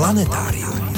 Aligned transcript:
Planetárium. 0.00 0.94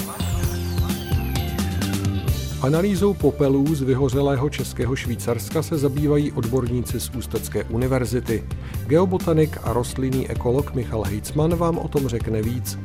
Analýzou 2.62 3.14
popelů 3.14 3.74
z 3.74 3.82
vyhořelého 3.82 4.50
českého 4.50 4.96
Švýcarska 4.96 5.62
se 5.62 5.78
zabývají 5.78 6.32
odborníci 6.32 7.00
z 7.00 7.10
Ústecké 7.10 7.64
univerzity. 7.64 8.44
Geobotanik 8.86 9.58
a 9.62 9.72
rostlinný 9.72 10.30
ekolog 10.30 10.74
Michal 10.74 11.02
Heitzman 11.02 11.56
vám 11.56 11.78
o 11.78 11.88
tom 11.88 12.08
řekne 12.08 12.42
víc. 12.42 12.78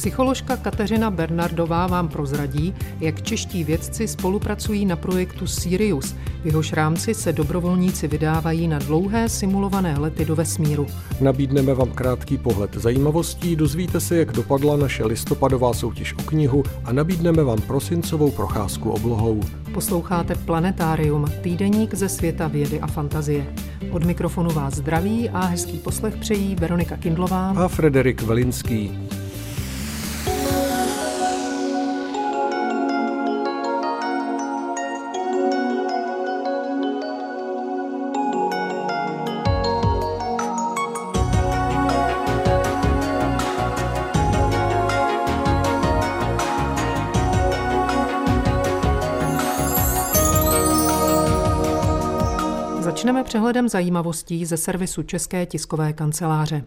Psycholožka 0.00 0.56
Kateřina 0.56 1.10
Bernardová 1.10 1.86
vám 1.86 2.08
prozradí, 2.08 2.74
jak 3.00 3.22
čeští 3.22 3.64
vědci 3.64 4.08
spolupracují 4.08 4.86
na 4.86 4.96
projektu 4.96 5.46
Sirius. 5.46 6.14
V 6.42 6.46
jehož 6.46 6.72
rámci 6.72 7.14
se 7.14 7.32
dobrovolníci 7.32 8.08
vydávají 8.08 8.68
na 8.68 8.78
dlouhé 8.78 9.28
simulované 9.28 9.98
lety 9.98 10.24
do 10.24 10.36
vesmíru. 10.36 10.86
Nabídneme 11.20 11.74
vám 11.74 11.90
krátký 11.90 12.38
pohled 12.38 12.74
zajímavostí, 12.74 13.56
dozvíte 13.56 14.00
se, 14.00 14.16
jak 14.16 14.32
dopadla 14.32 14.76
naše 14.76 15.04
listopadová 15.04 15.74
soutěž 15.74 16.14
o 16.18 16.22
knihu 16.22 16.62
a 16.84 16.92
nabídneme 16.92 17.44
vám 17.44 17.60
prosincovou 17.60 18.30
procházku 18.30 18.90
oblohou. 18.90 19.40
Posloucháte 19.74 20.34
Planetárium, 20.34 21.24
týdeník 21.40 21.94
ze 21.94 22.08
světa 22.08 22.48
vědy 22.48 22.80
a 22.80 22.86
fantazie. 22.86 23.46
Od 23.90 24.04
mikrofonu 24.04 24.50
vás 24.50 24.74
zdraví 24.74 25.30
a 25.30 25.40
hezký 25.40 25.78
poslech 25.78 26.16
přejí 26.16 26.54
Veronika 26.54 26.96
Kindlová 26.96 27.50
a 27.50 27.68
Frederik 27.68 28.22
Velinský. 28.22 28.90
Přehledem 53.50 53.68
zajímavostí 53.68 54.46
ze 54.46 54.56
servisu 54.56 55.02
České 55.02 55.46
tiskové 55.46 55.92
kanceláře. 55.92 56.64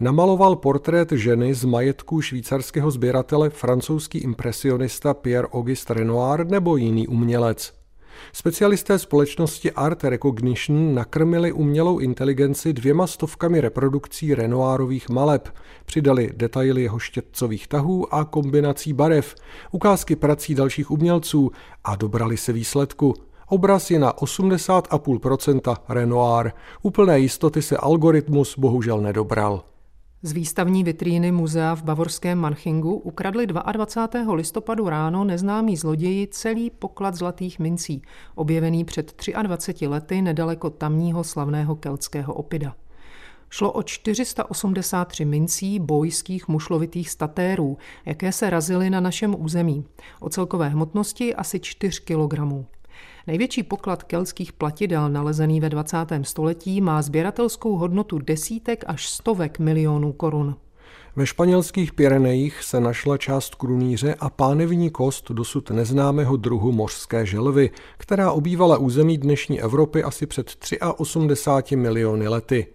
Namaloval 0.00 0.56
portrét 0.56 1.12
ženy 1.12 1.54
z 1.54 1.64
majetku 1.64 2.20
švýcarského 2.20 2.90
sběratele 2.90 3.50
francouzský 3.50 4.18
impresionista 4.18 5.14
Pierre-Auguste 5.14 5.94
Renoir 5.94 6.46
nebo 6.46 6.76
jiný 6.76 7.08
umělec. 7.08 7.72
Specialisté 8.32 8.98
společnosti 8.98 9.72
Art 9.72 10.04
Recognition 10.04 10.94
nakrmili 10.94 11.52
umělou 11.52 11.98
inteligenci 11.98 12.72
dvěma 12.72 13.06
stovkami 13.06 13.60
reprodukcí 13.60 14.34
Renoirových 14.34 15.08
maleb. 15.08 15.48
Přidali 15.84 16.30
detaily 16.36 16.82
jeho 16.82 16.98
štětcových 16.98 17.68
tahů 17.68 18.14
a 18.14 18.24
kombinací 18.24 18.92
barev, 18.92 19.34
ukázky 19.72 20.16
prací 20.16 20.54
dalších 20.54 20.90
umělců 20.90 21.50
a 21.84 21.96
dobrali 21.96 22.36
se 22.36 22.52
výsledku– 22.52 23.14
Obraz 23.50 23.90
je 23.90 23.98
na 23.98 24.12
80,5% 24.12 25.76
Renoir. 25.88 26.52
Úplné 26.82 27.18
jistoty 27.18 27.62
se 27.62 27.76
algoritmus 27.76 28.58
bohužel 28.58 29.00
nedobral. 29.00 29.64
Z 30.22 30.32
výstavní 30.32 30.84
vitríny 30.84 31.32
muzea 31.32 31.74
v 31.74 31.82
bavorském 31.82 32.38
Manchingu 32.38 32.94
ukradli 32.94 33.46
22. 33.46 34.34
listopadu 34.34 34.88
ráno 34.88 35.24
neznámí 35.24 35.76
zloději 35.76 36.26
celý 36.26 36.70
poklad 36.70 37.14
zlatých 37.14 37.58
mincí, 37.58 38.02
objevený 38.34 38.84
před 38.84 39.24
23 39.42 39.86
lety 39.86 40.22
nedaleko 40.22 40.70
tamního 40.70 41.24
slavného 41.24 41.76
keltského 41.76 42.34
opida. 42.34 42.74
Šlo 43.48 43.72
o 43.72 43.82
483 43.82 45.24
mincí 45.24 45.78
bojských 45.78 46.48
mušlovitých 46.48 47.10
statérů, 47.10 47.78
jaké 48.06 48.32
se 48.32 48.50
razily 48.50 48.90
na 48.90 49.00
našem 49.00 49.36
území. 49.38 49.84
O 50.20 50.28
celkové 50.28 50.68
hmotnosti 50.68 51.34
asi 51.34 51.60
4 51.60 52.00
kilogramů. 52.04 52.66
Největší 53.26 53.62
poklad 53.62 54.02
keltských 54.02 54.52
platidel 54.52 55.08
nalezený 55.08 55.60
ve 55.60 55.68
20. 55.68 55.96
století 56.22 56.80
má 56.80 57.02
sběratelskou 57.02 57.76
hodnotu 57.76 58.18
desítek 58.18 58.84
až 58.86 59.08
stovek 59.08 59.58
milionů 59.58 60.12
korun. 60.12 60.56
Ve 61.16 61.26
španělských 61.26 61.92
Pyrenejích 61.92 62.62
se 62.62 62.80
našla 62.80 63.16
část 63.18 63.54
krunýře 63.54 64.14
a 64.20 64.30
pánevní 64.30 64.90
kost 64.90 65.30
dosud 65.30 65.70
neznámého 65.70 66.36
druhu 66.36 66.72
mořské 66.72 67.26
želvy, 67.26 67.70
která 67.98 68.32
obývala 68.32 68.78
území 68.78 69.18
dnešní 69.18 69.60
Evropy 69.60 70.02
asi 70.02 70.26
před 70.26 70.56
83 70.96 71.76
miliony 71.76 72.28
lety. 72.28 72.66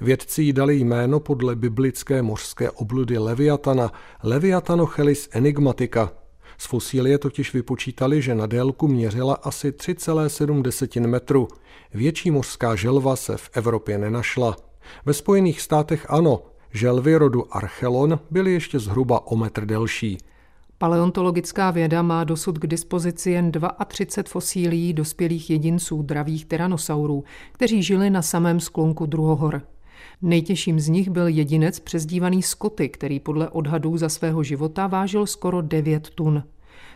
Vědci 0.00 0.42
jí 0.42 0.52
dali 0.52 0.76
jméno 0.76 1.20
podle 1.20 1.56
biblické 1.56 2.22
mořské 2.22 2.70
obludy 2.70 3.18
Leviatana, 3.18 3.92
Leviatanochelis 4.22 5.28
enigmatica, 5.32 6.12
z 6.60 6.66
fosílie 6.66 7.18
totiž 7.18 7.54
vypočítali, 7.54 8.22
že 8.22 8.34
na 8.34 8.46
délku 8.46 8.88
měřila 8.88 9.34
asi 9.34 9.70
3,7 9.70 11.06
metru. 11.06 11.48
Větší 11.94 12.30
mořská 12.30 12.74
želva 12.74 13.16
se 13.16 13.36
v 13.36 13.50
Evropě 13.52 13.98
nenašla. 13.98 14.56
Ve 15.06 15.14
Spojených 15.14 15.60
státech 15.60 16.06
ano, 16.08 16.42
želvy 16.72 17.16
rodu 17.16 17.56
Archelon 17.56 18.18
byly 18.30 18.52
ještě 18.52 18.78
zhruba 18.78 19.26
o 19.26 19.36
metr 19.36 19.66
delší. 19.66 20.18
Paleontologická 20.78 21.70
věda 21.70 22.02
má 22.02 22.24
dosud 22.24 22.58
k 22.58 22.66
dispozici 22.66 23.30
jen 23.30 23.52
32 23.86 24.30
fosílií 24.30 24.92
dospělých 24.92 25.50
jedinců 25.50 26.02
dravých 26.02 26.46
tyranosaurů, 26.46 27.24
kteří 27.52 27.82
žili 27.82 28.10
na 28.10 28.22
samém 28.22 28.60
sklonku 28.60 29.06
druhohor. 29.06 29.62
Nejtěžším 30.22 30.80
z 30.80 30.88
nich 30.88 31.10
byl 31.10 31.28
jedinec 31.28 31.80
přezdívaný 31.80 32.42
Scotty, 32.42 32.88
který 32.88 33.20
podle 33.20 33.48
odhadů 33.48 33.96
za 33.96 34.08
svého 34.08 34.42
života 34.42 34.86
vážil 34.86 35.26
skoro 35.26 35.60
9 35.60 36.10
tun. 36.10 36.42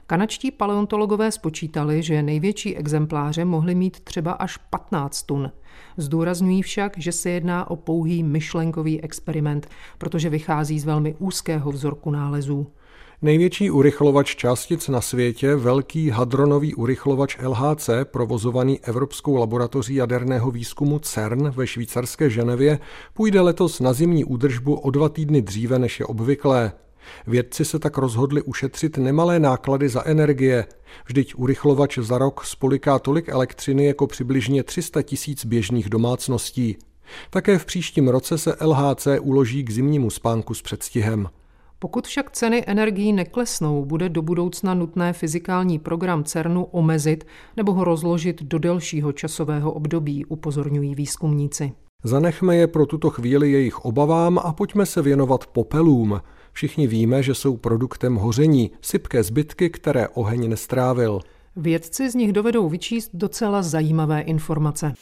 Kanačtí 0.07 0.51
paleontologové 0.51 1.33
spočítali, 1.33 2.03
že 2.03 2.23
největší 2.23 2.77
exempláře 2.77 3.45
mohly 3.45 3.75
mít 3.75 4.01
třeba 4.01 4.33
až 4.33 4.57
15 4.57 5.23
tun. 5.23 5.51
Zdůrazňují 5.97 6.63
však, 6.63 6.99
že 6.99 7.13
se 7.13 7.31
jedná 7.31 7.71
o 7.71 7.77
pouhý 7.77 8.23
myšlenkový 8.23 9.03
experiment, 9.03 9.69
protože 9.99 10.29
vychází 10.29 10.81
z 10.81 10.85
velmi 10.85 11.15
úzkého 11.19 11.73
vzorku 11.73 12.11
nálezů. 12.11 12.67
Největší 13.25 13.71
urychlovač 13.71 14.37
částic 14.37 14.89
na 14.89 15.01
světě, 15.01 15.57
velký 15.57 16.11
hadronový 16.11 16.75
urychlovač 16.75 17.37
LHC, 17.43 17.91
provozovaný 18.05 18.81
Evropskou 18.81 19.37
laboratoří 19.37 19.95
jaderného 19.95 20.51
výzkumu 20.51 20.99
CERN 20.99 21.51
ve 21.51 21.67
švýcarské 21.67 22.31
Ženevě, 22.31 22.79
půjde 23.15 23.41
letos 23.41 23.81
na 23.81 23.93
zimní 23.93 24.25
údržbu 24.25 24.75
o 24.75 24.91
dva 24.91 25.09
týdny 25.09 25.43
dříve 25.43 25.79
než 25.79 26.01
je 26.01 26.07
obvyklé. 26.07 26.73
Vědci 27.27 27.65
se 27.65 27.79
tak 27.79 27.99
rozhodli 27.99 28.43
ušetřit 28.43 28.99
nemalé 28.99 29.39
náklady 29.39 29.89
za 29.89 30.05
energie. 30.07 30.67
Vždyť 31.07 31.35
urychlovač 31.35 31.99
za 31.99 32.19
rok 32.19 32.45
spoliká 32.45 32.99
tolik 32.99 33.29
elektřiny 33.29 33.85
jako 33.85 34.07
přibližně 34.07 34.63
300 34.63 35.03
tisíc 35.03 35.45
běžných 35.45 35.89
domácností. 35.89 36.77
Také 37.31 37.59
v 37.59 37.65
příštím 37.65 38.09
roce 38.09 38.39
se 38.39 38.57
LHC 38.61 39.09
uloží 39.21 39.65
k 39.65 39.71
zimnímu 39.71 40.11
spánku 40.11 40.55
s 40.55 40.63
předstihem. 40.63 41.29
Pokud 41.85 42.07
však 42.07 42.31
ceny 42.31 42.65
energií 42.67 43.13
neklesnou, 43.13 43.85
bude 43.85 44.09
do 44.09 44.23
budoucna 44.23 44.75
nutné 44.75 45.13
fyzikální 45.13 45.79
program 45.79 46.25
CERNu 46.25 46.65
omezit 46.65 47.27
nebo 47.57 47.73
ho 47.73 47.85
rozložit 47.85 48.43
do 48.43 48.59
delšího 48.59 49.13
časového 49.13 49.73
období, 49.73 50.25
upozorňují 50.25 50.95
výzkumníci. 50.95 51.73
Zanechme 52.05 52.57
je 52.57 52.67
pro 52.67 52.87
tuto 52.87 53.11
chvíli 53.11 53.53
jejich 53.53 53.85
obavám 53.85 54.39
a 54.39 54.53
pojďme 54.53 54.87
se 54.87 55.03
věnovat 55.03 55.47
popelům. 55.47 56.21
Všichni 56.53 56.87
víme, 56.87 57.23
že 57.23 57.35
jsou 57.35 57.57
produktem 57.57 58.15
hoření, 58.15 58.71
sypké 58.81 59.23
zbytky, 59.23 59.71
které 59.71 60.09
oheň 60.09 60.49
nestrávil. 60.49 61.21
Vědci 61.57 62.11
z 62.11 62.15
nich 62.15 62.33
dovedou 62.33 62.69
vyčíst 62.69 63.11
docela 63.15 63.63
zajímavé 63.63 64.21
informace. 64.21 64.95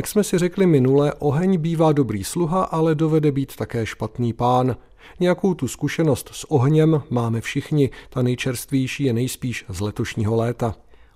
Jak 0.00 0.06
jsme 0.06 0.24
si 0.24 0.38
řekli 0.38 0.66
minule, 0.66 1.14
oheň 1.18 1.58
bývá 1.58 1.92
dobrý 1.92 2.24
sluha, 2.24 2.64
ale 2.64 2.94
dovede 2.94 3.32
být 3.32 3.56
také 3.56 3.86
špatný 3.86 4.32
pán. 4.32 4.76
Nějakou 5.20 5.54
tu 5.54 5.68
zkušenost 5.68 6.30
s 6.32 6.50
ohněm 6.50 7.02
máme 7.10 7.40
všichni, 7.40 7.90
ta 8.10 8.22
nejčerstvější 8.22 9.04
je 9.04 9.12
nejspíš 9.12 9.64
z 9.68 9.80
letošního 9.80 10.36
léta. 10.36 10.74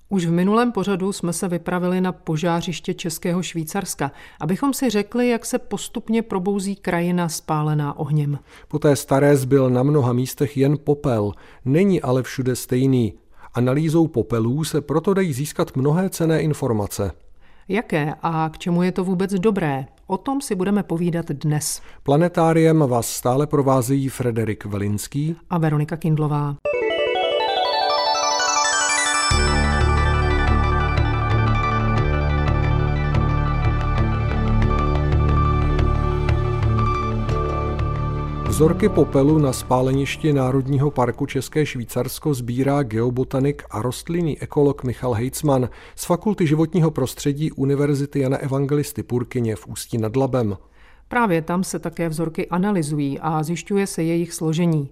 Už 0.08 0.26
v 0.26 0.30
minulém 0.30 0.72
pořadu 0.72 1.12
jsme 1.12 1.32
se 1.32 1.48
vypravili 1.48 2.00
na 2.00 2.12
požářiště 2.12 2.94
Českého 2.94 3.42
Švýcarska, 3.42 4.12
abychom 4.40 4.74
si 4.74 4.90
řekli, 4.90 5.28
jak 5.28 5.46
se 5.46 5.58
postupně 5.58 6.22
probouzí 6.22 6.76
krajina 6.76 7.28
spálená 7.28 7.98
ohněm. 7.98 8.38
Po 8.68 8.78
té 8.78 8.96
staré 8.96 9.36
zbyl 9.36 9.70
na 9.70 9.82
mnoha 9.82 10.12
místech 10.12 10.56
jen 10.56 10.78
popel, 10.84 11.32
není 11.64 12.02
ale 12.02 12.22
všude 12.22 12.56
stejný. 12.56 13.14
Analýzou 13.54 14.06
popelů 14.06 14.64
se 14.64 14.80
proto 14.80 15.14
dají 15.14 15.32
získat 15.32 15.76
mnohé 15.76 16.10
cené 16.10 16.42
informace. 16.42 17.12
Jaké 17.68 18.14
a 18.22 18.48
k 18.48 18.58
čemu 18.58 18.82
je 18.82 18.92
to 18.92 19.04
vůbec 19.04 19.34
dobré? 19.34 19.86
O 20.06 20.16
tom 20.16 20.40
si 20.40 20.54
budeme 20.54 20.82
povídat 20.82 21.26
dnes. 21.30 21.82
Planetáriem 22.02 22.78
vás 22.78 23.06
stále 23.06 23.46
provázejí 23.46 24.08
Frederik 24.08 24.64
Velinský 24.64 25.36
a 25.50 25.58
Veronika 25.58 25.96
Kindlová. 25.96 26.56
Vzorky 38.54 38.88
popelu 38.88 39.38
na 39.38 39.52
spáleništi 39.52 40.32
Národního 40.32 40.90
parku 40.90 41.26
České 41.26 41.66
Švýcarsko 41.66 42.34
sbírá 42.34 42.82
geobotanik 42.82 43.62
a 43.70 43.82
rostlinný 43.82 44.38
ekolog 44.42 44.84
Michal 44.84 45.12
Hejcman 45.12 45.68
z 45.94 46.04
Fakulty 46.04 46.46
životního 46.46 46.90
prostředí 46.90 47.52
Univerzity 47.52 48.20
Jana 48.20 48.36
Evangelisty 48.36 49.02
Purkyně 49.02 49.56
v 49.56 49.66
Ústí 49.66 49.98
nad 49.98 50.16
Labem. 50.16 50.56
Právě 51.08 51.42
tam 51.42 51.64
se 51.64 51.78
také 51.78 52.08
vzorky 52.08 52.48
analyzují 52.48 53.18
a 53.20 53.42
zjišťuje 53.42 53.86
se 53.86 54.02
jejich 54.02 54.32
složení. 54.32 54.90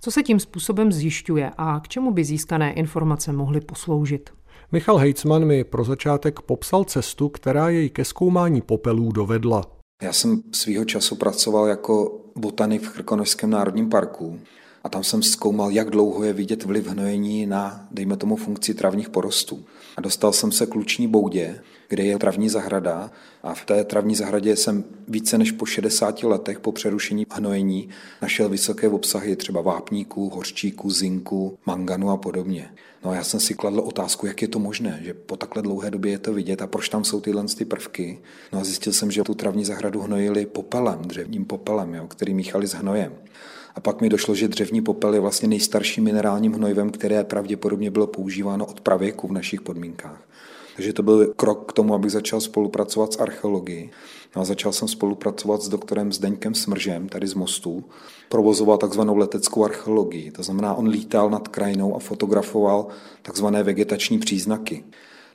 Co 0.00 0.10
se 0.10 0.22
tím 0.22 0.40
způsobem 0.40 0.92
zjišťuje 0.92 1.50
a 1.58 1.80
k 1.80 1.88
čemu 1.88 2.12
by 2.12 2.24
získané 2.24 2.72
informace 2.72 3.32
mohly 3.32 3.60
posloužit? 3.60 4.30
Michal 4.72 4.96
Hejcman 4.96 5.44
mi 5.44 5.64
pro 5.64 5.84
začátek 5.84 6.40
popsal 6.40 6.84
cestu, 6.84 7.28
která 7.28 7.68
jej 7.68 7.90
ke 7.90 8.04
zkoumání 8.04 8.60
popelů 8.60 9.12
dovedla. 9.12 9.81
Já 10.02 10.12
jsem 10.12 10.42
svýho 10.52 10.84
času 10.84 11.16
pracoval 11.16 11.66
jako 11.66 12.20
botanik 12.36 12.82
v 12.82 12.92
Krkonožském 12.92 13.50
národním 13.50 13.90
parku 13.90 14.40
a 14.84 14.88
tam 14.88 15.04
jsem 15.04 15.22
zkoumal, 15.22 15.70
jak 15.70 15.90
dlouho 15.90 16.24
je 16.24 16.32
vidět 16.32 16.64
vliv 16.64 16.86
hnojení 16.86 17.46
na, 17.46 17.88
dejme 17.90 18.16
tomu, 18.16 18.36
funkci 18.36 18.74
travních 18.74 19.08
porostů. 19.08 19.64
A 19.96 20.00
dostal 20.00 20.32
jsem 20.32 20.52
se 20.52 20.66
k 20.66 20.74
Luční 20.74 21.08
boudě, 21.08 21.60
kde 21.88 22.02
je 22.02 22.18
travní 22.18 22.48
zahrada 22.48 23.10
a 23.42 23.54
v 23.54 23.64
té 23.64 23.84
travní 23.84 24.14
zahradě 24.14 24.56
jsem 24.56 24.84
více 25.08 25.38
než 25.38 25.52
po 25.52 25.66
60 25.66 26.22
letech 26.22 26.60
po 26.60 26.72
přerušení 26.72 27.26
hnojení 27.30 27.88
našel 28.22 28.48
vysoké 28.48 28.88
obsahy 28.88 29.36
třeba 29.36 29.60
vápníků, 29.60 30.28
hořčíků, 30.28 30.90
zinku, 30.90 31.58
manganu 31.66 32.10
a 32.10 32.16
podobně. 32.16 32.70
No 33.04 33.10
a 33.10 33.14
já 33.14 33.24
jsem 33.24 33.40
si 33.40 33.54
kladl 33.54 33.80
otázku, 33.80 34.26
jak 34.26 34.42
je 34.42 34.48
to 34.48 34.58
možné, 34.58 35.00
že 35.02 35.14
po 35.14 35.36
takhle 35.36 35.62
dlouhé 35.62 35.90
době 35.90 36.12
je 36.12 36.18
to 36.18 36.32
vidět 36.32 36.62
a 36.62 36.66
proč 36.66 36.88
tam 36.88 37.04
jsou 37.04 37.20
tyhle 37.20 37.44
ty 37.44 37.64
prvky. 37.64 38.18
No 38.52 38.60
a 38.60 38.64
zjistil 38.64 38.92
jsem, 38.92 39.10
že 39.10 39.22
tu 39.22 39.34
travní 39.34 39.64
zahradu 39.64 40.00
hnojili 40.00 40.46
popelem, 40.46 40.98
dřevním 41.02 41.44
popelem, 41.44 41.94
jo, 41.94 42.06
který 42.06 42.34
míchali 42.34 42.66
s 42.66 42.74
hnojem. 42.74 43.12
A 43.74 43.80
pak 43.80 44.00
mi 44.00 44.08
došlo, 44.08 44.34
že 44.34 44.48
dřevní 44.48 44.82
popel 44.82 45.14
je 45.14 45.20
vlastně 45.20 45.48
nejstarším 45.48 46.04
minerálním 46.04 46.52
hnojivem, 46.52 46.90
které 46.90 47.24
pravděpodobně 47.24 47.90
bylo 47.90 48.06
používáno 48.06 48.66
od 48.66 48.80
pravěku 48.80 49.28
v 49.28 49.32
našich 49.32 49.60
podmínkách. 49.60 50.22
Takže 50.76 50.92
to 50.92 51.02
byl 51.02 51.26
krok 51.36 51.68
k 51.68 51.72
tomu, 51.72 51.94
abych 51.94 52.10
začal 52.10 52.40
spolupracovat 52.40 53.12
s 53.12 53.20
archeologií. 53.20 53.90
No 54.36 54.42
a 54.42 54.44
začal 54.44 54.72
jsem 54.72 54.88
spolupracovat 54.88 55.62
s 55.62 55.68
doktorem 55.68 56.12
Zdeňkem 56.12 56.54
Smržem, 56.54 57.08
tady 57.08 57.26
z 57.26 57.34
Mostu. 57.34 57.84
Provozoval 58.28 58.78
takzvanou 58.78 59.16
leteckou 59.16 59.64
archeologii. 59.64 60.30
To 60.30 60.42
znamená, 60.42 60.74
on 60.74 60.88
lítal 60.88 61.30
nad 61.30 61.48
krajinou 61.48 61.96
a 61.96 61.98
fotografoval 61.98 62.86
takzvané 63.22 63.62
vegetační 63.62 64.18
příznaky. 64.18 64.84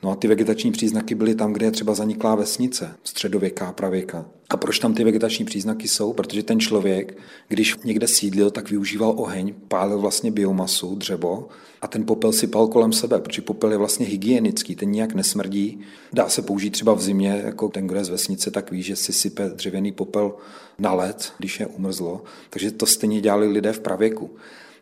No 0.02 0.10
a 0.10 0.16
ty 0.16 0.28
vegetační 0.28 0.72
příznaky 0.72 1.14
byly 1.14 1.34
tam, 1.34 1.52
kde 1.52 1.66
je 1.66 1.70
třeba 1.70 1.94
zaniklá 1.94 2.34
vesnice, 2.34 2.94
středověká, 3.04 3.72
pravěka. 3.72 4.26
A 4.50 4.56
proč 4.56 4.78
tam 4.78 4.94
ty 4.94 5.04
vegetační 5.04 5.44
příznaky 5.44 5.88
jsou? 5.88 6.12
Protože 6.12 6.42
ten 6.42 6.60
člověk, 6.60 7.18
když 7.48 7.76
někde 7.84 8.06
sídlil, 8.06 8.50
tak 8.50 8.70
využíval 8.70 9.14
oheň, 9.16 9.54
pálil 9.68 9.98
vlastně 9.98 10.30
biomasu, 10.30 10.94
dřevo 10.94 11.48
a 11.80 11.86
ten 11.86 12.06
popel 12.06 12.32
si 12.32 12.46
pal 12.46 12.66
kolem 12.66 12.92
sebe, 12.92 13.20
protože 13.20 13.42
popel 13.42 13.72
je 13.72 13.78
vlastně 13.78 14.06
hygienický, 14.06 14.76
ten 14.76 14.90
nijak 14.90 15.14
nesmrdí. 15.14 15.80
Dá 16.12 16.28
se 16.28 16.42
použít 16.42 16.70
třeba 16.70 16.94
v 16.94 17.02
zimě, 17.02 17.42
jako 17.44 17.68
ten, 17.68 17.86
kdo 17.86 17.98
je 17.98 18.04
z 18.04 18.08
vesnice, 18.08 18.50
tak 18.50 18.70
ví, 18.70 18.82
že 18.82 18.96
si 18.96 19.12
sype 19.12 19.48
dřevěný 19.48 19.92
popel 19.92 20.34
na 20.78 20.92
led, 20.94 21.32
když 21.38 21.60
je 21.60 21.66
umrzlo. 21.66 22.22
Takže 22.50 22.70
to 22.70 22.86
stejně 22.86 23.20
dělali 23.20 23.46
lidé 23.48 23.72
v 23.72 23.80
pravěku. 23.80 24.30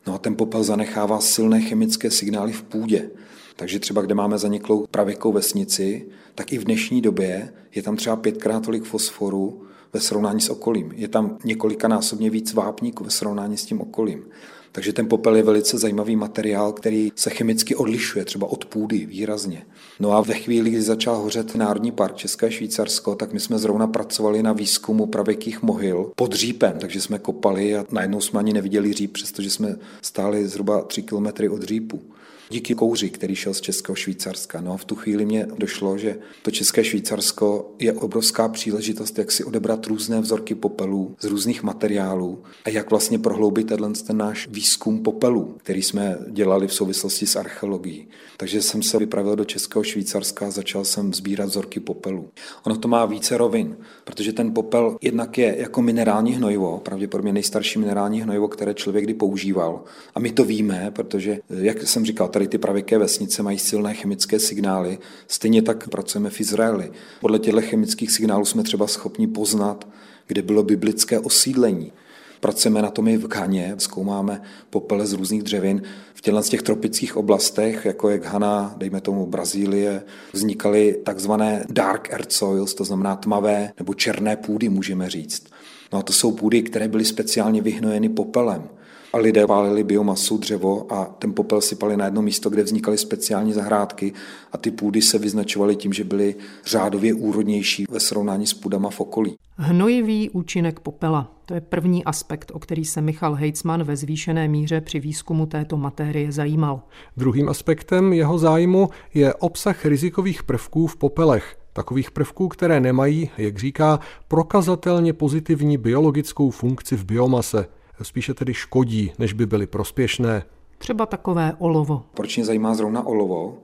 No 0.07 0.15
a 0.15 0.19
ten 0.19 0.37
popel 0.37 0.65
zanechává 0.65 1.21
silné 1.21 1.61
chemické 1.61 2.11
signály 2.11 2.53
v 2.53 2.63
půdě. 2.63 3.11
Takže 3.57 3.79
třeba, 3.79 4.03
kde 4.03 4.15
máme 4.15 4.39
zaniklou 4.39 4.87
pravěkou 4.91 5.33
vesnici, 5.33 6.09
tak 6.35 6.53
i 6.53 6.59
v 6.59 6.65
dnešní 6.65 7.01
době 7.01 7.53
je 7.75 7.83
tam 7.83 7.97
třeba 7.97 8.17
pětkrát 8.17 8.65
tolik 8.65 8.85
fosforu 8.85 9.63
ve 9.93 10.01
srovnání 10.01 10.41
s 10.41 10.49
okolím. 10.49 10.93
Je 10.95 11.09
tam 11.09 11.39
několikanásobně 11.45 12.31
víc 12.31 12.53
vápníků 12.53 13.05
ve 13.05 13.11
srovnání 13.11 13.57
s 13.57 13.65
tím 13.65 13.81
okolím. 13.81 14.25
Takže 14.73 14.93
ten 14.93 15.09
popel 15.09 15.37
je 15.37 15.43
velice 15.43 15.79
zajímavý 15.79 16.17
materiál, 16.17 16.73
který 16.73 17.13
se 17.15 17.31
chemicky 17.31 17.75
odlišuje 17.75 18.25
třeba 18.25 18.47
od 18.47 18.65
půdy 18.65 19.07
výrazně. 19.07 19.67
No 20.01 20.13
a 20.13 20.21
ve 20.21 20.35
chvíli, 20.35 20.71
kdy 20.71 20.83
začal 20.83 21.17
hořet 21.17 21.55
Národní 21.55 21.93
park 21.93 22.17
České 22.17 22.51
Švýcarsko, 22.51 23.15
tak 23.15 23.33
my 23.33 23.41
jsme 23.41 23.59
zrovna 23.59 23.87
pracovali 23.87 24.43
na 24.43 24.53
výzkumu 24.53 25.07
pravěkých 25.07 25.63
mohyl 25.63 26.13
pod 26.17 26.33
řípem, 26.33 26.79
takže 26.79 27.01
jsme 27.01 27.19
kopali 27.19 27.77
a 27.77 27.85
najednou 27.91 28.21
jsme 28.21 28.41
ani 28.41 28.53
neviděli 28.53 28.93
říp, 28.93 29.13
přestože 29.13 29.51
jsme 29.51 29.77
stáli 30.03 30.49
zhruba 30.49 30.83
3 30.83 31.03
kilometry 31.03 31.49
od 31.49 31.63
řípu 31.63 32.03
díky 32.51 32.75
kouři, 32.75 33.11
který 33.11 33.35
šel 33.35 33.55
z 33.55 33.61
Českého 33.61 33.97
Švýcarska. 33.97 34.61
No 34.61 34.73
a 34.73 34.77
v 34.77 34.85
tu 34.85 34.95
chvíli 34.95 35.27
mě 35.27 35.47
došlo, 35.59 35.99
že 35.99 36.19
to 36.43 36.51
České 36.51 36.85
Švýcarsko 36.85 37.75
je 37.79 37.93
obrovská 37.93 38.49
příležitost, 38.49 39.19
jak 39.19 39.33
si 39.33 39.45
odebrat 39.45 39.87
různé 39.87 40.21
vzorky 40.21 40.55
popelů 40.55 41.17
z 41.21 41.25
různých 41.25 41.63
materiálů 41.63 42.43
a 42.65 42.71
jak 42.71 42.91
vlastně 42.91 43.19
prohloubit 43.19 43.67
tenhle 43.67 43.91
ten 44.07 44.17
náš 44.17 44.49
výzkum 44.51 45.03
popelů, 45.03 45.55
který 45.59 45.83
jsme 45.83 46.19
dělali 46.31 46.67
v 46.67 46.75
souvislosti 46.75 47.27
s 47.27 47.37
archeologií. 47.37 48.09
Takže 48.37 48.63
jsem 48.63 48.83
se 48.83 48.99
vypravil 48.99 49.37
do 49.37 49.45
Českého 49.45 49.85
Švýcarska 49.85 50.47
a 50.47 50.51
začal 50.51 50.85
jsem 50.85 51.15
sbírat 51.15 51.49
vzorky 51.49 51.81
popelů. 51.81 52.29
Ono 52.67 52.77
to 52.77 52.89
má 52.89 53.07
více 53.07 53.37
rovin, 53.37 53.77
protože 54.05 54.33
ten 54.33 54.55
popel 54.55 54.97
jednak 55.01 55.39
je 55.39 55.57
jako 55.59 55.83
minerální 55.83 56.33
hnojivo, 56.33 56.79
pravděpodobně 56.79 57.33
nejstarší 57.33 57.79
minerální 57.79 58.23
hnojivo, 58.23 58.49
které 58.49 58.75
člověk 58.75 59.05
kdy 59.05 59.15
používal. 59.15 59.85
A 60.15 60.21
my 60.21 60.33
to 60.33 60.45
víme, 60.45 60.91
protože, 60.95 61.39
jak 61.51 61.83
jsem 61.83 62.07
říkal, 62.07 62.29
tady 62.37 62.49
ty 62.49 62.59
pravěké 62.59 62.99
vesnice 62.99 63.43
mají 63.43 63.59
silné 63.59 63.95
chemické 63.95 64.39
signály. 64.39 64.99
Stejně 65.29 65.63
tak 65.63 65.89
pracujeme 65.89 66.31
v 66.31 66.41
Izraeli. 66.41 66.91
Podle 67.21 67.39
těchto 67.39 67.61
chemických 67.61 68.11
signálů 68.11 68.45
jsme 68.45 68.63
třeba 68.63 68.87
schopni 68.87 69.27
poznat, 69.27 69.89
kde 70.27 70.43
bylo 70.43 70.63
biblické 70.63 71.19
osídlení. 71.19 71.93
Pracujeme 72.41 72.83
na 72.83 72.91
tom 72.91 73.09
i 73.09 73.17
v 73.17 73.27
Ghaně, 73.27 73.75
zkoumáme 73.79 74.43
popele 74.71 75.07
z 75.07 75.13
různých 75.13 75.43
dřevin. 75.43 75.83
V 76.15 76.21
těchto 76.21 76.43
z 76.43 76.49
těch 76.49 76.63
tropických 76.63 77.17
oblastech, 77.17 77.85
jako 77.85 78.11
je 78.11 78.19
Ghana, 78.19 78.75
dejme 78.77 79.01
tomu 79.01 79.27
Brazílie, 79.27 80.03
vznikaly 80.33 81.01
takzvané 81.05 81.65
dark 81.69 82.13
earth 82.13 82.33
soils, 82.33 82.75
to 82.75 82.85
znamená 82.85 83.17
tmavé 83.17 83.73
nebo 83.79 83.95
černé 83.95 84.37
půdy, 84.37 84.69
můžeme 84.69 85.11
říct. 85.11 85.47
No 85.93 85.99
a 85.99 86.03
to 86.03 86.13
jsou 86.13 86.33
půdy, 86.33 86.63
které 86.63 86.89
byly 86.89 87.05
speciálně 87.05 87.63
vyhnojeny 87.63 88.09
popelem 88.09 88.69
a 89.17 89.19
lidé 89.19 89.47
válili 89.47 89.85
biomasu, 89.85 90.39
dřevo 90.39 90.93
a 90.93 91.05
ten 91.05 91.33
popel 91.35 91.61
sypali 91.61 91.97
na 91.97 92.05
jedno 92.05 92.23
místo, 92.23 92.51
kde 92.51 92.63
vznikaly 92.63 92.99
speciální 92.99 93.53
zahrádky 93.53 94.13
a 94.53 94.59
ty 94.59 94.71
půdy 94.71 95.03
se 95.03 95.19
vyznačovaly 95.19 95.77
tím, 95.77 95.93
že 95.93 96.05
byly 96.05 96.35
řádově 96.65 97.15
úrodnější 97.15 97.85
ve 97.91 98.01
srovnání 98.01 98.47
s 98.47 98.55
půdama 98.55 98.91
v 98.91 99.01
okolí. 99.01 99.35
Hnojivý 99.57 100.31
účinek 100.31 100.81
popela. 100.81 101.33
To 101.47 101.55
je 101.55 101.61
první 101.61 102.05
aspekt, 102.05 102.51
o 102.55 102.59
který 102.59 102.85
se 102.85 103.01
Michal 103.01 103.35
Heitzman 103.35 103.85
ve 103.85 103.97
zvýšené 103.97 104.49
míře 104.49 104.81
při 104.81 105.01
výzkumu 105.01 105.47
této 105.47 105.77
matérie 105.77 106.33
zajímal. 106.33 106.83
Druhým 107.17 107.49
aspektem 107.49 108.13
jeho 108.13 108.39
zájmu 108.39 108.89
je 109.15 109.35
obsah 109.35 109.87
rizikových 109.87 110.43
prvků 110.43 110.87
v 110.87 110.97
popelech, 110.97 111.57
takových 111.73 112.11
prvků, 112.11 112.49
které 112.49 112.81
nemají, 112.81 113.31
jak 113.39 113.59
říká, 113.59 114.01
prokazatelně 114.29 115.13
pozitivní 115.13 115.79
biologickou 115.79 116.51
funkci 116.51 116.97
v 116.97 117.05
biomase 117.05 117.67
spíše 118.05 118.35
tedy 118.35 118.55
škodí, 118.55 119.13
než 119.19 119.33
by 119.33 119.47
byly 119.47 119.67
prospěšné. 119.67 120.43
Třeba 120.79 121.07
takové 121.07 121.57
olovo. 121.59 122.03
Proč 122.15 122.37
mě 122.37 122.45
zajímá 122.45 122.75
zrovna 122.75 123.07
olovo? 123.07 123.59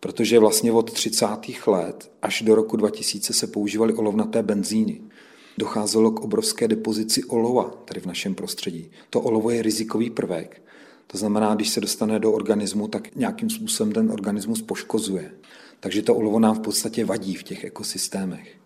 Protože 0.00 0.38
vlastně 0.38 0.72
od 0.72 0.92
30. 0.92 1.26
let 1.66 2.12
až 2.22 2.42
do 2.42 2.54
roku 2.54 2.76
2000 2.76 3.32
se 3.32 3.46
používaly 3.46 3.94
olovnaté 3.94 4.42
benzíny. 4.42 5.00
Docházelo 5.58 6.10
k 6.10 6.20
obrovské 6.20 6.68
depozici 6.68 7.24
olova 7.24 7.70
tady 7.84 8.00
v 8.00 8.06
našem 8.06 8.34
prostředí. 8.34 8.90
To 9.10 9.20
olovo 9.20 9.50
je 9.50 9.62
rizikový 9.62 10.10
prvek. 10.10 10.62
To 11.06 11.18
znamená, 11.18 11.54
když 11.54 11.68
se 11.68 11.80
dostane 11.80 12.18
do 12.18 12.32
organismu, 12.32 12.88
tak 12.88 13.16
nějakým 13.16 13.50
způsobem 13.50 13.92
ten 13.92 14.10
organismus 14.10 14.62
poškozuje. 14.62 15.30
Takže 15.80 16.02
to 16.02 16.14
olovo 16.14 16.38
nám 16.38 16.54
v 16.54 16.60
podstatě 16.60 17.04
vadí 17.04 17.34
v 17.34 17.42
těch 17.42 17.64
ekosystémech. 17.64 18.56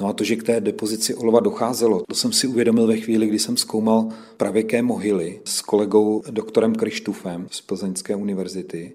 No 0.00 0.06
a 0.08 0.12
to, 0.12 0.24
že 0.24 0.36
k 0.36 0.42
té 0.42 0.60
depozici 0.60 1.14
olova 1.14 1.40
docházelo, 1.40 2.02
to 2.08 2.14
jsem 2.14 2.32
si 2.32 2.46
uvědomil 2.46 2.86
ve 2.86 2.96
chvíli, 2.96 3.26
kdy 3.26 3.38
jsem 3.38 3.56
zkoumal 3.56 4.08
pravěké 4.36 4.82
mohyly 4.82 5.40
s 5.44 5.60
kolegou 5.60 6.22
doktorem 6.30 6.74
Krištufem 6.74 7.46
z 7.50 7.60
Plzeňské 7.60 8.16
univerzity. 8.16 8.92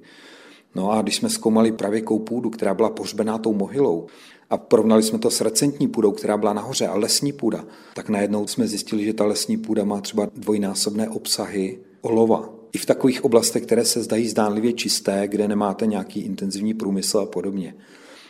No 0.76 0.92
a 0.92 1.02
když 1.02 1.16
jsme 1.16 1.30
zkoumali 1.30 1.72
pravěkou 1.72 2.20
půdu, 2.20 2.50
která 2.50 2.74
byla 2.74 2.90
pohřbená 2.90 3.38
tou 3.38 3.54
mohylou, 3.54 4.08
a 4.50 4.58
porovnali 4.58 5.04
jsme 5.04 5.20
to 5.20 5.32
s 5.32 5.42
recentní 5.42 5.88
půdou, 5.88 6.12
která 6.12 6.38
byla 6.38 6.54
nahoře, 6.54 6.88
a 6.88 6.98
lesní 6.98 7.34
půda, 7.34 7.66
tak 7.94 8.10
najednou 8.10 8.48
jsme 8.48 8.68
zjistili, 8.68 9.06
že 9.06 9.14
ta 9.14 9.26
lesní 9.26 9.58
půda 9.58 9.84
má 9.84 10.02
třeba 10.02 10.28
dvojnásobné 10.36 11.10
obsahy 11.10 11.80
olova. 12.02 12.50
I 12.74 12.78
v 12.78 12.86
takových 12.86 13.26
oblastech, 13.26 13.64
které 13.64 13.86
se 13.86 14.04
zdají 14.04 14.28
zdánlivě 14.28 14.74
čisté, 14.74 15.28
kde 15.28 15.48
nemáte 15.48 15.86
nějaký 15.86 16.20
intenzivní 16.20 16.74
průmysl 16.74 17.20
a 17.20 17.26
podobně. 17.26 17.76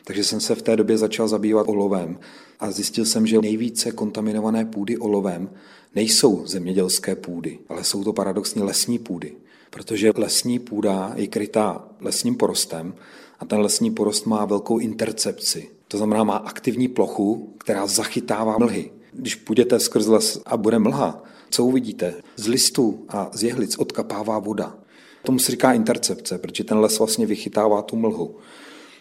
Takže 0.07 0.23
jsem 0.23 0.39
se 0.39 0.55
v 0.55 0.61
té 0.61 0.75
době 0.75 0.97
začal 0.97 1.27
zabývat 1.27 1.67
olovem 1.67 2.19
a 2.59 2.71
zjistil 2.71 3.05
jsem, 3.05 3.27
že 3.27 3.41
nejvíce 3.41 3.91
kontaminované 3.91 4.65
půdy 4.65 4.97
olovem 4.97 5.49
nejsou 5.95 6.45
zemědělské 6.45 7.15
půdy, 7.15 7.59
ale 7.69 7.83
jsou 7.83 8.03
to 8.03 8.13
paradoxně 8.13 8.63
lesní 8.63 8.99
půdy. 8.99 9.33
Protože 9.69 10.11
lesní 10.15 10.59
půda 10.59 11.13
je 11.15 11.27
krytá 11.27 11.87
lesním 11.99 12.35
porostem 12.35 12.95
a 13.39 13.45
ten 13.45 13.59
lesní 13.59 13.91
porost 13.91 14.25
má 14.25 14.45
velkou 14.45 14.79
intercepci. 14.79 15.69
To 15.87 15.97
znamená, 15.97 16.23
má 16.23 16.37
aktivní 16.37 16.87
plochu, 16.87 17.53
která 17.57 17.87
zachytává 17.87 18.57
mlhy. 18.57 18.91
Když 19.13 19.35
půjdete 19.35 19.79
skrz 19.79 20.07
les 20.07 20.41
a 20.45 20.57
bude 20.57 20.79
mlha, 20.79 21.23
co 21.49 21.65
uvidíte? 21.65 22.13
Z 22.35 22.47
listů 22.47 23.05
a 23.09 23.29
z 23.33 23.43
jehlic 23.43 23.77
odkapává 23.77 24.39
voda. 24.39 24.77
Tomu 25.23 25.39
se 25.39 25.51
říká 25.51 25.73
intercepce, 25.73 26.37
protože 26.37 26.63
ten 26.63 26.77
les 26.77 26.99
vlastně 26.99 27.25
vychytává 27.25 27.81
tu 27.81 27.95
mlhu. 27.95 28.35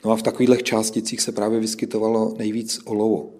No 0.07 0.13
a 0.13 0.17
v 0.17 0.23
takových 0.23 0.63
částicích 0.63 1.21
se 1.21 1.33
právě 1.33 1.61
vyskytovalo 1.61 2.35
nejvíc 2.39 2.81
olovo. 2.85 3.31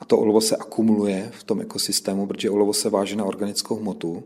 A 0.00 0.04
to 0.04 0.18
olovo 0.18 0.40
se 0.40 0.56
akumuluje 0.56 1.30
v 1.32 1.44
tom 1.44 1.60
ekosystému, 1.60 2.26
protože 2.26 2.50
olovo 2.50 2.72
se 2.72 2.90
váže 2.90 3.16
na 3.16 3.24
organickou 3.24 3.76
hmotu 3.76 4.22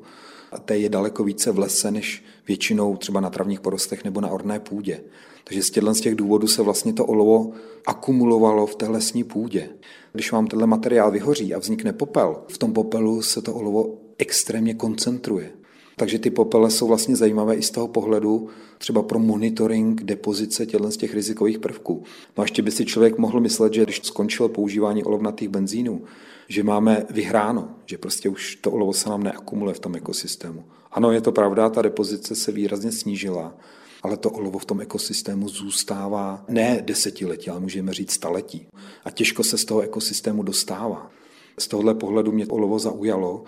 a 0.52 0.58
té 0.58 0.78
je 0.78 0.88
daleko 0.88 1.24
více 1.24 1.52
v 1.52 1.58
lese, 1.58 1.90
než 1.90 2.24
většinou 2.48 2.96
třeba 2.96 3.20
na 3.20 3.30
travních 3.30 3.60
porostech 3.60 4.04
nebo 4.04 4.20
na 4.20 4.28
orné 4.28 4.60
půdě. 4.60 5.00
Takže 5.44 5.62
z 5.62 5.70
těchto 5.70 5.94
z 5.94 6.00
těch 6.00 6.14
důvodů 6.14 6.46
se 6.46 6.62
vlastně 6.62 6.92
to 6.92 7.06
olovo 7.06 7.52
akumulovalo 7.86 8.66
v 8.66 8.74
té 8.74 8.88
lesní 8.88 9.24
půdě. 9.24 9.68
Když 10.12 10.32
vám 10.32 10.46
tenhle 10.46 10.66
materiál 10.66 11.10
vyhoří 11.10 11.54
a 11.54 11.58
vznikne 11.58 11.92
popel, 11.92 12.42
v 12.48 12.58
tom 12.58 12.72
popelu 12.72 13.22
se 13.22 13.42
to 13.42 13.54
olovo 13.54 13.98
extrémně 14.18 14.74
koncentruje. 14.74 15.50
Takže 15.96 16.18
ty 16.18 16.30
popele 16.30 16.70
jsou 16.70 16.86
vlastně 16.86 17.16
zajímavé 17.16 17.54
i 17.54 17.62
z 17.62 17.70
toho 17.70 17.88
pohledu 17.88 18.48
třeba 18.78 19.02
pro 19.02 19.18
monitoring 19.18 20.02
depozice 20.02 20.66
těchto 20.66 20.90
z 20.90 20.96
těch 20.96 21.14
rizikových 21.14 21.58
prvků. 21.58 22.02
No 22.36 22.42
a 22.42 22.44
ještě 22.44 22.62
by 22.62 22.70
si 22.70 22.84
člověk 22.84 23.18
mohl 23.18 23.40
myslet, 23.40 23.74
že 23.74 23.82
když 23.82 24.00
skončilo 24.02 24.48
používání 24.48 25.04
olovnatých 25.04 25.48
benzínů, 25.48 26.04
že 26.48 26.62
máme 26.62 27.06
vyhráno, 27.10 27.68
že 27.86 27.98
prostě 27.98 28.28
už 28.28 28.56
to 28.56 28.70
olovo 28.70 28.92
se 28.92 29.08
nám 29.08 29.22
neakumuluje 29.22 29.74
v 29.74 29.80
tom 29.80 29.96
ekosystému. 29.96 30.64
Ano, 30.92 31.12
je 31.12 31.20
to 31.20 31.32
pravda, 31.32 31.68
ta 31.68 31.82
depozice 31.82 32.34
se 32.34 32.52
výrazně 32.52 32.92
snížila, 32.92 33.54
ale 34.02 34.16
to 34.16 34.30
olovo 34.30 34.58
v 34.58 34.64
tom 34.64 34.80
ekosystému 34.80 35.48
zůstává 35.48 36.44
ne 36.48 36.82
desetiletí, 36.84 37.50
ale 37.50 37.60
můžeme 37.60 37.94
říct 37.94 38.12
staletí. 38.12 38.66
A 39.04 39.10
těžko 39.10 39.44
se 39.44 39.58
z 39.58 39.64
toho 39.64 39.80
ekosystému 39.80 40.42
dostává. 40.42 41.10
Z 41.58 41.68
tohohle 41.68 41.94
pohledu 41.94 42.32
mě 42.32 42.46
olovo 42.46 42.78
zaujalo 42.78 43.44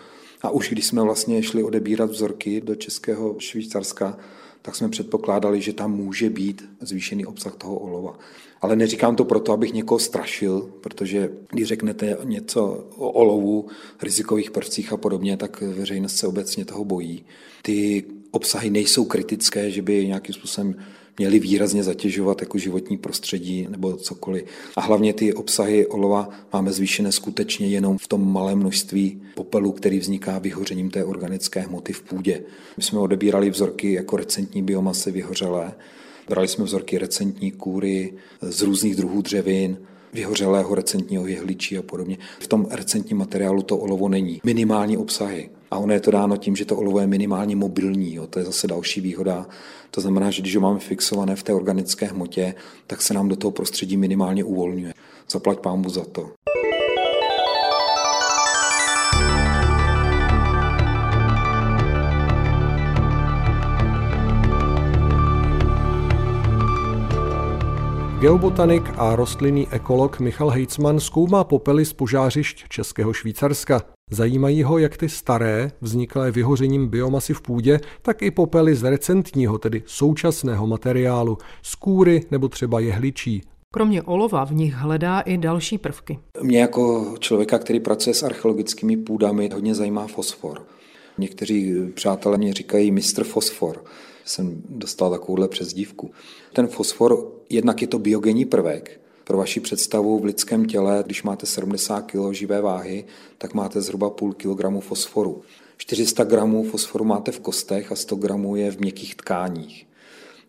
a 0.47 0.51
už 0.51 0.71
když 0.71 0.87
jsme 0.87 1.03
vlastně 1.03 1.43
šli 1.43 1.63
odebírat 1.63 2.11
vzorky 2.11 2.61
do 2.61 2.75
Českého 2.75 3.37
Švýcarska, 3.39 4.19
tak 4.63 4.77
jsme 4.77 4.89
předpokládali, 4.89 5.61
že 5.61 5.73
tam 5.73 5.97
může 5.97 6.31
být 6.31 6.69
zvýšený 6.81 7.27
obsah 7.27 7.57
toho 7.57 7.79
olova. 7.79 8.19
Ale 8.61 8.77
neříkám 8.77 9.17
to 9.17 9.25
proto, 9.25 9.53
abych 9.53 9.73
někoho 9.73 9.99
strašil, 9.99 10.71
protože 10.81 11.31
když 11.51 11.69
řeknete 11.69 12.19
něco 12.25 12.87
o 12.97 13.11
olovu, 13.11 13.69
rizikových 14.03 14.51
prvcích 14.51 14.93
a 14.93 14.97
podobně, 14.97 15.37
tak 15.37 15.61
veřejnost 15.61 16.17
se 16.17 16.27
obecně 16.27 16.65
toho 16.65 16.85
bojí. 16.85 17.25
Ty 17.63 18.05
obsahy 18.31 18.71
nejsou 18.71 19.05
kritické, 19.05 19.71
že 19.71 19.83
by 19.83 20.07
nějakým 20.07 20.35
způsobem 20.35 20.75
měly 21.19 21.39
výrazně 21.39 21.83
zatěžovat 21.83 22.41
jako 22.41 22.59
životní 22.59 22.99
prostředí 22.99 23.67
nebo 23.71 23.97
cokoliv. 23.97 24.45
A 24.77 24.81
hlavně 24.81 25.13
ty 25.13 25.33
obsahy 25.33 25.87
olova 25.87 26.29
máme 26.53 26.73
zvýšené 26.73 27.13
skutečně 27.13 27.67
jenom 27.67 27.99
v 27.99 28.09
tom 28.09 28.33
malém 28.33 28.59
množství 28.59 29.23
popelu, 29.35 29.73
který 29.73 29.99
vzniká 29.99 30.39
vyhořením 30.39 30.91
té 30.91 31.05
organické 31.05 31.61
hmoty 31.61 31.93
v 31.93 32.03
půdě. 32.03 32.43
My 32.77 32.83
jsme 32.83 32.99
odebírali 32.99 33.51
vzorky 33.51 33.93
jako 33.93 34.17
recentní 34.17 34.63
biomasy 34.63 35.11
vyhořelé, 35.11 35.73
brali 36.29 36.49
jsme 36.49 36.65
vzorky 36.65 36.99
recentní 36.99 37.51
kůry 37.51 38.13
z 38.41 38.63
různých 38.63 38.97
druhů 38.97 39.23
dřevin, 39.23 39.79
vyhořelého 40.13 40.75
recentního 40.75 41.27
jehličí 41.27 41.79
a 41.79 41.83
podobně. 41.83 42.19
V 42.41 42.49
tom 42.49 42.67
recentním 42.71 43.19
materiálu 43.19 43.63
to 43.63 43.77
olovo 43.77 44.09
není. 44.09 44.41
Minimální 44.45 44.97
obsahy. 44.97 45.51
A 45.71 45.79
ono 45.79 45.93
je 45.93 46.01
to 46.01 46.11
dáno 46.11 46.37
tím, 46.37 46.57
že 46.57 46.65
to 46.65 46.77
olovo 46.77 47.01
je 47.01 47.07
minimálně 47.07 47.57
mobilní. 47.57 48.15
Jo. 48.15 48.27
To 48.27 48.39
je 48.39 48.45
zase 48.45 48.67
další 48.67 49.01
výhoda. 49.01 49.47
To 49.91 50.01
znamená, 50.01 50.31
že 50.31 50.43
když 50.43 50.57
ho 50.57 50.61
máme 50.61 50.79
fixované 50.79 51.37
v 51.37 51.43
té 51.43 51.53
organické 51.53 52.07
hmotě, 52.07 52.55
tak 52.87 53.03
se 53.03 53.15
nám 53.15 53.29
do 53.29 53.37
toho 53.37 53.51
prostředí 53.51 53.97
minimálně 53.97 54.45
uvolňuje. 54.45 54.95
Zaplať 55.31 55.59
pámbu 55.59 55.91
za 55.91 56.05
to. 56.05 56.31
Geobotanik 68.21 68.83
a 68.97 69.17
rostlinný 69.17 69.69
ekolog 69.71 70.21
Michal 70.21 70.51
Hejcman 70.51 71.01
zkoumá 71.01 71.45
popely 71.45 71.85
z 71.85 71.93
požářišť 71.93 72.69
Českého 72.69 73.13
Švýcarska. 73.13 73.83
Zajímají 74.11 74.63
ho 74.63 74.79
jak 74.79 74.97
ty 74.97 75.09
staré, 75.09 75.71
vzniklé 75.81 76.31
vyhořením 76.31 76.89
biomasy 76.89 77.35
v 77.35 77.41
půdě, 77.41 77.81
tak 78.03 78.23
i 78.23 78.31
popely 78.31 78.75
z 78.75 78.83
recentního, 78.91 79.59
tedy 79.59 79.83
současného 79.87 80.67
materiálu, 80.67 81.39
z 81.63 81.75
kůry 81.75 82.21
nebo 82.31 82.49
třeba 82.49 82.81
jehličí. 82.81 83.43
Kromě 83.75 84.03
olova 84.03 84.45
v 84.45 84.55
nich 84.55 84.75
hledá 84.75 85.21
i 85.21 85.39
další 85.39 85.79
prvky. 85.79 86.19
Mě 86.43 86.61
jako 86.61 87.15
člověka, 87.19 87.59
který 87.59 87.81
pracuje 87.81 88.15
s 88.15 88.23
archeologickými 88.23 88.97
půdami, 88.97 89.51
hodně 89.55 89.75
zajímá 89.75 90.07
fosfor. 90.07 90.63
Někteří 91.19 91.75
přátelé 91.95 92.39
mě 92.39 92.53
říkají 92.53 92.91
mistr 92.91 93.25
fosfor. 93.25 93.85
Jsem 94.27 94.63
dostal 94.69 95.11
takovouhle 95.11 95.49
přezdívku. 95.49 96.11
Ten 96.53 96.67
fosfor, 96.67 97.33
jednak 97.51 97.83
je 97.83 97.89
to 97.89 97.99
biogenní 97.99 98.45
prvek, 98.45 99.01
pro 99.25 99.39
vaši 99.39 99.61
představu 99.61 100.19
v 100.19 100.25
lidském 100.25 100.65
těle, 100.65 101.03
když 101.07 101.23
máte 101.23 101.47
70 101.47 102.01
kg 102.01 102.33
živé 102.33 102.61
váhy, 102.61 103.05
tak 103.39 103.55
máte 103.55 103.81
zhruba 103.81 104.11
půl 104.11 104.33
kilogramu 104.33 104.81
fosforu. 104.81 105.43
400 105.77 106.25
gramů 106.25 106.65
fosforu 106.65 107.05
máte 107.05 107.33
v 107.33 107.41
kostech 107.41 107.93
a 107.93 107.97
100 107.97 108.17
gramů 108.17 108.57
je 108.57 108.71
v 108.71 108.79
měkkých 108.79 109.15
tkáních. 109.15 109.87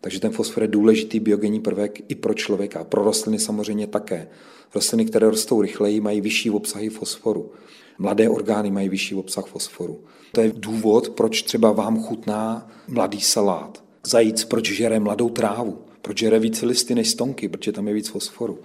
Takže 0.00 0.20
ten 0.20 0.30
fosfor 0.30 0.62
je 0.62 0.68
důležitý 0.68 1.20
biogenní 1.20 1.60
prvek 1.60 2.10
i 2.10 2.14
pro 2.14 2.34
člověka, 2.34 2.84
pro 2.84 3.04
rostliny 3.04 3.38
samozřejmě 3.38 3.86
také. 3.86 4.28
Rostliny, 4.74 5.04
které 5.04 5.26
rostou 5.26 5.62
rychleji, 5.62 6.00
mají 6.00 6.20
vyšší 6.20 6.50
obsahy 6.50 6.88
fosforu. 6.88 7.52
Mladé 7.98 8.28
orgány 8.28 8.70
mají 8.70 8.88
vyšší 8.88 9.14
obsah 9.14 9.46
fosforu. 9.46 10.00
To 10.32 10.40
je 10.40 10.52
důvod, 10.56 11.08
proč 11.08 11.42
třeba 11.42 11.72
vám 11.72 12.02
chutná 12.02 12.70
mladý 12.88 13.20
salát. 13.20 13.84
Zajíc, 14.06 14.44
proč 14.44 14.72
žere 14.72 15.00
mladou 15.00 15.28
trávu. 15.28 15.78
Proč 16.02 16.18
žere 16.18 16.38
více 16.38 16.66
listy 16.66 16.94
než 16.94 17.08
stonky, 17.08 17.48
protože 17.48 17.72
tam 17.72 17.88
je 17.88 17.94
víc 17.94 18.08
fosforu. 18.08 18.58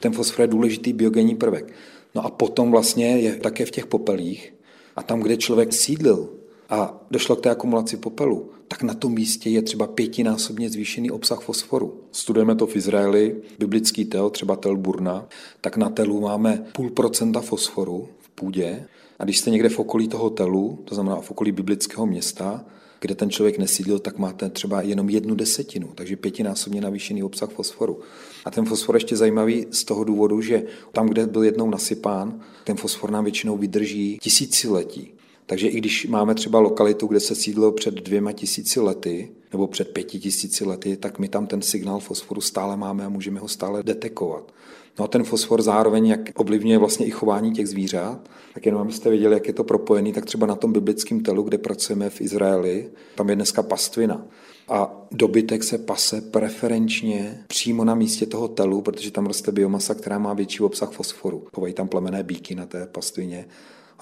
Ten 0.00 0.12
fosfor 0.12 0.40
je 0.40 0.46
důležitý 0.46 0.92
biogenní 0.92 1.34
prvek. 1.34 1.72
No 2.14 2.24
a 2.24 2.30
potom 2.30 2.70
vlastně 2.70 3.18
je 3.18 3.36
také 3.36 3.64
v 3.64 3.70
těch 3.70 3.86
popelích 3.86 4.54
a 4.96 5.02
tam, 5.02 5.20
kde 5.20 5.36
člověk 5.36 5.72
sídlil 5.72 6.28
a 6.68 7.06
došlo 7.10 7.36
k 7.36 7.40
té 7.40 7.50
akumulaci 7.50 7.96
popelu, 7.96 8.50
tak 8.68 8.82
na 8.82 8.94
tom 8.94 9.12
místě 9.12 9.50
je 9.50 9.62
třeba 9.62 9.86
pětinásobně 9.86 10.70
zvýšený 10.70 11.10
obsah 11.10 11.40
fosforu. 11.40 12.00
Studujeme 12.12 12.54
to 12.54 12.66
v 12.66 12.76
Izraeli, 12.76 13.36
biblický 13.58 14.04
tel, 14.04 14.30
třeba 14.30 14.56
tel 14.56 14.76
Burna, 14.76 15.28
tak 15.60 15.76
na 15.76 15.90
telu 15.90 16.20
máme 16.20 16.64
půl 16.72 16.90
procenta 16.90 17.40
fosforu 17.40 18.08
v 18.20 18.28
půdě 18.28 18.84
a 19.18 19.24
když 19.24 19.38
jste 19.38 19.50
někde 19.50 19.68
v 19.68 19.78
okolí 19.78 20.08
toho 20.08 20.30
telu, 20.30 20.78
to 20.84 20.94
znamená 20.94 21.20
v 21.20 21.30
okolí 21.30 21.52
biblického 21.52 22.06
města, 22.06 22.64
kde 23.00 23.14
ten 23.14 23.30
člověk 23.30 23.58
nesídlil, 23.58 23.98
tak 23.98 24.18
máte 24.18 24.50
třeba 24.50 24.82
jenom 24.82 25.10
jednu 25.10 25.34
desetinu, 25.34 25.88
takže 25.94 26.16
pětinásobně 26.16 26.80
navýšený 26.80 27.22
obsah 27.22 27.50
fosforu. 27.50 28.00
A 28.44 28.50
ten 28.50 28.64
fosfor 28.64 28.96
ještě 28.96 29.16
zajímavý 29.16 29.66
z 29.70 29.84
toho 29.84 30.04
důvodu, 30.04 30.40
že 30.40 30.62
tam, 30.92 31.08
kde 31.08 31.26
byl 31.26 31.42
jednou 31.42 31.70
nasypán, 31.70 32.40
ten 32.64 32.76
fosfor 32.76 33.10
nám 33.10 33.24
většinou 33.24 33.56
vydrží 33.56 34.18
tisíciletí. 34.22 35.17
Takže 35.50 35.68
i 35.68 35.78
když 35.78 36.06
máme 36.06 36.34
třeba 36.34 36.60
lokalitu, 36.60 37.06
kde 37.06 37.20
se 37.20 37.34
sídlo 37.34 37.72
před 37.72 37.94
dvěma 37.94 38.32
tisíci 38.32 38.80
lety, 38.80 39.30
nebo 39.52 39.66
před 39.66 39.88
pěti 39.88 40.18
tisíci 40.18 40.64
lety, 40.64 40.96
tak 40.96 41.18
my 41.18 41.28
tam 41.28 41.46
ten 41.46 41.62
signál 41.62 42.00
fosforu 42.00 42.40
stále 42.40 42.76
máme 42.76 43.04
a 43.04 43.08
můžeme 43.08 43.40
ho 43.40 43.48
stále 43.48 43.82
detekovat. 43.82 44.52
No 44.98 45.04
a 45.04 45.08
ten 45.08 45.24
fosfor 45.24 45.62
zároveň, 45.62 46.06
jak 46.06 46.20
ovlivňuje 46.34 46.78
vlastně 46.78 47.06
i 47.06 47.10
chování 47.10 47.52
těch 47.52 47.68
zvířat, 47.68 48.30
tak 48.54 48.66
jenom 48.66 48.80
abyste 48.80 49.10
věděli, 49.10 49.34
jak 49.34 49.46
je 49.46 49.52
to 49.52 49.64
propojený, 49.64 50.12
tak 50.12 50.26
třeba 50.26 50.46
na 50.46 50.54
tom 50.54 50.72
biblickém 50.72 51.20
telu, 51.20 51.42
kde 51.42 51.58
pracujeme 51.58 52.10
v 52.10 52.20
Izraeli, 52.20 52.90
tam 53.14 53.28
je 53.28 53.36
dneska 53.36 53.62
pastvina. 53.62 54.26
A 54.68 55.06
dobytek 55.10 55.64
se 55.64 55.78
pase 55.78 56.20
preferenčně 56.20 57.44
přímo 57.46 57.84
na 57.84 57.94
místě 57.94 58.26
toho 58.26 58.48
telu, 58.48 58.82
protože 58.82 59.10
tam 59.10 59.26
roste 59.26 59.52
biomasa, 59.52 59.94
která 59.94 60.18
má 60.18 60.34
větší 60.34 60.62
obsah 60.62 60.90
fosforu. 60.92 61.46
Chovají 61.54 61.74
tam 61.74 61.88
plemené 61.88 62.22
bíky 62.22 62.54
na 62.54 62.66
té 62.66 62.86
pastvině 62.86 63.46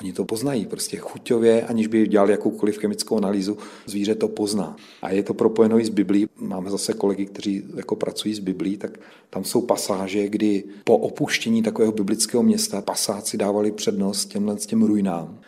Oni 0.01 0.13
to 0.13 0.25
poznají 0.25 0.67
prostě 0.67 0.97
chuťově, 0.97 1.63
aniž 1.63 1.87
by 1.87 2.07
dělali 2.07 2.33
jakoukoliv 2.33 2.79
chemickou 2.79 3.17
analýzu, 3.17 3.59
zvíře 3.87 4.15
to 4.15 4.29
pozná. 4.29 4.77
A 5.03 5.11
je 5.11 5.23
to 5.23 5.35
propojeno 5.35 5.81
i 5.81 5.85
s 5.85 5.89
Biblí. 5.89 6.29
Máme 6.41 6.71
zase 6.71 6.93
kolegy, 6.93 7.27
kteří 7.27 7.63
jako 7.77 7.97
pracují 7.97 8.35
s 8.35 8.39
Biblí, 8.39 8.77
tak 8.77 9.01
tam 9.31 9.45
jsou 9.45 9.61
pasáže, 9.61 10.29
kdy 10.29 10.65
po 10.85 10.97
opuštění 10.99 11.63
takového 11.63 11.93
biblického 11.93 12.43
města 12.43 12.83
pasáci 12.83 13.37
dávali 13.37 13.73
přednost 13.73 14.25
těmhle 14.25 14.57
těm 14.57 14.83
ruinám 14.83 15.39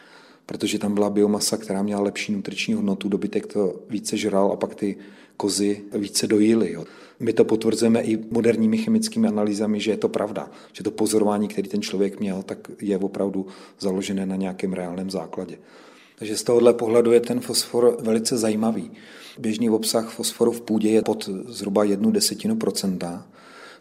protože 0.48 0.78
tam 0.78 0.94
byla 0.94 1.10
biomasa, 1.10 1.56
která 1.56 1.82
měla 1.82 2.00
lepší 2.00 2.32
nutriční 2.32 2.74
hodnotu, 2.74 3.08
dobytek 3.08 3.46
to 3.46 3.74
více 3.90 4.16
žral 4.16 4.52
a 4.52 4.56
pak 4.56 4.74
ty 4.74 4.96
kozy 5.38 5.82
více 5.92 6.26
dojily. 6.26 6.72
Jo. 6.72 6.84
My 7.20 7.32
to 7.32 7.44
potvrzujeme 7.44 8.02
i 8.02 8.18
moderními 8.30 8.78
chemickými 8.78 9.28
analýzami, 9.28 9.80
že 9.80 9.90
je 9.90 9.96
to 9.96 10.08
pravda, 10.08 10.50
že 10.72 10.84
to 10.84 10.90
pozorování, 10.90 11.48
který 11.48 11.68
ten 11.68 11.82
člověk 11.82 12.20
měl, 12.20 12.42
tak 12.42 12.58
je 12.80 12.98
opravdu 12.98 13.46
založené 13.80 14.26
na 14.26 14.36
nějakém 14.36 14.72
reálném 14.72 15.10
základě. 15.10 15.58
Takže 16.18 16.36
z 16.36 16.42
tohohle 16.42 16.74
pohledu 16.74 17.12
je 17.12 17.20
ten 17.20 17.40
fosfor 17.40 17.96
velice 18.00 18.36
zajímavý. 18.36 18.90
Běžný 19.38 19.70
obsah 19.70 20.10
fosforu 20.10 20.52
v 20.52 20.60
půdě 20.60 20.90
je 20.90 21.02
pod 21.02 21.28
zhruba 21.48 21.84
jednu 21.84 22.10
desetinu 22.10 22.56
procenta, 22.56 23.26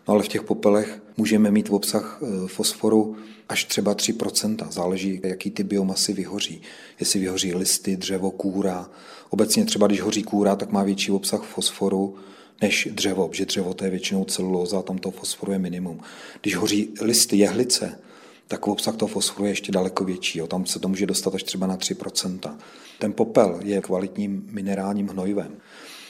no 0.08 0.14
ale 0.14 0.24
v 0.24 0.28
těch 0.28 0.44
popelech 0.44 1.02
můžeme 1.18 1.52
mít 1.52 1.70
obsah 1.70 2.22
e, 2.22 2.48
fosforu 2.48 3.16
až 3.50 3.66
třeba 3.66 3.96
3%. 3.96 4.72
Záleží, 4.72 5.20
jaký 5.24 5.52
ty 5.52 5.64
biomasy 5.64 6.14
vyhoří. 6.14 6.62
Jestli 7.00 7.20
vyhoří 7.20 7.54
listy, 7.54 7.96
dřevo, 7.96 8.32
kůra. 8.32 8.90
Obecně 9.30 9.66
třeba, 9.66 9.88
když 9.88 10.02
hoří 10.02 10.24
kůra, 10.24 10.56
tak 10.56 10.72
má 10.72 10.84
větší 10.84 11.12
obsah 11.12 11.44
fosforu 11.44 12.16
než 12.62 12.88
dřevo, 12.92 13.28
protože 13.28 13.46
dřevo 13.46 13.74
to 13.74 13.86
je 13.86 13.92
většinou 13.92 14.26
celulóza 14.26 14.80
a 14.80 14.82
tam 14.82 14.98
to 14.98 15.12
fosforu 15.12 15.52
je 15.52 15.60
minimum. 15.60 16.00
Když 16.42 16.56
hoří 16.56 16.90
listy, 17.02 17.38
jehlice, 17.38 18.00
tak 18.48 18.68
obsah 18.68 18.96
toho 18.96 19.10
fosforu 19.10 19.46
je 19.46 19.52
ještě 19.52 19.72
daleko 19.72 20.04
větší. 20.04 20.40
Jo. 20.40 20.48
Tam 20.48 20.66
se 20.66 20.80
to 20.80 20.88
může 20.88 21.06
dostat 21.06 21.36
až 21.36 21.44
třeba 21.44 21.68
na 21.68 21.78
3%. 21.78 22.58
Ten 23.00 23.14
popel 23.14 23.60
je 23.64 23.82
kvalitním 23.82 24.48
minerálním 24.52 25.08
hnojivem. 25.08 25.58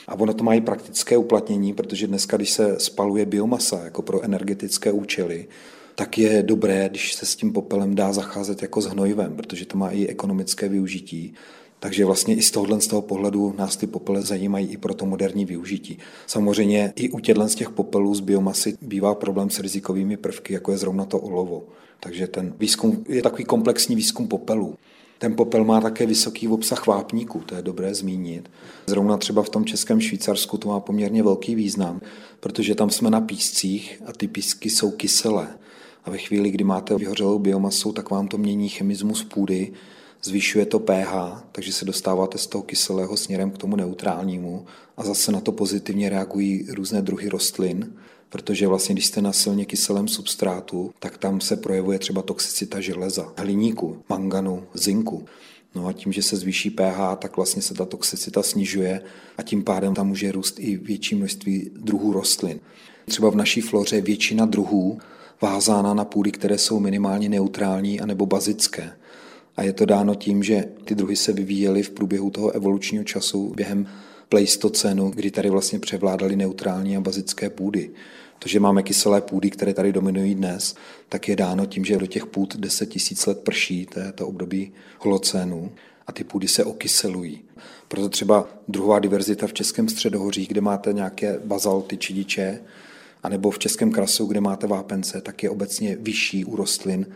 A 0.08 0.14
ono 0.14 0.34
to 0.34 0.44
má 0.44 0.54
i 0.54 0.60
praktické 0.60 1.16
uplatnění, 1.16 1.72
protože 1.72 2.06
dneska, 2.06 2.36
když 2.36 2.50
se 2.50 2.80
spaluje 2.80 3.26
biomasa 3.26 3.84
jako 3.84 4.02
pro 4.02 4.22
energetické 4.22 4.92
účely, 4.92 5.48
tak 5.94 6.18
je 6.18 6.42
dobré, 6.42 6.88
když 6.88 7.14
se 7.14 7.26
s 7.26 7.36
tím 7.36 7.52
popelem 7.52 7.94
dá 7.94 8.12
zacházet 8.12 8.62
jako 8.62 8.80
s 8.80 8.86
hnojivem, 8.86 9.36
protože 9.36 9.66
to 9.66 9.78
má 9.78 9.90
i 9.90 10.06
ekonomické 10.06 10.68
využití. 10.68 11.34
Takže 11.80 12.04
vlastně 12.04 12.34
i 12.34 12.42
z 12.42 12.50
tohohle 12.50 12.80
z 12.80 12.86
toho 12.86 13.02
pohledu 13.02 13.54
nás 13.58 13.76
ty 13.76 13.86
popele 13.86 14.22
zajímají 14.22 14.66
i 14.66 14.76
pro 14.76 14.94
to 14.94 15.06
moderní 15.06 15.44
využití. 15.44 15.98
Samozřejmě 16.26 16.92
i 16.96 17.10
u 17.10 17.20
těchto 17.20 17.48
z 17.48 17.54
těch 17.54 17.70
popelů 17.70 18.14
z 18.14 18.20
biomasy 18.20 18.76
bývá 18.82 19.14
problém 19.14 19.50
s 19.50 19.60
rizikovými 19.60 20.16
prvky, 20.16 20.52
jako 20.52 20.72
je 20.72 20.78
zrovna 20.78 21.04
to 21.04 21.18
olovo. 21.18 21.64
Takže 22.00 22.26
ten 22.26 22.54
výzkum 22.58 23.04
je 23.08 23.22
takový 23.22 23.44
komplexní 23.44 23.96
výzkum 23.96 24.28
popelů. 24.28 24.74
Ten 25.18 25.36
popel 25.36 25.64
má 25.64 25.80
také 25.80 26.06
vysoký 26.06 26.48
obsah 26.48 26.86
vápníku, 26.86 27.40
to 27.46 27.54
je 27.54 27.62
dobré 27.62 27.94
zmínit. 27.94 28.50
Zrovna 28.86 29.16
třeba 29.16 29.42
v 29.42 29.48
tom 29.48 29.64
českém 29.64 30.00
Švýcarsku 30.00 30.58
to 30.58 30.68
má 30.68 30.80
poměrně 30.80 31.22
velký 31.22 31.54
význam, 31.54 32.00
protože 32.40 32.74
tam 32.74 32.90
jsme 32.90 33.10
na 33.10 33.20
píscích 33.20 34.02
a 34.06 34.12
ty 34.12 34.28
písky 34.28 34.70
jsou 34.70 34.90
kyselé. 34.90 35.48
A 36.04 36.10
ve 36.10 36.18
chvíli, 36.18 36.50
kdy 36.50 36.64
máte 36.64 36.94
vyhořelou 36.94 37.38
biomasu, 37.38 37.92
tak 37.92 38.10
vám 38.10 38.28
to 38.28 38.38
mění 38.38 38.68
chemismus 38.68 39.24
půdy, 39.24 39.72
zvyšuje 40.22 40.66
to 40.66 40.78
pH, 40.78 41.42
takže 41.52 41.72
se 41.72 41.84
dostáváte 41.84 42.38
z 42.38 42.46
toho 42.46 42.62
kyselého 42.62 43.16
směrem 43.16 43.50
k 43.50 43.58
tomu 43.58 43.76
neutrálnímu 43.76 44.66
a 44.96 45.04
zase 45.04 45.32
na 45.32 45.40
to 45.40 45.52
pozitivně 45.52 46.08
reagují 46.08 46.66
různé 46.70 47.02
druhy 47.02 47.28
rostlin, 47.28 47.92
protože 48.30 48.66
vlastně 48.66 48.94
když 48.94 49.06
jste 49.06 49.22
na 49.22 49.32
silně 49.32 49.64
kyselém 49.64 50.08
substrátu, 50.08 50.90
tak 50.98 51.18
tam 51.18 51.40
se 51.40 51.56
projevuje 51.56 51.98
třeba 51.98 52.22
toxicita 52.22 52.80
železa, 52.80 53.32
hliníku, 53.36 54.02
manganu, 54.08 54.64
zinku. 54.74 55.24
No 55.74 55.86
a 55.86 55.92
tím, 55.92 56.12
že 56.12 56.22
se 56.22 56.36
zvýší 56.36 56.70
pH, 56.70 57.16
tak 57.18 57.36
vlastně 57.36 57.62
se 57.62 57.74
ta 57.74 57.84
toxicita 57.84 58.42
snižuje 58.42 59.02
a 59.38 59.42
tím 59.42 59.64
pádem 59.64 59.94
tam 59.94 60.08
může 60.08 60.32
růst 60.32 60.56
i 60.58 60.76
větší 60.76 61.14
množství 61.14 61.70
druhů 61.76 62.12
rostlin. 62.12 62.60
Třeba 63.06 63.30
v 63.30 63.36
naší 63.36 63.60
floře 63.60 64.00
většina 64.00 64.46
druhů 64.46 64.98
vázána 65.40 65.94
na 65.94 66.04
půdy, 66.04 66.30
které 66.30 66.58
jsou 66.58 66.80
minimálně 66.80 67.28
neutrální 67.28 68.00
anebo 68.00 68.26
bazické. 68.26 68.92
A 69.56 69.62
je 69.62 69.72
to 69.72 69.86
dáno 69.86 70.14
tím, 70.14 70.42
že 70.42 70.64
ty 70.84 70.94
druhy 70.94 71.16
se 71.16 71.32
vyvíjely 71.32 71.82
v 71.82 71.90
průběhu 71.90 72.30
toho 72.30 72.50
evolučního 72.50 73.04
času 73.04 73.52
během 73.56 73.86
pleistocenu, 74.28 75.10
kdy 75.10 75.30
tady 75.30 75.50
vlastně 75.50 75.78
převládaly 75.78 76.36
neutrální 76.36 76.96
a 76.96 77.00
bazické 77.00 77.50
půdy. 77.50 77.90
To, 78.38 78.48
že 78.48 78.60
máme 78.60 78.82
kyselé 78.82 79.20
půdy, 79.20 79.50
které 79.50 79.74
tady 79.74 79.92
dominují 79.92 80.34
dnes, 80.34 80.74
tak 81.08 81.28
je 81.28 81.36
dáno 81.36 81.66
tím, 81.66 81.84
že 81.84 81.96
do 81.96 82.06
těch 82.06 82.26
půd 82.26 82.56
10 82.56 82.86
tisíc 82.86 83.26
let 83.26 83.38
prší, 83.38 83.86
to 83.86 84.00
je 84.00 84.12
to 84.12 84.28
období 84.28 84.72
holocénu, 84.98 85.72
a 86.06 86.12
ty 86.12 86.24
půdy 86.24 86.48
se 86.48 86.64
okyselují. 86.64 87.40
Proto 87.88 88.08
třeba 88.08 88.48
druhová 88.68 88.98
diverzita 88.98 89.46
v 89.46 89.52
Českém 89.52 89.88
středohoří, 89.88 90.46
kde 90.46 90.60
máte 90.60 90.92
nějaké 90.92 91.38
bazalty 91.44 91.96
čidiče, 91.96 92.60
anebo 93.22 93.50
v 93.50 93.58
Českém 93.58 93.92
krasu, 93.92 94.26
kde 94.26 94.40
máte 94.40 94.66
vápence, 94.66 95.20
tak 95.20 95.42
je 95.42 95.50
obecně 95.50 95.96
vyšší 96.00 96.44
u 96.44 96.56
rostlin 96.56 97.06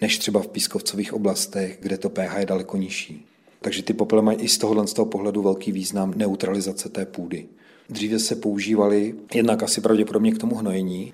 než 0.00 0.18
třeba 0.18 0.42
v 0.42 0.48
pískovcových 0.48 1.12
oblastech, 1.12 1.78
kde 1.80 1.98
to 1.98 2.08
pH 2.10 2.38
je 2.38 2.46
daleko 2.46 2.76
nižší. 2.76 3.26
Takže 3.62 3.82
ty 3.82 3.92
popele 3.92 4.22
mají 4.22 4.38
i 4.38 4.48
z 4.48 4.58
tohohle 4.58 4.86
z 4.86 4.92
toho 4.92 5.06
pohledu 5.06 5.42
velký 5.42 5.72
význam 5.72 6.12
neutralizace 6.16 6.88
té 6.88 7.06
půdy. 7.06 7.46
Dříve 7.90 8.18
se 8.18 8.36
používaly 8.36 9.14
jednak 9.34 9.62
asi 9.62 9.80
pravděpodobně 9.80 10.32
k 10.32 10.38
tomu 10.38 10.54
hnojení, 10.54 11.12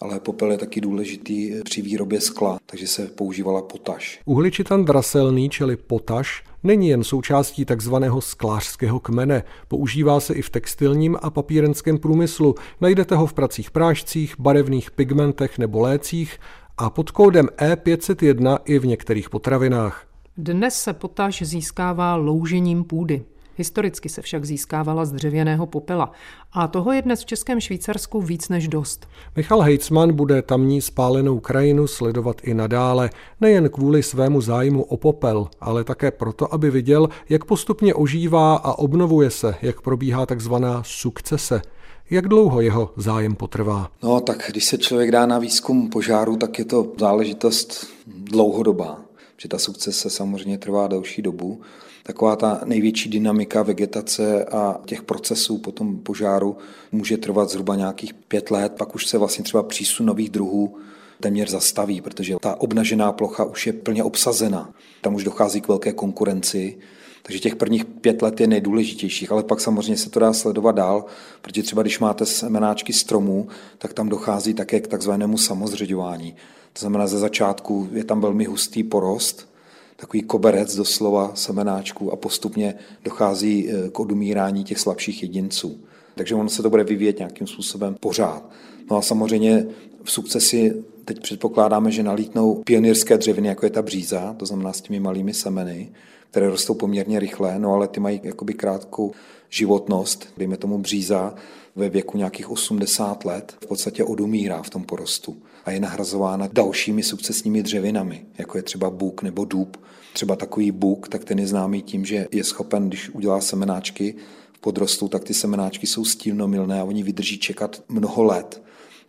ale 0.00 0.20
popel 0.20 0.52
je 0.52 0.58
taky 0.58 0.80
důležitý 0.80 1.54
při 1.64 1.82
výrobě 1.82 2.20
skla, 2.20 2.58
takže 2.66 2.86
se 2.86 3.06
používala 3.06 3.62
potaž. 3.62 4.20
Uhličitan 4.24 4.84
draselný, 4.84 5.50
čili 5.50 5.76
potaž, 5.76 6.44
není 6.62 6.88
jen 6.88 7.04
součástí 7.04 7.64
takzvaného 7.64 8.20
sklářského 8.20 9.00
kmene. 9.00 9.42
Používá 9.68 10.20
se 10.20 10.34
i 10.34 10.42
v 10.42 10.50
textilním 10.50 11.16
a 11.22 11.30
papírenském 11.30 11.98
průmyslu. 11.98 12.54
Najdete 12.80 13.14
ho 13.14 13.26
v 13.26 13.32
pracích 13.32 13.70
prášcích, 13.70 14.34
barevných 14.38 14.90
pigmentech 14.90 15.58
nebo 15.58 15.80
lécích 15.80 16.38
a 16.78 16.90
pod 16.90 17.10
kódem 17.10 17.46
E501 17.46 18.58
i 18.64 18.78
v 18.78 18.86
některých 18.86 19.30
potravinách. 19.30 20.07
Dnes 20.40 20.74
se 20.74 20.92
potaž 20.92 21.42
získává 21.42 22.16
loužením 22.16 22.84
půdy. 22.84 23.24
Historicky 23.56 24.08
se 24.08 24.22
však 24.22 24.44
získávala 24.44 25.04
z 25.04 25.12
dřevěného 25.12 25.66
popela 25.66 26.12
a 26.52 26.68
toho 26.68 26.92
je 26.92 27.02
dnes 27.02 27.22
v 27.22 27.26
Českém 27.26 27.60
Švýcarsku 27.60 28.20
víc 28.20 28.48
než 28.48 28.68
dost. 28.68 29.08
Michal 29.36 29.60
Hejcman 29.60 30.12
bude 30.12 30.42
tamní 30.42 30.80
spálenou 30.80 31.40
krajinu 31.40 31.86
sledovat 31.86 32.40
i 32.44 32.54
nadále, 32.54 33.10
nejen 33.40 33.68
kvůli 33.68 34.02
svému 34.02 34.40
zájmu 34.40 34.82
o 34.82 34.96
popel, 34.96 35.48
ale 35.60 35.84
také 35.84 36.10
proto, 36.10 36.54
aby 36.54 36.70
viděl, 36.70 37.08
jak 37.28 37.44
postupně 37.44 37.94
ožívá 37.94 38.56
a 38.56 38.72
obnovuje 38.72 39.30
se, 39.30 39.54
jak 39.62 39.80
probíhá 39.80 40.26
takzvaná 40.26 40.82
sukcese. 40.86 41.62
Jak 42.10 42.28
dlouho 42.28 42.60
jeho 42.60 42.92
zájem 42.96 43.34
potrvá? 43.34 43.90
No 44.02 44.20
tak 44.20 44.44
když 44.48 44.64
se 44.64 44.78
člověk 44.78 45.10
dá 45.10 45.26
na 45.26 45.38
výzkum 45.38 45.90
požáru, 45.90 46.36
tak 46.36 46.58
je 46.58 46.64
to 46.64 46.92
záležitost 46.98 47.86
dlouhodobá, 48.06 49.07
že 49.38 49.48
ta 49.48 49.58
sukcese 49.58 50.10
samozřejmě 50.10 50.58
trvá 50.58 50.86
delší 50.86 51.22
dobu. 51.22 51.60
Taková 52.02 52.36
ta 52.36 52.60
největší 52.64 53.10
dynamika 53.10 53.62
vegetace 53.62 54.44
a 54.44 54.80
těch 54.86 55.02
procesů 55.02 55.58
po 55.58 55.72
tom 55.72 55.98
požáru 55.98 56.56
může 56.92 57.16
trvat 57.16 57.50
zhruba 57.50 57.76
nějakých 57.76 58.14
pět 58.14 58.50
let, 58.50 58.72
pak 58.78 58.94
už 58.94 59.06
se 59.06 59.18
vlastně 59.18 59.44
třeba 59.44 59.62
přísun 59.62 60.06
nových 60.06 60.30
druhů 60.30 60.76
téměř 61.20 61.50
zastaví, 61.50 62.00
protože 62.00 62.36
ta 62.40 62.60
obnažená 62.60 63.12
plocha 63.12 63.44
už 63.44 63.66
je 63.66 63.72
plně 63.72 64.04
obsazena. 64.04 64.74
Tam 65.00 65.14
už 65.14 65.24
dochází 65.24 65.60
k 65.60 65.68
velké 65.68 65.92
konkurenci, 65.92 66.78
takže 67.28 67.40
těch 67.40 67.56
prvních 67.56 67.84
pět 67.84 68.22
let 68.22 68.40
je 68.40 68.46
nejdůležitějších, 68.46 69.32
ale 69.32 69.42
pak 69.42 69.60
samozřejmě 69.60 69.96
se 69.96 70.10
to 70.10 70.20
dá 70.20 70.32
sledovat 70.32 70.74
dál, 70.74 71.04
protože 71.42 71.62
třeba 71.62 71.82
když 71.82 71.98
máte 71.98 72.26
semenáčky 72.26 72.92
stromů, 72.92 73.48
tak 73.78 73.92
tam 73.92 74.08
dochází 74.08 74.54
také 74.54 74.80
k 74.80 74.86
takzvanému 74.86 75.38
samozřeďování. 75.38 76.34
To 76.72 76.80
znamená, 76.80 77.06
ze 77.06 77.18
začátku 77.18 77.88
je 77.92 78.04
tam 78.04 78.20
velmi 78.20 78.44
hustý 78.44 78.82
porost, 78.82 79.48
takový 79.96 80.22
koberec 80.22 80.76
doslova 80.76 81.32
semenáčků 81.34 82.12
a 82.12 82.16
postupně 82.16 82.74
dochází 83.04 83.70
eh, 83.70 83.90
k 83.90 84.00
odumírání 84.00 84.64
těch 84.64 84.78
slabších 84.78 85.22
jedinců. 85.22 85.80
Takže 86.14 86.34
ono 86.34 86.48
se 86.48 86.62
to 86.62 86.70
bude 86.70 86.84
vyvíjet 86.84 87.18
nějakým 87.18 87.46
způsobem 87.46 87.96
pořád. 88.00 88.50
No 88.90 88.96
a 88.96 89.02
samozřejmě 89.02 89.66
v 90.04 90.10
sukcesi 90.10 90.82
teď 91.04 91.22
předpokládáme, 91.22 91.90
že 91.90 92.02
nalítnou 92.02 92.62
pionýrské 92.64 93.18
dřeviny, 93.18 93.48
jako 93.48 93.66
je 93.66 93.70
ta 93.70 93.82
bříza, 93.82 94.34
to 94.38 94.46
znamená 94.46 94.72
s 94.72 94.80
těmi 94.80 95.00
malými 95.00 95.34
semeny, 95.34 95.90
které 96.30 96.50
rostou 96.50 96.74
poměrně 96.74 97.20
rychle, 97.20 97.58
no 97.58 97.72
ale 97.72 97.88
ty 97.88 98.00
mají 98.00 98.20
jakoby 98.22 98.54
krátkou 98.54 99.12
životnost, 99.48 100.28
dejme 100.36 100.56
tomu 100.56 100.78
bříza, 100.78 101.34
ve 101.76 101.88
věku 101.88 102.18
nějakých 102.18 102.50
80 102.50 103.24
let 103.24 103.56
v 103.62 103.66
podstatě 103.66 104.04
odumírá 104.04 104.62
v 104.62 104.70
tom 104.70 104.84
porostu 104.84 105.36
a 105.64 105.70
je 105.70 105.80
nahrazována 105.80 106.48
dalšími 106.52 107.02
sukcesními 107.02 107.62
dřevinami, 107.62 108.26
jako 108.38 108.58
je 108.58 108.62
třeba 108.62 108.90
bůk 108.90 109.22
nebo 109.22 109.44
důb. 109.44 109.76
Třeba 110.12 110.36
takový 110.36 110.72
bůk, 110.72 111.08
tak 111.08 111.24
ten 111.24 111.38
je 111.38 111.46
známý 111.46 111.82
tím, 111.82 112.04
že 112.04 112.26
je 112.32 112.44
schopen, 112.44 112.88
když 112.88 113.10
udělá 113.10 113.40
semenáčky 113.40 114.14
v 114.52 114.58
podrostu, 114.58 115.08
tak 115.08 115.24
ty 115.24 115.34
semenáčky 115.34 115.86
jsou 115.86 116.04
stílnomilné 116.04 116.80
a 116.80 116.84
oni 116.84 117.02
vydrží 117.02 117.38
čekat 117.38 117.82
mnoho 117.88 118.22
let 118.22 118.62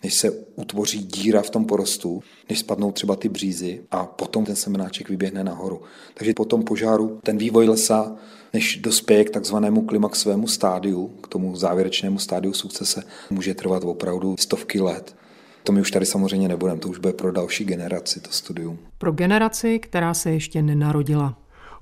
než 0.04 0.14
se 0.14 0.32
utvoří 0.56 1.04
díra 1.04 1.42
v 1.42 1.50
tom 1.50 1.66
porostu, 1.66 2.24
než 2.50 2.60
spadnou 2.60 2.92
třeba 2.92 3.16
ty 3.16 3.30
břízy 3.30 3.82
a 3.92 4.06
potom 4.06 4.46
ten 4.46 4.56
semenáček 4.56 5.10
vyběhne 5.10 5.44
nahoru. 5.44 5.82
Takže 6.14 6.34
po 6.34 6.46
tom 6.46 6.64
požáru 6.64 7.20
ten 7.24 7.38
vývoj 7.38 7.70
lesa, 7.70 8.16
než 8.54 8.78
dospěje 8.78 9.24
k 9.24 9.30
takzvanému 9.30 9.82
klimaxovému 9.82 10.48
stádiu, 10.48 11.08
k 11.08 11.28
tomu 11.28 11.56
závěrečnému 11.56 12.20
stádiu 12.20 12.54
sukcese, 12.54 13.04
může 13.30 13.54
trvat 13.54 13.84
opravdu 13.84 14.36
stovky 14.40 14.82
let. 14.82 15.16
To 15.64 15.72
my 15.72 15.82
už 15.82 15.92
tady 15.92 16.06
samozřejmě 16.06 16.48
nebudeme, 16.48 16.80
to 16.80 16.90
už 16.90 16.98
bude 16.98 17.14
pro 17.14 17.32
další 17.32 17.66
generaci 17.66 18.20
to 18.20 18.32
studium. 18.32 18.80
Pro 18.98 19.12
generaci, 19.12 19.80
která 19.80 20.14
se 20.14 20.32
ještě 20.32 20.62
nenarodila. 20.62 21.38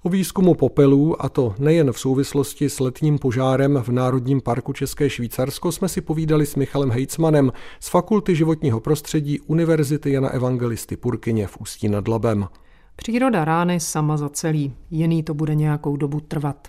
O 0.08 0.10
výzkumu 0.10 0.54
popelů, 0.54 1.26
a 1.26 1.30
to 1.30 1.56
nejen 1.60 1.92
v 1.92 2.00
souvislosti 2.00 2.70
s 2.70 2.80
letním 2.80 3.20
požárem 3.20 3.80
v 3.84 3.90
Národním 3.90 4.42
parku 4.42 4.74
České 4.74 5.10
Švýcarsko, 5.10 5.72
jsme 5.72 5.90
si 5.90 6.02
povídali 6.02 6.46
s 6.46 6.56
Michalem 6.56 6.92
Hejcmanem 6.92 7.52
z 7.80 7.90
Fakulty 7.90 8.36
životního 8.36 8.80
prostředí 8.80 9.40
Univerzity 9.40 10.12
Jana 10.12 10.30
Evangelisty 10.30 10.98
Purkyně 10.98 11.48
v 11.48 11.58
Ústí 11.58 11.90
nad 11.90 12.08
Labem. 12.08 12.48
Příroda 12.96 13.46
rány 13.46 13.80
sama 13.80 14.18
za 14.18 14.30
celý, 14.30 14.74
jiný 14.92 15.24
to 15.24 15.34
bude 15.34 15.56
nějakou 15.56 15.98
dobu 15.98 16.20
trvat. 16.20 16.68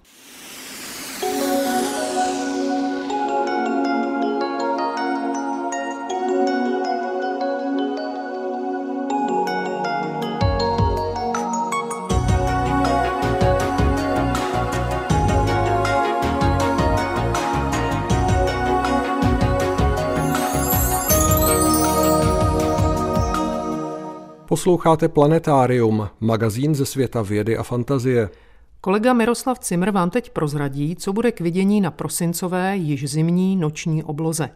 Posloucháte 24.59 25.09
Planetárium, 25.09 26.09
magazín 26.21 26.75
ze 26.75 26.87
světa 26.87 27.23
vědy 27.23 27.57
a 27.57 27.63
fantazie. 27.63 28.29
Kolega 28.81 29.13
Miroslav 29.13 29.59
Cimr 29.59 29.91
vám 29.91 30.11
teď 30.11 30.31
prozradí, 30.31 30.97
co 30.97 31.13
bude 31.13 31.33
k 31.33 31.41
vidění 31.41 31.81
na 31.81 31.91
prosincové, 31.91 32.77
již 32.77 33.11
zimní 33.11 33.57
noční 33.57 34.05
obloze. 34.05 34.49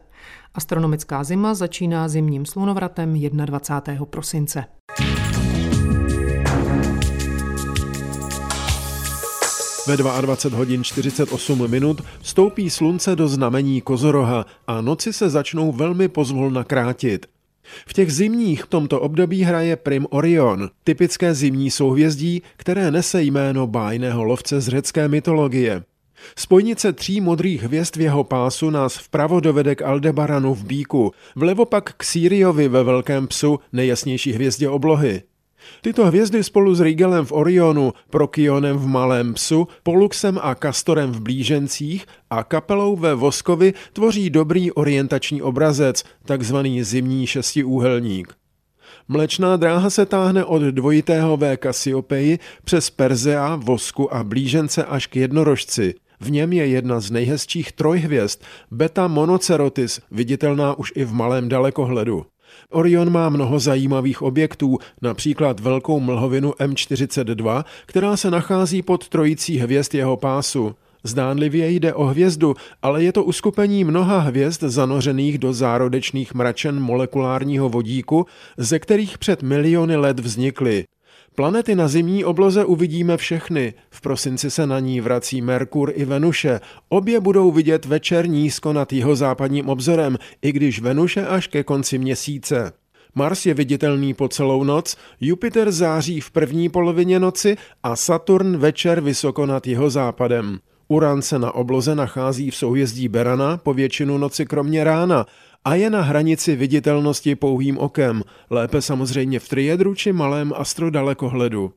Astronomická 0.54 1.24
zima 1.24 1.54
začíná 1.54 2.08
zimním 2.08 2.46
slunovratem 2.46 3.14
21. 3.14 4.06
prosince. 4.06 4.64
Ve 9.86 9.96
22 9.96 10.58
hodin 10.58 10.84
48 10.84 11.70
minut 11.70 12.00
vstoupí 12.20 12.70
slunce 12.70 13.16
do 13.16 13.28
znamení 13.28 13.80
Kozoroha 13.80 14.46
a 14.66 14.80
noci 14.80 15.12
se 15.12 15.30
začnou 15.30 15.72
velmi 15.72 16.08
pozvolna 16.08 16.64
krátit. 16.64 17.26
V 17.86 17.92
těch 17.92 18.12
zimních 18.12 18.64
v 18.64 18.66
tomto 18.66 19.00
období 19.00 19.42
hraje 19.42 19.76
Prim 19.76 20.06
Orion, 20.10 20.70
typické 20.84 21.34
zimní 21.34 21.70
souhvězdí, 21.70 22.42
které 22.56 22.90
nese 22.90 23.22
jméno 23.22 23.66
bájného 23.66 24.24
lovce 24.24 24.60
z 24.60 24.68
řecké 24.68 25.08
mytologie. 25.08 25.82
Spojnice 26.36 26.92
tří 26.92 27.20
modrých 27.20 27.62
hvězd 27.62 27.96
v 27.96 28.00
jeho 28.00 28.24
pásu 28.24 28.70
nás 28.70 28.96
vpravo 28.96 29.40
dovede 29.40 29.74
k 29.74 29.82
Aldebaranu 29.82 30.54
v 30.54 30.64
Bíku, 30.64 31.12
vlevo 31.36 31.64
pak 31.64 31.92
k 31.96 32.04
Síriovi 32.04 32.68
ve 32.68 32.82
Velkém 32.82 33.26
psu, 33.26 33.58
nejjasnější 33.72 34.32
hvězdě 34.32 34.68
oblohy. 34.68 35.22
Tyto 35.80 36.06
hvězdy 36.06 36.44
spolu 36.44 36.74
s 36.74 36.80
Rigelem 36.80 37.24
v 37.24 37.32
Orionu, 37.32 37.92
Prokionem 38.10 38.76
v 38.76 38.86
Malém 38.86 39.34
psu, 39.34 39.68
Poluxem 39.82 40.38
a 40.42 40.54
Kastorem 40.54 41.12
v 41.12 41.20
Blížencích 41.20 42.06
a 42.30 42.44
kapelou 42.44 42.96
ve 42.96 43.14
Voskovi 43.14 43.74
tvoří 43.92 44.30
dobrý 44.30 44.72
orientační 44.72 45.42
obrazec, 45.42 46.04
takzvaný 46.24 46.82
zimní 46.82 47.26
šestiúhelník. 47.26 48.34
Mlečná 49.08 49.56
dráha 49.56 49.90
se 49.90 50.06
táhne 50.06 50.44
od 50.44 50.62
dvojitého 50.62 51.36
V 51.36 51.56
Kasiopeji 51.56 52.38
přes 52.64 52.90
Perzea, 52.90 53.56
Vosku 53.56 54.14
a 54.14 54.24
Blížence 54.24 54.84
až 54.84 55.06
k 55.06 55.16
jednorožci. 55.16 55.94
V 56.20 56.30
něm 56.30 56.52
je 56.52 56.66
jedna 56.66 57.00
z 57.00 57.10
nejhezčích 57.10 57.72
trojhvězd, 57.72 58.42
Beta 58.70 59.08
Monocerotis, 59.08 60.00
viditelná 60.10 60.78
už 60.78 60.92
i 60.96 61.04
v 61.04 61.12
malém 61.12 61.48
dalekohledu. 61.48 62.26
Orion 62.70 63.10
má 63.10 63.28
mnoho 63.28 63.58
zajímavých 63.58 64.22
objektů, 64.22 64.78
například 65.02 65.60
velkou 65.60 66.00
mlhovinu 66.00 66.50
M42, 66.50 67.64
která 67.86 68.16
se 68.16 68.30
nachází 68.30 68.82
pod 68.82 69.08
trojicí 69.08 69.58
hvězd 69.58 69.94
jeho 69.94 70.16
pásu. 70.16 70.74
Zdánlivě 71.04 71.70
jde 71.70 71.94
o 71.94 72.04
hvězdu, 72.04 72.54
ale 72.82 73.02
je 73.02 73.12
to 73.12 73.24
uskupení 73.24 73.84
mnoha 73.84 74.18
hvězd 74.18 74.62
zanořených 74.62 75.38
do 75.38 75.52
zárodečných 75.52 76.34
mračen 76.34 76.80
molekulárního 76.80 77.68
vodíku, 77.68 78.26
ze 78.56 78.78
kterých 78.78 79.18
před 79.18 79.42
miliony 79.42 79.96
let 79.96 80.20
vznikly. 80.20 80.84
Planety 81.34 81.74
na 81.74 81.88
zimní 81.88 82.24
obloze 82.24 82.64
uvidíme 82.64 83.16
všechny. 83.16 83.74
V 83.90 84.00
prosinci 84.00 84.50
se 84.50 84.66
na 84.66 84.80
ní 84.80 85.00
vrací 85.00 85.42
Merkur 85.42 85.92
i 85.94 86.04
Venuše. 86.04 86.60
Obě 86.88 87.20
budou 87.20 87.50
vidět 87.50 87.84
večer 87.84 88.28
nízko 88.28 88.72
nad 88.72 88.88
západním 89.12 89.68
obzorem, 89.68 90.18
i 90.42 90.52
když 90.52 90.80
Venuše 90.80 91.26
až 91.26 91.46
ke 91.46 91.64
konci 91.64 91.98
měsíce. 91.98 92.72
Mars 93.14 93.46
je 93.46 93.54
viditelný 93.54 94.14
po 94.14 94.28
celou 94.28 94.64
noc, 94.64 94.96
Jupiter 95.20 95.72
září 95.72 96.20
v 96.20 96.30
první 96.30 96.68
polovině 96.68 97.20
noci 97.20 97.56
a 97.82 97.96
Saturn 97.96 98.56
večer 98.56 99.00
vysoko 99.00 99.46
nad 99.46 99.66
jeho 99.66 99.90
západem. 99.90 100.58
Uran 100.88 101.22
se 101.22 101.38
na 101.38 101.54
obloze 101.54 101.94
nachází 101.94 102.50
v 102.50 102.56
souhvězdí 102.56 103.08
Berana 103.08 103.56
po 103.56 103.74
většinu 103.74 104.18
noci 104.18 104.46
kromě 104.46 104.84
rána 104.84 105.26
a 105.64 105.74
je 105.74 105.90
na 105.90 106.02
hranici 106.02 106.56
viditelnosti 106.56 107.34
pouhým 107.34 107.78
okem, 107.78 108.22
lépe 108.50 108.82
samozřejmě 108.82 109.40
v 109.40 109.48
triedru 109.48 109.94
či 109.94 110.12
malém 110.12 110.52
astrodalekohledu. 110.56 111.72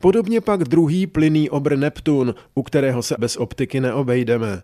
Podobně 0.00 0.40
pak 0.40 0.64
druhý 0.64 1.06
plynný 1.06 1.50
obr 1.50 1.76
Neptun, 1.76 2.34
u 2.54 2.62
kterého 2.62 3.02
se 3.02 3.14
bez 3.18 3.36
optiky 3.36 3.80
neobejdeme. 3.80 4.62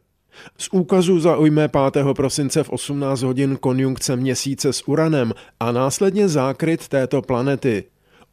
Z 0.59 0.69
úkazu 0.73 1.21
zaujme 1.21 1.69
5. 1.93 2.05
prosince 2.17 2.63
v 2.63 2.71
18 2.71 3.23
hodin 3.23 3.57
konjunkce 3.57 4.17
měsíce 4.17 4.73
s 4.73 4.89
Uranem 4.89 5.33
a 5.61 5.73
následně 5.73 6.29
zákryt 6.29 6.89
této 6.89 7.23
planety. 7.23 7.85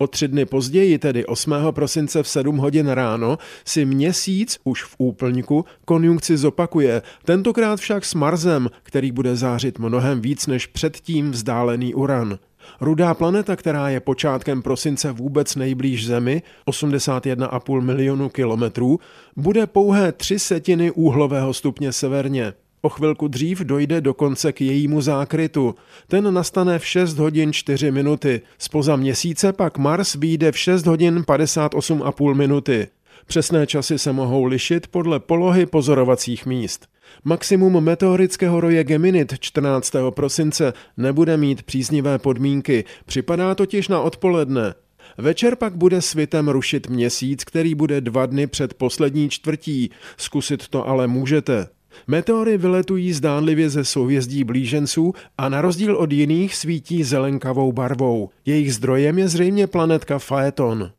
O 0.02 0.08
tři 0.08 0.28
dny 0.28 0.46
později, 0.46 0.98
tedy 0.98 1.26
8. 1.26 1.54
prosince 1.72 2.24
v 2.24 2.28
7 2.28 2.58
hodin 2.58 2.88
ráno, 2.88 3.38
si 3.66 3.86
měsíc 3.86 4.60
už 4.64 4.84
v 4.84 4.96
úplňku 4.98 5.66
konjunkci 5.86 6.38
zopakuje, 6.38 7.02
tentokrát 7.26 7.80
však 7.80 8.06
s 8.06 8.14
Marsem, 8.14 8.70
který 8.84 9.12
bude 9.12 9.36
zářit 9.36 9.80
mnohem 9.80 10.22
víc 10.22 10.48
než 10.48 10.68
předtím 10.68 11.32
vzdálený 11.32 11.94
Uran. 11.94 12.40
Rudá 12.82 13.14
planeta, 13.14 13.56
která 13.56 13.90
je 13.90 14.00
počátkem 14.00 14.62
prosince 14.62 15.12
vůbec 15.12 15.56
nejblíž 15.56 16.08
Zemi, 16.08 16.42
81,5 16.68 17.82
milionu 17.82 18.30
kilometrů, 18.30 19.00
bude 19.36 19.68
pouhé 19.68 20.12
tři 20.12 20.40
setiny 20.40 20.92
úhlového 20.92 21.54
stupně 21.54 21.92
severně. 21.94 22.54
O 22.82 22.89
chvilku 22.89 23.28
dřív 23.28 23.60
dojde 23.60 24.02
dokonce 24.02 24.54
k 24.54 24.62
jejímu 24.62 25.02
zákrytu. 25.02 25.76
Ten 26.08 26.34
nastane 26.34 26.80
v 26.80 26.86
6 26.86 27.18
hodin 27.18 27.54
4 27.54 27.92
minuty. 27.92 28.42
Spoza 28.58 28.96
měsíce 28.96 29.54
pak 29.54 29.78
Mars 29.78 30.15
vyjde 30.15 30.52
v 30.52 30.58
6 30.58 30.86
hodin 30.86 31.20
58,5 31.20 32.34
minuty. 32.34 32.88
Přesné 33.26 33.68
časy 33.68 34.00
se 34.00 34.13
mohou 34.13 34.44
lišit 34.44 34.88
podle 34.88 35.20
polohy 35.20 35.65
pozorovacích 35.65 36.46
míst. 36.46 36.88
Maximum 37.24 37.84
meteorického 37.84 38.62
roje 38.62 38.84
Geminid 38.84 39.34
14. 39.39 39.94
prosince 40.10 40.74
nebude 40.98 41.38
mít 41.38 41.63
příznivé 41.63 42.20
podmínky, 42.20 42.84
připadá 43.06 43.56
totiž 43.56 43.88
na 43.88 44.02
odpoledne. 44.02 44.74
Večer 45.18 45.56
pak 45.56 45.76
bude 45.76 46.02
svitem 46.02 46.50
rušit 46.50 46.89
měsíc, 46.89 47.44
který 47.44 47.76
bude 47.76 48.02
dva 48.02 48.26
dny 48.26 48.48
před 48.48 48.74
poslední 48.74 49.30
čtvrtí. 49.30 49.89
Zkusit 50.18 50.68
to 50.68 50.88
ale 50.88 51.08
můžete. 51.08 51.68
Meteory 52.08 52.58
vyletují 52.58 53.13
zdánlivě 53.13 53.69
ze 53.69 53.86
souhvězdí 53.86 54.43
blíženců 54.43 55.13
a 55.38 55.49
na 55.49 55.62
rozdíl 55.62 55.95
od 55.95 56.12
jiných 56.12 56.56
svítí 56.56 57.04
zelenkavou 57.04 57.71
barvou. 57.71 58.30
Jejich 58.45 58.73
zdrojem 58.73 59.19
je 59.19 59.28
zřejmě 59.28 59.67
planetka 59.67 60.19
Phaeton. 60.19 60.91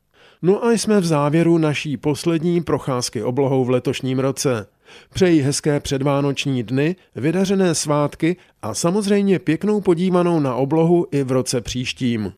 No 0.42 0.64
a 0.64 0.72
jsme 0.72 1.00
v 1.00 1.04
závěru 1.04 1.58
naší 1.58 1.96
poslední 1.96 2.60
procházky 2.60 3.22
oblohou 3.22 3.64
v 3.64 3.70
letošním 3.70 4.18
roce. 4.18 4.66
Přeji 5.14 5.42
hezké 5.42 5.80
předvánoční 5.80 6.62
dny, 6.62 6.96
vydařené 7.16 7.74
svátky 7.74 8.36
a 8.62 8.74
samozřejmě 8.74 9.38
pěknou 9.38 9.80
podívanou 9.80 10.40
na 10.40 10.54
oblohu 10.54 11.06
i 11.10 11.22
v 11.22 11.32
roce 11.32 11.60
příštím. 11.60 12.32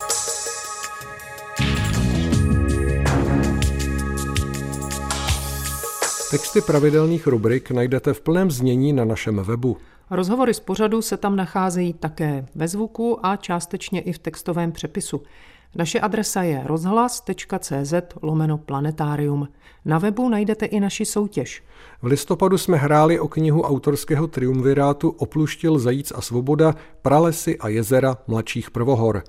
Texty 6.33 6.61
pravidelných 6.61 7.27
rubrik 7.27 7.71
najdete 7.71 8.13
v 8.13 8.21
plném 8.21 8.51
znění 8.51 8.93
na 8.93 9.05
našem 9.05 9.37
webu. 9.37 9.77
Rozhovory 10.11 10.55
z 10.55 10.61
pořadu 10.61 11.03
se 11.03 11.17
tam 11.17 11.37
nacházejí 11.37 11.93
také 11.93 12.47
ve 12.55 12.69
zvuku 12.69 13.27
a 13.27 13.37
částečně 13.37 14.01
i 14.01 14.13
v 14.13 14.19
textovém 14.19 14.73
přepisu. 14.73 15.23
Naše 15.75 16.01
adresa 16.01 16.43
je 16.43 16.63
rozhlas.cz 16.65 17.95
lomeno 18.23 18.59
planetárium. 18.59 19.49
Na 19.85 19.99
webu 19.99 20.29
najdete 20.29 20.67
i 20.67 20.81
naši 20.81 21.05
soutěž. 21.05 21.63
V 22.03 22.07
listopadu 22.07 22.59
jsme 22.59 22.77
hráli 22.77 23.21
o 23.21 23.29
knihu 23.29 23.63
autorského 23.63 24.27
triumvirátu 24.27 25.09
Opluštil 25.11 25.79
zajíc 25.79 26.13
a 26.17 26.21
svoboda, 26.21 26.75
pralesy 27.03 27.59
a 27.59 27.69
jezera 27.69 28.17
mladších 28.27 28.71
prvohor. 28.71 29.23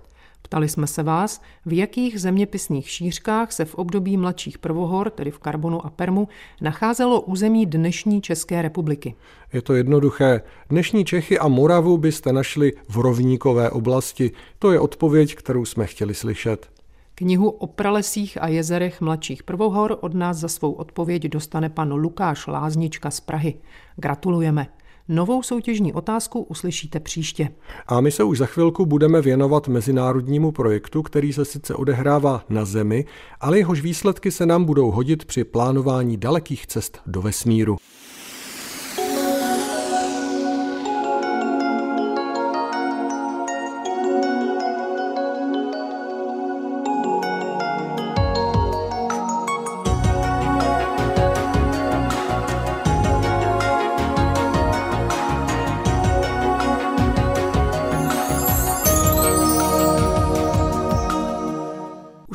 Ptali 0.43 0.69
jsme 0.69 0.87
se 0.87 1.03
vás, 1.03 1.41
v 1.65 1.73
jakých 1.73 2.21
zeměpisných 2.21 2.89
šířkách 2.89 3.51
se 3.51 3.65
v 3.65 3.75
období 3.75 4.17
mladších 4.17 4.57
prvohor, 4.57 5.09
tedy 5.09 5.31
v 5.31 5.39
Karbonu 5.39 5.85
a 5.85 5.89
Permu, 5.89 6.27
nacházelo 6.61 7.21
území 7.21 7.65
dnešní 7.65 8.21
České 8.21 8.61
republiky. 8.61 9.15
Je 9.53 9.61
to 9.61 9.73
jednoduché. 9.73 10.41
Dnešní 10.69 11.05
Čechy 11.05 11.39
a 11.39 11.47
Moravu 11.47 11.97
byste 11.97 12.33
našli 12.33 12.73
v 12.89 12.97
rovníkové 12.97 13.69
oblasti. 13.69 14.31
To 14.59 14.71
je 14.71 14.79
odpověď, 14.79 15.35
kterou 15.35 15.65
jsme 15.65 15.85
chtěli 15.85 16.13
slyšet. 16.13 16.73
Knihu 17.15 17.49
o 17.49 17.67
pralesích 17.67 18.41
a 18.41 18.47
jezerech 18.47 19.01
mladších 19.01 19.43
prvohor 19.43 19.97
od 20.01 20.13
nás 20.13 20.37
za 20.37 20.47
svou 20.47 20.71
odpověď 20.71 21.23
dostane 21.23 21.69
pan 21.69 21.93
Lukáš 21.93 22.47
Láznička 22.47 23.11
z 23.11 23.19
Prahy. 23.19 23.53
Gratulujeme. 23.95 24.67
Novou 25.07 25.43
soutěžní 25.43 25.93
otázku 25.93 26.41
uslyšíte 26.41 26.99
příště. 26.99 27.49
A 27.87 28.01
my 28.01 28.11
se 28.11 28.23
už 28.23 28.37
za 28.37 28.45
chvilku 28.45 28.85
budeme 28.85 29.21
věnovat 29.21 29.67
mezinárodnímu 29.67 30.51
projektu, 30.51 31.01
který 31.01 31.33
se 31.33 31.45
sice 31.45 31.75
odehrává 31.75 32.45
na 32.49 32.65
Zemi, 32.65 33.05
ale 33.39 33.57
jehož 33.57 33.81
výsledky 33.81 34.31
se 34.31 34.45
nám 34.45 34.65
budou 34.65 34.91
hodit 34.91 35.25
při 35.25 35.43
plánování 35.43 36.17
dalekých 36.17 36.67
cest 36.67 37.01
do 37.05 37.21
vesmíru. 37.21 37.77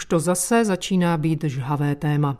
To 0.08 0.18
zase 0.18 0.64
začíná 0.64 1.16
být 1.16 1.44
žhavé 1.44 1.94
téma. 1.94 2.38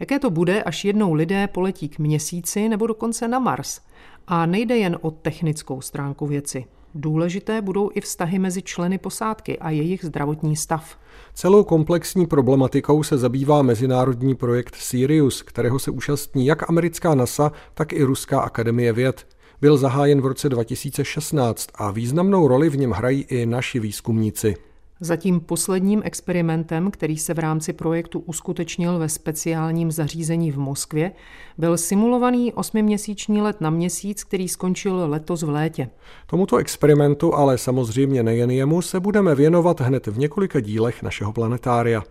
Jaké 0.00 0.18
to 0.18 0.30
bude, 0.30 0.62
až 0.62 0.84
jednou 0.84 1.12
lidé 1.12 1.46
poletí 1.46 1.88
k 1.88 1.98
měsíci 1.98 2.68
nebo 2.68 2.86
dokonce 2.86 3.28
na 3.28 3.38
Mars? 3.38 3.80
A 4.26 4.46
nejde 4.46 4.76
jen 4.76 4.98
o 5.00 5.10
technickou 5.10 5.80
stránku 5.80 6.26
věci. 6.26 6.64
Důležité 6.94 7.62
budou 7.62 7.90
i 7.94 8.00
vztahy 8.00 8.38
mezi 8.38 8.62
členy 8.62 8.98
posádky 8.98 9.58
a 9.58 9.70
jejich 9.70 10.04
zdravotní 10.04 10.56
stav. 10.56 10.98
Celou 11.34 11.64
komplexní 11.64 12.26
problematikou 12.26 13.02
se 13.02 13.18
zabývá 13.18 13.62
mezinárodní 13.62 14.34
projekt 14.34 14.74
Sirius, 14.74 15.42
kterého 15.42 15.78
se 15.78 15.90
účastní 15.90 16.46
jak 16.46 16.70
americká 16.70 17.14
NASA, 17.14 17.52
tak 17.74 17.92
i 17.92 18.02
Ruská 18.02 18.40
akademie 18.40 18.92
věd. 18.92 19.26
Byl 19.60 19.76
zahájen 19.76 20.20
v 20.20 20.26
roce 20.26 20.48
2016 20.48 21.68
a 21.74 21.90
významnou 21.90 22.48
roli 22.48 22.70
v 22.70 22.76
něm 22.76 22.90
hrají 22.90 23.22
i 23.22 23.46
naši 23.46 23.80
výzkumníci. 23.80 24.67
Zatím 25.00 25.40
posledním 25.40 26.02
experimentem, 26.04 26.90
který 26.90 27.18
se 27.18 27.34
v 27.34 27.38
rámci 27.38 27.72
projektu 27.72 28.18
uskutečnil 28.18 28.98
ve 28.98 29.08
speciálním 29.08 29.92
zařízení 29.92 30.52
v 30.52 30.58
Moskvě, 30.58 31.12
byl 31.58 31.78
simulovaný 31.78 32.52
osmiměsíční 32.52 33.40
let 33.40 33.60
na 33.60 33.70
měsíc, 33.70 34.24
který 34.24 34.48
skončil 34.48 35.10
letos 35.10 35.42
v 35.42 35.48
létě. 35.48 35.90
Tomuto 36.26 36.56
experimentu, 36.56 37.34
ale 37.34 37.58
samozřejmě 37.58 38.22
nejen 38.22 38.50
jemu, 38.50 38.82
se 38.82 39.00
budeme 39.00 39.34
věnovat 39.34 39.80
hned 39.80 40.06
v 40.06 40.18
několika 40.18 40.60
dílech 40.60 41.02
našeho 41.02 41.32
planetária. 41.32 42.02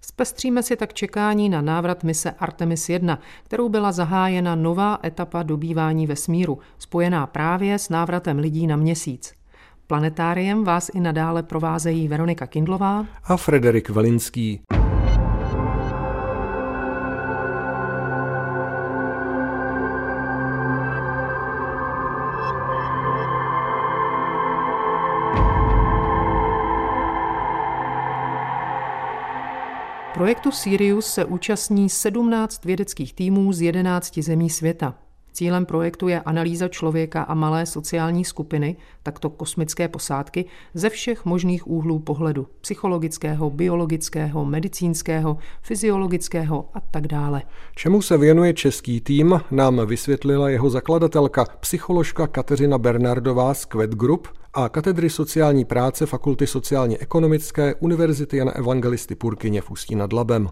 Zpestříme 0.00 0.62
si 0.62 0.76
tak 0.76 0.94
čekání 0.94 1.48
na 1.48 1.60
návrat 1.60 2.04
mise 2.04 2.30
Artemis 2.30 2.88
1, 2.88 3.18
kterou 3.44 3.68
byla 3.68 3.92
zahájena 3.92 4.54
nová 4.54 4.98
etapa 5.04 5.42
dobývání 5.42 6.06
vesmíru, 6.06 6.58
spojená 6.78 7.26
právě 7.26 7.78
s 7.78 7.88
návratem 7.88 8.38
lidí 8.38 8.66
na 8.66 8.76
měsíc. 8.76 9.39
Planetáriem 9.90 10.64
vás 10.64 10.90
i 10.94 11.00
nadále 11.00 11.42
provázejí 11.42 12.08
Veronika 12.08 12.46
Kindlová 12.46 13.06
a 13.24 13.36
Frederik 13.36 13.90
Velinský. 13.90 14.60
Projektu 30.14 30.50
Sirius 30.50 31.06
se 31.06 31.24
účastní 31.24 31.88
17 31.88 32.64
vědeckých 32.64 33.14
týmů 33.14 33.52
z 33.52 33.60
11 33.60 34.18
zemí 34.18 34.50
světa. 34.50 35.09
Cílem 35.32 35.66
projektu 35.66 36.08
je 36.08 36.20
analýza 36.20 36.68
člověka 36.68 37.22
a 37.22 37.34
malé 37.34 37.66
sociální 37.66 38.24
skupiny, 38.24 38.76
takto 39.02 39.30
kosmické 39.30 39.88
posádky, 39.88 40.44
ze 40.74 40.90
všech 40.90 41.24
možných 41.24 41.66
úhlů 41.66 41.98
pohledu 41.98 42.46
psychologického, 42.60 43.50
biologického, 43.50 44.44
medicínského, 44.44 45.36
fyziologického 45.62 46.68
a 46.74 46.80
tak 46.80 47.06
dále. 47.06 47.42
Čemu 47.76 48.02
se 48.02 48.18
věnuje 48.18 48.54
český 48.54 49.00
tým, 49.00 49.40
nám 49.50 49.86
vysvětlila 49.86 50.48
jeho 50.48 50.70
zakladatelka, 50.70 51.44
psycholožka 51.60 52.26
Kateřina 52.26 52.78
Bernardová 52.78 53.54
z 53.54 53.64
Quet 53.64 53.90
Group 53.90 54.28
a 54.54 54.68
katedry 54.68 55.10
sociální 55.10 55.64
práce 55.64 56.06
Fakulty 56.06 56.46
sociálně 56.46 56.98
ekonomické 57.00 57.74
Univerzity 57.74 58.36
Jana 58.36 58.52
Evangelisty 58.52 59.14
Purkyně 59.14 59.60
v 59.60 59.70
Ústí 59.70 59.94
nad 59.94 60.12
Labem. 60.12 60.48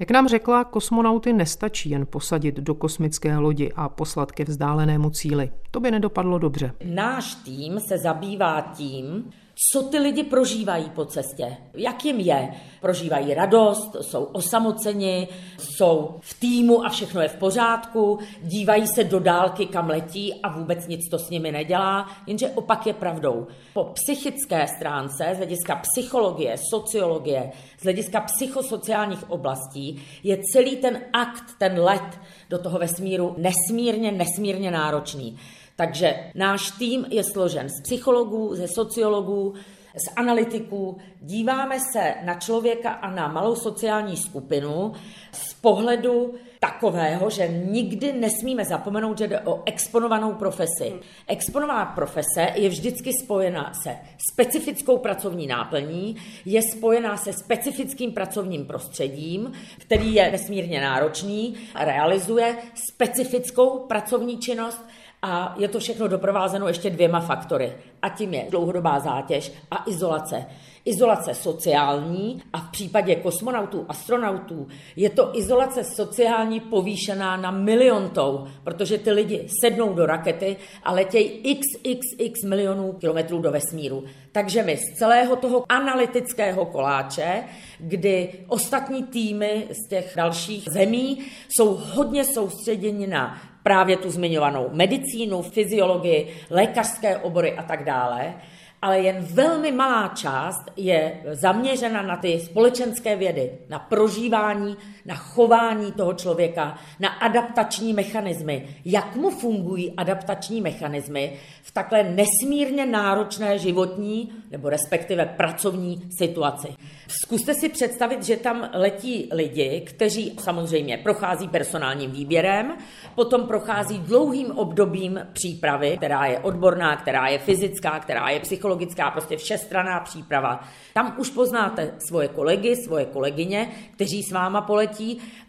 Jak 0.00 0.10
nám 0.10 0.28
řekla, 0.28 0.64
kosmonauty 0.64 1.32
nestačí 1.32 1.90
jen 1.90 2.06
posadit 2.06 2.56
do 2.56 2.74
kosmické 2.74 3.38
lodi 3.38 3.72
a 3.76 3.88
poslat 3.88 4.32
ke 4.32 4.44
vzdálenému 4.44 5.10
cíli. 5.10 5.50
To 5.70 5.80
by 5.80 5.90
nedopadlo 5.90 6.38
dobře. 6.38 6.72
Náš 6.84 7.34
tým 7.34 7.80
se 7.80 7.98
zabývá 7.98 8.60
tím, 8.60 9.30
co 9.72 9.82
ty 9.82 9.98
lidi 9.98 10.24
prožívají 10.24 10.90
po 10.94 11.04
cestě, 11.04 11.56
jak 11.74 12.04
jim 12.04 12.20
je. 12.20 12.48
Prožívají 12.80 13.34
radost, 13.34 13.96
jsou 14.00 14.24
osamoceni, 14.24 15.28
jsou 15.58 16.14
v 16.20 16.40
týmu 16.40 16.84
a 16.84 16.88
všechno 16.88 17.20
je 17.20 17.28
v 17.28 17.36
pořádku, 17.36 18.18
dívají 18.42 18.86
se 18.86 19.04
do 19.04 19.20
dálky, 19.20 19.66
kam 19.66 19.88
letí 19.88 20.34
a 20.42 20.58
vůbec 20.58 20.86
nic 20.86 21.08
to 21.10 21.18
s 21.18 21.30
nimi 21.30 21.52
nedělá, 21.52 22.08
jenže 22.26 22.48
opak 22.48 22.86
je 22.86 22.94
pravdou. 22.94 23.46
Po 23.74 23.84
psychické 23.84 24.66
stránce, 24.76 25.30
z 25.34 25.36
hlediska 25.36 25.82
psychologie, 25.82 26.56
sociologie, 26.70 27.52
z 27.80 27.82
hlediska 27.82 28.20
psychosociálních 28.20 29.30
oblastí, 29.30 30.02
je 30.22 30.38
celý 30.52 30.76
ten 30.76 31.00
akt, 31.12 31.44
ten 31.58 31.80
let 31.80 32.18
do 32.50 32.58
toho 32.58 32.78
vesmíru 32.78 33.34
nesmírně, 33.38 34.12
nesmírně 34.12 34.70
náročný. 34.70 35.38
Takže 35.80 36.14
náš 36.34 36.70
tým 36.70 37.06
je 37.10 37.24
složen 37.24 37.68
z 37.68 37.80
psychologů, 37.82 38.54
ze 38.54 38.68
sociologů, 38.68 39.54
z 39.94 40.12
analytiků. 40.16 40.98
Díváme 41.20 41.78
se 41.92 42.14
na 42.24 42.34
člověka 42.34 42.90
a 42.90 43.10
na 43.10 43.28
malou 43.28 43.54
sociální 43.54 44.16
skupinu 44.16 44.92
z 45.32 45.54
pohledu 45.54 46.34
takového, 46.60 47.30
že 47.30 47.48
nikdy 47.48 48.12
nesmíme 48.12 48.64
zapomenout, 48.64 49.18
že 49.18 49.28
jde 49.28 49.40
o 49.40 49.62
exponovanou 49.66 50.32
profesi. 50.32 50.92
Exponovaná 51.26 51.84
profese 51.84 52.52
je 52.54 52.68
vždycky 52.68 53.10
spojena 53.24 53.72
se 53.82 53.96
specifickou 54.32 54.98
pracovní 54.98 55.46
náplní, 55.46 56.16
je 56.44 56.60
spojená 56.62 57.16
se 57.16 57.32
specifickým 57.32 58.12
pracovním 58.12 58.66
prostředím, 58.66 59.52
který 59.78 60.14
je 60.14 60.30
nesmírně 60.30 60.80
náročný, 60.80 61.54
realizuje 61.74 62.56
specifickou 62.74 63.78
pracovní 63.78 64.38
činnost 64.38 64.84
a 65.22 65.54
je 65.58 65.68
to 65.68 65.78
všechno 65.78 66.08
doprovázeno 66.08 66.68
ještě 66.68 66.90
dvěma 66.90 67.20
faktory. 67.20 67.72
A 68.02 68.08
tím 68.08 68.34
je 68.34 68.46
dlouhodobá 68.50 69.00
zátěž 69.00 69.52
a 69.70 69.84
izolace. 69.86 70.46
Izolace 70.84 71.34
sociální 71.34 72.42
a 72.52 72.58
v 72.58 72.70
případě 72.70 73.14
kosmonautů, 73.14 73.84
astronautů 73.88 74.68
je 74.96 75.10
to 75.10 75.38
izolace 75.38 75.84
sociální 75.84 76.60
povýšená 76.60 77.36
na 77.36 77.50
miliontou, 77.50 78.46
protože 78.64 78.98
ty 78.98 79.10
lidi 79.10 79.48
sednou 79.60 79.94
do 79.94 80.06
rakety 80.06 80.56
a 80.82 80.92
letějí 80.92 81.56
xxx 81.56 82.42
milionů 82.44 82.92
kilometrů 82.92 83.38
do 83.38 83.50
vesmíru. 83.50 84.04
Takže 84.32 84.62
my 84.62 84.76
z 84.76 84.98
celého 84.98 85.36
toho 85.36 85.64
analytického 85.68 86.66
koláče, 86.66 87.44
kdy 87.78 88.32
ostatní 88.48 89.02
týmy 89.02 89.66
z 89.70 89.88
těch 89.88 90.12
dalších 90.16 90.68
zemí 90.70 91.18
jsou 91.48 91.74
hodně 91.74 92.24
soustředěni 92.24 93.06
na 93.06 93.49
právě 93.62 93.96
tu 93.96 94.10
zmiňovanou 94.10 94.68
medicínu, 94.72 95.42
fyziologii, 95.42 96.36
lékařské 96.50 97.16
obory 97.16 97.52
a 97.52 97.62
tak 97.62 97.84
dále, 97.84 98.34
ale 98.82 99.00
jen 99.00 99.16
velmi 99.20 99.72
malá 99.72 100.08
část 100.08 100.64
je 100.76 101.20
zaměřena 101.32 102.02
na 102.02 102.16
ty 102.16 102.40
společenské 102.40 103.16
vědy, 103.16 103.50
na 103.68 103.78
prožívání, 103.78 104.76
na 105.06 105.14
chování 105.14 105.92
toho 105.92 106.12
člověka, 106.14 106.78
na 107.00 107.08
adaptační 107.08 107.92
mechanismy. 107.92 108.68
Jak 108.84 109.16
mu 109.16 109.30
fungují 109.30 109.92
adaptační 109.96 110.60
mechanismy 110.60 111.32
v 111.62 111.72
takhle 111.72 112.02
nesmírně 112.02 112.86
náročné 112.86 113.58
životní 113.58 114.32
nebo 114.50 114.68
respektive 114.68 115.26
pracovní 115.26 116.02
situaci. 116.18 116.68
Zkuste 117.08 117.54
si 117.54 117.68
představit, 117.68 118.22
že 118.22 118.36
tam 118.36 118.70
letí 118.72 119.28
lidi, 119.32 119.80
kteří 119.86 120.36
samozřejmě 120.40 120.98
prochází 120.98 121.48
personálním 121.48 122.10
výběrem, 122.10 122.76
potom 123.14 123.46
prochází 123.46 123.98
dlouhým 123.98 124.50
obdobím 124.50 125.20
přípravy, 125.32 125.96
která 125.96 126.26
je 126.26 126.38
odborná, 126.38 126.96
která 126.96 127.28
je 127.28 127.38
fyzická, 127.38 128.00
která 128.00 128.28
je 128.28 128.40
psychologická, 128.40 129.10
prostě 129.10 129.36
všestraná 129.36 130.00
příprava. 130.00 130.60
Tam 130.94 131.14
už 131.18 131.30
poznáte 131.30 131.94
svoje 132.08 132.28
kolegy, 132.28 132.76
svoje 132.76 133.04
kolegyně, 133.04 133.70
kteří 133.94 134.22
s 134.22 134.32
váma 134.32 134.60
poletí, 134.60 134.89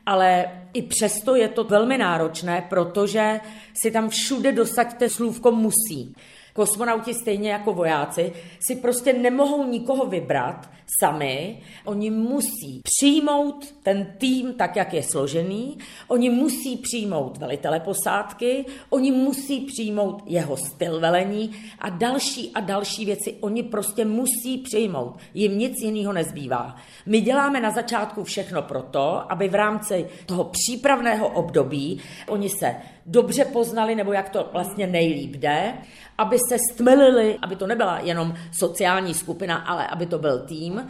ale 0.06 0.46
i 0.74 0.82
přesto 0.82 1.36
je 1.36 1.48
to 1.48 1.64
velmi 1.64 1.98
náročné, 1.98 2.68
protože 2.70 3.40
si 3.82 3.92
tam 3.92 4.10
všude 4.10 4.52
dosaďte 4.52 5.10
slůvko 5.10 5.52
musí. 5.52 6.16
Kosmonauti 6.54 7.14
stejně 7.14 7.52
jako 7.52 7.74
vojáci 7.74 8.34
si 8.68 8.76
prostě 8.76 9.14
nemohou 9.14 9.66
nikoho 9.66 10.06
vybrat 10.06 10.70
sami. 11.00 11.60
Oni 11.86 12.10
musí 12.10 12.82
přijmout 12.84 13.76
ten 13.84 14.14
tým 14.18 14.54
tak, 14.54 14.76
jak 14.76 14.94
je 14.94 15.04
složený. 15.04 15.78
Oni 16.08 16.30
musí 16.30 16.78
přijmout 16.78 17.38
velitele 17.38 17.80
posádky. 17.80 18.66
Oni 18.90 19.12
musí 19.12 19.60
přijmout 19.60 20.24
jeho 20.26 20.58
styl 20.58 21.00
velení 21.00 21.52
a 21.80 21.90
další 21.90 22.52
a 22.54 22.60
další 22.60 23.06
věci. 23.06 23.36
Oni 23.40 23.64
prostě 23.64 24.06
musí 24.06 24.58
přijmout. 24.58 25.18
Jim 25.34 25.58
nic 25.58 25.82
jiného 25.82 26.14
nezbývá. 26.14 26.76
My 27.06 27.22
děláme 27.22 27.62
na 27.62 27.72
začátku 27.72 28.24
všechno 28.24 28.62
proto, 28.62 29.32
aby 29.32 29.50
v 29.50 29.56
rámci 29.56 30.10
toho 30.26 30.44
přípravného 30.44 31.28
období 31.28 32.02
oni 32.28 32.50
se 32.50 32.76
dobře 33.06 33.46
poznali, 33.46 33.96
nebo 33.96 34.14
jak 34.14 34.30
to 34.30 34.50
vlastně 34.52 34.88
nejlíp 34.88 35.36
jde, 35.36 35.74
aby 36.18 36.38
se 36.50 36.58
stmelili, 36.72 37.38
aby 37.42 37.56
to 37.56 37.68
nebyla 37.68 38.00
jenom 38.00 38.34
sociální 38.52 39.14
skupina, 39.14 39.56
ale 39.56 39.88
aby 39.88 40.06
to 40.06 40.20
byl 40.20 40.40
tým, 40.40 40.88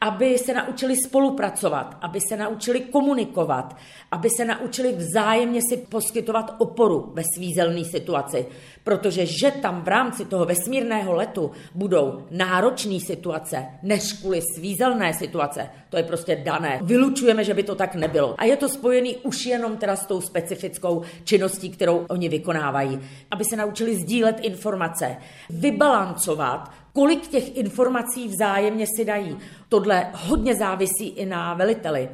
aby 0.00 0.38
se 0.38 0.54
naučili 0.54 0.96
spolupracovat, 0.96 1.96
aby 2.00 2.20
se 2.28 2.36
naučili 2.36 2.80
komunikovat, 2.80 3.76
aby 4.12 4.28
se 4.36 4.44
naučili 4.44 4.92
vzájemně 4.92 5.60
si 5.68 5.76
poskytovat 5.76 6.54
oporu 6.58 7.12
ve 7.14 7.22
svízelné 7.36 7.84
situaci. 7.84 8.46
Protože 8.84 9.26
že 9.26 9.50
tam 9.50 9.82
v 9.82 9.88
rámci 9.88 10.24
toho 10.24 10.44
vesmírného 10.44 11.12
letu 11.12 11.50
budou 11.74 12.26
náročné 12.30 13.00
situace, 13.00 13.66
než 13.82 14.12
kvůli 14.12 14.40
svízelné 14.54 15.14
situace, 15.14 15.68
to 15.88 15.96
je 15.96 16.02
prostě 16.02 16.36
dané. 16.36 16.80
Vylučujeme, 16.82 17.44
že 17.44 17.54
by 17.54 17.62
to 17.62 17.74
tak 17.74 17.94
nebylo. 17.94 18.34
A 18.38 18.44
je 18.44 18.56
to 18.56 18.68
spojený 18.68 19.16
už 19.16 19.46
jenom 19.46 19.76
teda 19.76 19.96
s 19.96 20.06
tou 20.06 20.20
specifickou 20.20 21.02
činností, 21.24 21.70
kterou 21.70 22.06
oni 22.08 22.28
vykonávají. 22.28 23.00
Aby 23.30 23.44
se 23.44 23.56
naučili 23.56 23.96
sdílet 23.96 24.40
informace, 24.40 25.16
vybalancovat 25.50 26.70
kolik 26.94 27.26
těch 27.26 27.56
informací 27.56 28.28
vzájemně 28.28 28.86
si 28.96 29.04
dají. 29.04 29.36
Tohle 29.68 30.06
hodně 30.12 30.54
závisí 30.54 31.08
i 31.08 31.26
na 31.26 31.54
veliteli 31.54 32.08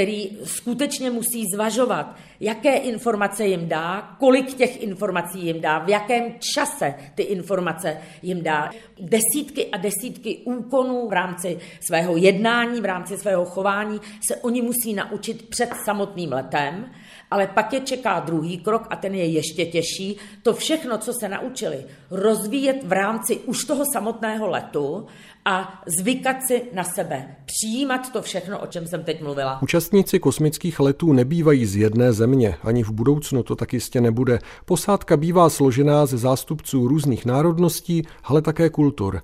který 0.00 0.30
skutečně 0.44 1.10
musí 1.10 1.44
zvažovat, 1.54 2.16
jaké 2.40 2.76
informace 2.76 3.46
jim 3.46 3.68
dá, 3.68 4.16
kolik 4.18 4.54
těch 4.54 4.82
informací 4.82 5.46
jim 5.46 5.60
dá, 5.60 5.78
v 5.78 5.88
jakém 5.88 6.34
čase 6.54 6.94
ty 7.14 7.22
informace 7.22 7.96
jim 8.22 8.42
dá. 8.42 8.70
Desítky 9.00 9.66
a 9.66 9.76
desítky 9.76 10.36
úkonů 10.44 11.08
v 11.08 11.12
rámci 11.12 11.58
svého 11.80 12.16
jednání, 12.16 12.80
v 12.80 12.84
rámci 12.84 13.18
svého 13.18 13.44
chování 13.44 14.00
se 14.28 14.36
oni 14.36 14.62
musí 14.62 14.94
naučit 14.94 15.48
před 15.48 15.70
samotným 15.84 16.32
letem 16.32 16.90
ale 17.30 17.46
pak 17.46 17.72
je 17.72 17.80
čeká 17.80 18.20
druhý 18.20 18.58
krok 18.58 18.86
a 18.90 18.96
ten 18.96 19.14
je 19.14 19.26
ještě 19.26 19.66
těžší. 19.66 20.16
To 20.42 20.54
všechno, 20.54 20.98
co 20.98 21.12
se 21.12 21.28
naučili, 21.28 21.84
rozvíjet 22.10 22.76
v 22.84 22.92
rámci 22.92 23.36
už 23.36 23.64
toho 23.64 23.84
samotného 23.92 24.46
letu 24.50 25.06
a 25.44 25.82
zvykat 25.98 26.36
si 26.42 26.62
na 26.72 26.84
sebe, 26.84 27.36
přijímat 27.44 28.12
to 28.12 28.22
všechno, 28.22 28.58
o 28.58 28.66
čem 28.66 28.86
jsem 28.86 29.04
teď 29.04 29.22
mluvila. 29.22 29.62
Účastníci 29.62 30.18
kosmických 30.18 30.80
letů 30.80 31.12
nebývají 31.12 31.66
z 31.66 31.76
jedné 31.76 32.12
země, 32.12 32.56
ani 32.62 32.82
v 32.82 32.90
budoucnu 32.90 33.42
to 33.42 33.56
tak 33.56 33.72
jistě 33.72 34.00
nebude. 34.00 34.38
Posádka 34.64 35.16
bývá 35.16 35.50
složená 35.50 36.06
ze 36.06 36.18
zástupců 36.18 36.88
různých 36.88 37.26
národností, 37.26 38.02
ale 38.24 38.42
také 38.42 38.70
kultur. 38.70 39.22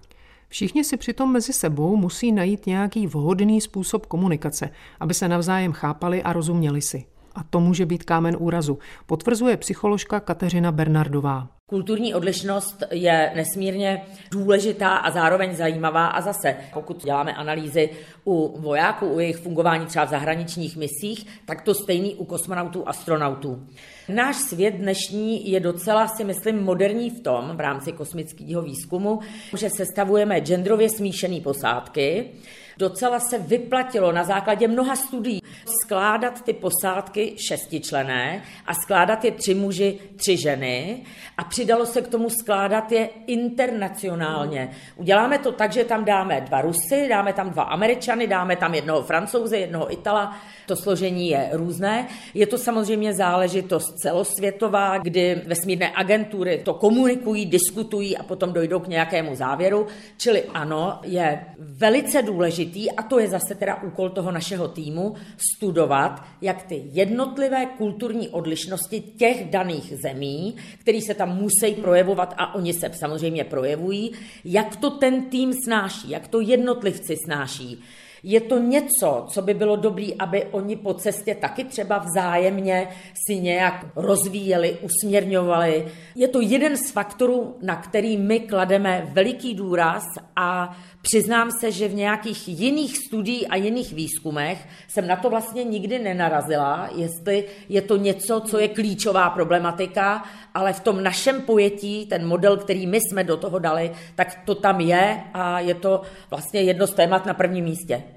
Všichni 0.49 0.85
si 0.85 0.97
přitom 0.97 1.33
mezi 1.33 1.53
sebou 1.53 1.97
musí 1.97 2.33
najít 2.33 2.67
nějaký 2.67 3.07
vhodný 3.07 3.61
způsob 3.61 4.07
komunikace, 4.07 4.71
aby 5.01 5.15
se 5.15 5.29
navzájem 5.29 5.73
chápali 5.73 6.23
a 6.23 6.33
rozuměli 6.33 6.83
si 6.83 7.05
a 7.37 7.43
to 7.51 7.61
může 7.61 7.87
být 7.87 8.05
kámen 8.05 8.37
úrazu, 8.39 8.79
potvrzuje 9.07 9.57
psycholožka 9.57 10.21
Kateřina 10.21 10.73
Bernardová. 10.73 11.49
Kulturní 11.71 12.15
odlišnost 12.15 12.83
je 12.91 13.33
nesmírně 13.35 14.03
důležitá 14.31 14.97
a 14.97 15.11
zároveň 15.11 15.57
zajímavá 15.57 16.07
a 16.07 16.21
zase, 16.21 16.57
pokud 16.75 17.05
děláme 17.05 17.35
analýzy 17.35 17.91
u 18.25 18.61
vojáků, 18.61 19.07
u 19.07 19.21
jejich 19.21 19.37
fungování 19.37 19.87
třeba 19.87 20.05
v 20.05 20.11
zahraničních 20.11 20.77
misích, 20.77 21.27
tak 21.47 21.63
to 21.63 21.75
stejný 21.75 22.15
u 22.15 22.25
kosmonautů, 22.25 22.89
astronautů. 22.89 23.67
Náš 24.09 24.37
svět 24.37 24.75
dnešní 24.75 25.51
je 25.51 25.61
docela, 25.61 26.09
si 26.09 26.25
myslím, 26.25 26.63
moderní 26.63 27.11
v 27.11 27.21
tom, 27.21 27.57
v 27.57 27.61
rámci 27.61 27.93
kosmického 27.93 28.63
výzkumu, 28.63 29.21
že 29.57 29.71
sestavujeme 29.71 30.41
genderově 30.41 30.91
smíšené 30.91 31.41
posádky, 31.41 32.31
docela 32.79 33.21
se 33.21 33.39
vyplatilo 33.39 34.13
na 34.13 34.25
základě 34.25 34.69
mnoha 34.69 34.97
studií 34.97 35.41
skládat 35.85 36.43
ty 36.43 36.53
posádky 36.53 37.35
šestičlené 37.49 38.43
a 38.67 38.75
skládat 38.75 39.25
je 39.25 39.31
tři 39.31 39.55
muži, 39.55 39.99
tři 40.17 40.37
ženy 40.37 41.03
a 41.39 41.45
přidalo 41.45 41.87
se 41.87 42.03
k 42.03 42.09
tomu 42.09 42.31
skládat 42.31 42.93
je 42.93 43.09
internacionálně. 43.27 44.71
Uděláme 44.97 45.39
to 45.39 45.53
tak, 45.53 45.73
že 45.73 45.85
tam 45.85 46.05
dáme 46.05 46.41
dva 46.41 46.61
Rusy, 46.61 47.07
dáme 47.09 47.33
tam 47.33 47.51
dva 47.51 47.63
Američany, 47.63 48.27
dáme 48.27 48.57
tam 48.57 48.75
jednoho 48.75 49.03
Francouze, 49.03 49.59
jednoho 49.59 49.93
Itala. 49.93 50.37
To 50.67 50.77
složení 50.77 51.29
je 51.29 51.49
různé. 51.53 52.09
Je 52.35 52.47
to 52.47 52.59
samozřejmě 52.59 53.15
záležitost 53.15 53.99
celosvětová, 54.03 54.99
kdy 54.99 55.43
vesmírné 55.47 55.93
agentury 55.95 56.63
to 56.65 56.75
komunikují, 56.75 57.47
diskutují 57.47 58.17
a 58.17 58.23
potom 58.23 58.53
dojdou 58.53 58.81
k 58.81 58.89
nějakému 58.89 59.35
závěru. 59.35 59.87
Čili 60.17 60.45
ano, 60.45 60.99
je 61.03 61.47
velice 61.59 62.23
důležitý, 62.23 62.93
a 62.93 63.03
to 63.03 63.19
je 63.19 63.29
zase 63.29 63.55
teda 63.55 63.83
úkol 63.83 64.11
toho 64.11 64.31
našeho 64.31 64.69
týmu, 64.69 65.15
studovat, 65.57 66.25
jak 66.41 66.63
ty 66.63 66.83
jednotlivé 66.93 67.67
kulturní 67.67 68.29
odlišnosti 68.29 69.01
těch 69.01 69.51
daných 69.51 69.93
zemí, 70.03 70.57
které 70.79 71.01
se 71.01 71.15
tam 71.15 71.37
musí 71.37 71.75
projevovat 71.75 72.35
a 72.39 72.55
oni 72.55 72.73
se 72.73 72.91
samozřejmě 72.95 73.45
projevují, 73.45 74.13
jak 74.45 74.77
to 74.77 74.91
ten 74.91 75.23
tým 75.31 75.53
snáší, 75.65 76.11
jak 76.11 76.29
to 76.29 76.41
jednotlivci 76.41 77.17
snáší. 77.17 77.83
Je 78.23 78.41
to 78.41 78.59
něco, 78.59 79.27
co 79.29 79.43
by 79.43 79.55
bylo 79.55 79.77
dobré, 79.77 80.07
aby 80.19 80.45
oni 80.45 80.77
po 80.77 80.95
cestě 80.95 81.35
taky 81.35 81.65
třeba 81.65 81.99
vzájemně 81.99 82.89
si 83.27 83.37
nějak 83.37 83.87
rozvíjeli, 83.97 84.79
usměrňovali. 84.83 85.87
Je 86.15 86.29
to 86.29 86.41
jeden 86.41 86.77
z 86.77 86.91
faktorů, 86.91 87.57
na 87.63 87.77
který 87.77 88.17
my 88.17 88.41
klademe 88.41 89.11
veliký 89.13 89.55
důraz 89.55 90.05
a 90.37 90.77
přiznám 91.07 91.51
se, 91.61 91.73
že 91.73 91.89
v 91.89 91.95
nějakých 91.95 92.49
jiných 92.49 92.99
studiích 92.99 93.47
a 93.51 93.57
jiných 93.57 93.93
výzkumech 93.93 94.69
jsem 94.89 95.07
na 95.07 95.17
to 95.17 95.31
vlastně 95.31 95.65
nikdy 95.65 95.99
nenarazila, 95.99 96.91
jestli 96.97 97.45
je 97.69 97.83
to 97.83 97.97
něco, 97.97 98.41
co 98.41 98.59
je 98.59 98.69
klíčová 98.69 99.31
problematika, 99.31 100.25
ale 100.55 100.73
v 100.73 100.81
tom 100.81 101.03
našem 101.03 101.43
pojetí, 101.43 102.07
ten 102.07 102.27
model, 102.27 102.57
který 102.57 102.87
my 102.87 103.01
jsme 103.01 103.25
do 103.25 103.37
toho 103.37 103.59
dali, 103.59 103.93
tak 104.15 104.39
to 104.45 104.55
tam 104.55 104.81
je 104.81 105.21
a 105.35 105.61
je 105.61 105.75
to 105.75 106.03
vlastně 106.31 106.63
jedno 106.63 106.87
z 106.87 106.95
témat 106.95 107.27
na 107.27 107.35
prvním 107.35 107.65
místě. 107.65 108.16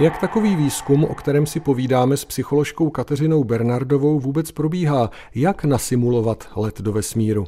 Jak 0.00 0.20
takový 0.20 0.56
výzkum, 0.56 1.04
o 1.04 1.14
kterém 1.14 1.46
si 1.46 1.60
povídáme 1.60 2.16
s 2.16 2.24
psycholožkou 2.24 2.90
Kateřinou 2.90 3.44
Bernardovou, 3.44 4.20
vůbec 4.20 4.52
probíhá? 4.52 5.10
Jak 5.34 5.64
nasimulovat 5.64 6.48
let 6.56 6.80
do 6.80 6.92
vesmíru? 6.92 7.46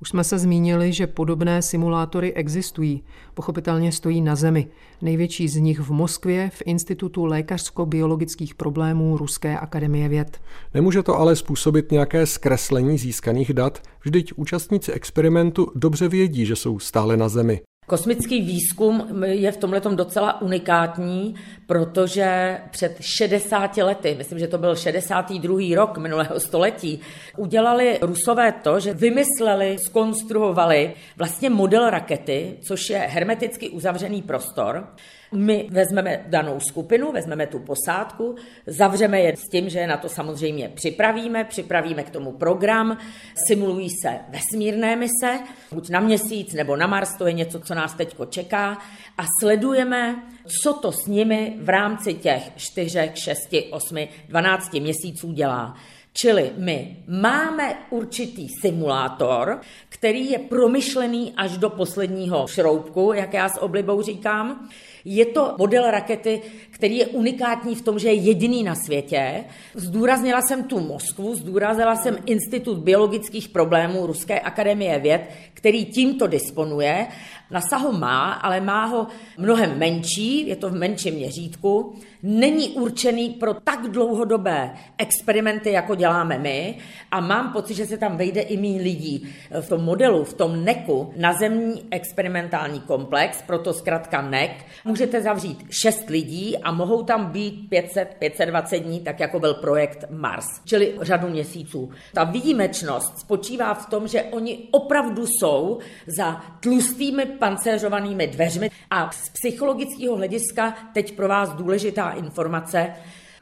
Už 0.00 0.08
jsme 0.08 0.24
se 0.24 0.38
zmínili, 0.38 0.92
že 0.92 1.06
podobné 1.06 1.62
simulátory 1.62 2.34
existují. 2.34 3.04
Pochopitelně 3.34 3.92
stojí 3.92 4.20
na 4.20 4.36
Zemi. 4.36 4.68
Největší 5.02 5.48
z 5.48 5.56
nich 5.56 5.80
v 5.80 5.90
Moskvě 5.90 6.50
v 6.54 6.62
Institutu 6.66 7.24
lékařsko-biologických 7.24 8.54
problémů 8.54 9.16
Ruské 9.16 9.58
akademie 9.58 10.08
věd. 10.08 10.40
Nemůže 10.74 11.02
to 11.02 11.18
ale 11.18 11.36
způsobit 11.36 11.90
nějaké 11.90 12.26
zkreslení 12.26 12.98
získaných 12.98 13.52
dat, 13.52 13.82
vždyť 14.04 14.32
účastníci 14.36 14.92
experimentu 14.92 15.72
dobře 15.74 16.08
vědí, 16.08 16.46
že 16.46 16.56
jsou 16.56 16.78
stále 16.78 17.16
na 17.16 17.28
Zemi. 17.28 17.60
Kosmický 17.90 18.40
výzkum 18.40 19.24
je 19.24 19.52
v 19.52 19.56
tomhle 19.56 19.80
docela 19.80 20.42
unikátní, 20.42 21.34
protože 21.66 22.58
před 22.70 22.96
60 23.00 23.76
lety, 23.76 24.14
myslím, 24.18 24.38
že 24.38 24.48
to 24.48 24.58
byl 24.58 24.76
62. 24.76 25.58
rok 25.74 25.98
minulého 25.98 26.40
století, 26.40 27.00
udělali 27.36 27.98
Rusové 28.02 28.52
to, 28.52 28.80
že 28.80 28.94
vymysleli, 28.94 29.76
skonstruovali 29.78 30.94
vlastně 31.16 31.50
model 31.50 31.90
rakety, 31.90 32.56
což 32.60 32.90
je 32.90 32.98
hermeticky 32.98 33.68
uzavřený 33.68 34.22
prostor, 34.22 34.88
my 35.34 35.68
vezmeme 35.70 36.24
danou 36.26 36.60
skupinu, 36.60 37.12
vezmeme 37.12 37.46
tu 37.46 37.58
posádku, 37.58 38.34
zavřeme 38.66 39.20
je 39.20 39.36
s 39.36 39.48
tím, 39.48 39.68
že 39.68 39.86
na 39.86 39.96
to 39.96 40.08
samozřejmě 40.08 40.68
připravíme, 40.68 41.44
připravíme 41.44 42.02
k 42.02 42.10
tomu 42.10 42.32
program, 42.32 42.98
simulují 43.46 43.88
se 44.02 44.18
vesmírné 44.28 44.96
mise, 44.96 45.40
buď 45.72 45.90
na 45.90 46.00
měsíc 46.00 46.52
nebo 46.52 46.76
na 46.76 46.86
Mars, 46.86 47.14
to 47.14 47.26
je 47.26 47.32
něco, 47.32 47.60
co 47.60 47.74
nás 47.74 47.94
teď 47.94 48.16
čeká, 48.28 48.78
a 49.18 49.24
sledujeme, 49.40 50.22
co 50.62 50.72
to 50.72 50.92
s 50.92 51.06
nimi 51.06 51.56
v 51.60 51.68
rámci 51.68 52.14
těch 52.14 52.42
4, 52.56 53.10
6, 53.14 53.38
8, 53.70 53.96
12 54.28 54.72
měsíců 54.72 55.32
dělá. 55.32 55.76
Čili 56.12 56.50
my 56.56 56.96
máme 57.08 57.76
určitý 57.90 58.48
simulátor, 58.60 59.60
který 59.88 60.30
je 60.30 60.38
promyšlený 60.38 61.32
až 61.36 61.58
do 61.58 61.70
posledního 61.70 62.46
šroubku, 62.46 63.12
jak 63.12 63.34
já 63.34 63.48
s 63.48 63.62
oblibou 63.62 64.02
říkám. 64.02 64.68
Je 65.04 65.26
to 65.26 65.54
model 65.58 65.90
rakety, 65.90 66.42
který 66.70 66.96
je 66.96 67.06
unikátní 67.06 67.74
v 67.74 67.82
tom, 67.82 67.98
že 67.98 68.08
je 68.08 68.14
jediný 68.14 68.62
na 68.62 68.74
světě. 68.74 69.44
Zdůraznila 69.74 70.42
jsem 70.42 70.64
tu 70.64 70.80
Moskvu, 70.80 71.34
zdůraznila 71.34 71.96
jsem 71.96 72.18
Institut 72.26 72.78
biologických 72.78 73.48
problémů 73.48 74.06
Ruské 74.06 74.40
akademie 74.40 74.98
věd, 74.98 75.22
který 75.54 75.84
tímto 75.84 76.26
disponuje. 76.26 77.06
Na 77.50 77.60
sahu 77.60 77.92
má, 77.92 78.32
ale 78.32 78.60
má 78.60 78.84
ho 78.84 79.06
mnohem 79.38 79.78
menší, 79.78 80.48
je 80.48 80.56
to 80.56 80.70
v 80.70 80.74
menším 80.74 81.14
měřítku. 81.14 81.94
Není 82.22 82.68
určený 82.68 83.30
pro 83.30 83.54
tak 83.54 83.88
dlouhodobé 83.88 84.70
experimenty, 84.98 85.72
jako 85.72 85.94
děláme 85.94 86.38
my 86.38 86.78
a 87.10 87.20
mám 87.20 87.52
pocit, 87.52 87.74
že 87.74 87.86
se 87.86 87.98
tam 87.98 88.16
vejde 88.16 88.40
i 88.40 88.56
méně 88.56 88.82
lidí. 88.82 89.28
V 89.60 89.68
tom 89.68 89.84
modelu, 89.84 90.24
v 90.24 90.34
tom 90.34 90.64
NECu, 90.64 91.12
nazemní 91.16 91.82
experimentální 91.90 92.80
komplex, 92.80 93.42
proto 93.42 93.72
zkrátka 93.72 94.22
NEC, 94.22 94.50
můžete 94.84 95.22
zavřít 95.22 95.64
6 95.70 96.10
lidí 96.10 96.58
a 96.58 96.72
mohou 96.72 97.02
tam 97.02 97.26
být 97.26 97.68
500, 97.68 98.16
520 98.18 98.78
dní, 98.78 99.00
tak 99.00 99.20
jako 99.20 99.40
byl 99.40 99.54
projekt 99.54 100.04
Mars, 100.10 100.46
čili 100.64 100.94
řadu 101.00 101.28
měsíců. 101.28 101.90
Ta 102.14 102.24
výjimečnost 102.24 103.18
spočívá 103.18 103.74
v 103.74 103.86
tom, 103.86 104.08
že 104.08 104.22
oni 104.22 104.58
opravdu 104.70 105.26
jsou 105.26 105.78
za 106.06 106.40
tlustými 106.60 107.26
pancéřovanými 107.26 108.26
dveřmi 108.26 108.70
a 108.90 109.10
z 109.12 109.28
psychologického 109.28 110.16
hlediska 110.16 110.74
teď 110.94 111.16
pro 111.16 111.28
vás 111.28 111.54
důležitá 111.54 112.09
informace, 112.12 112.94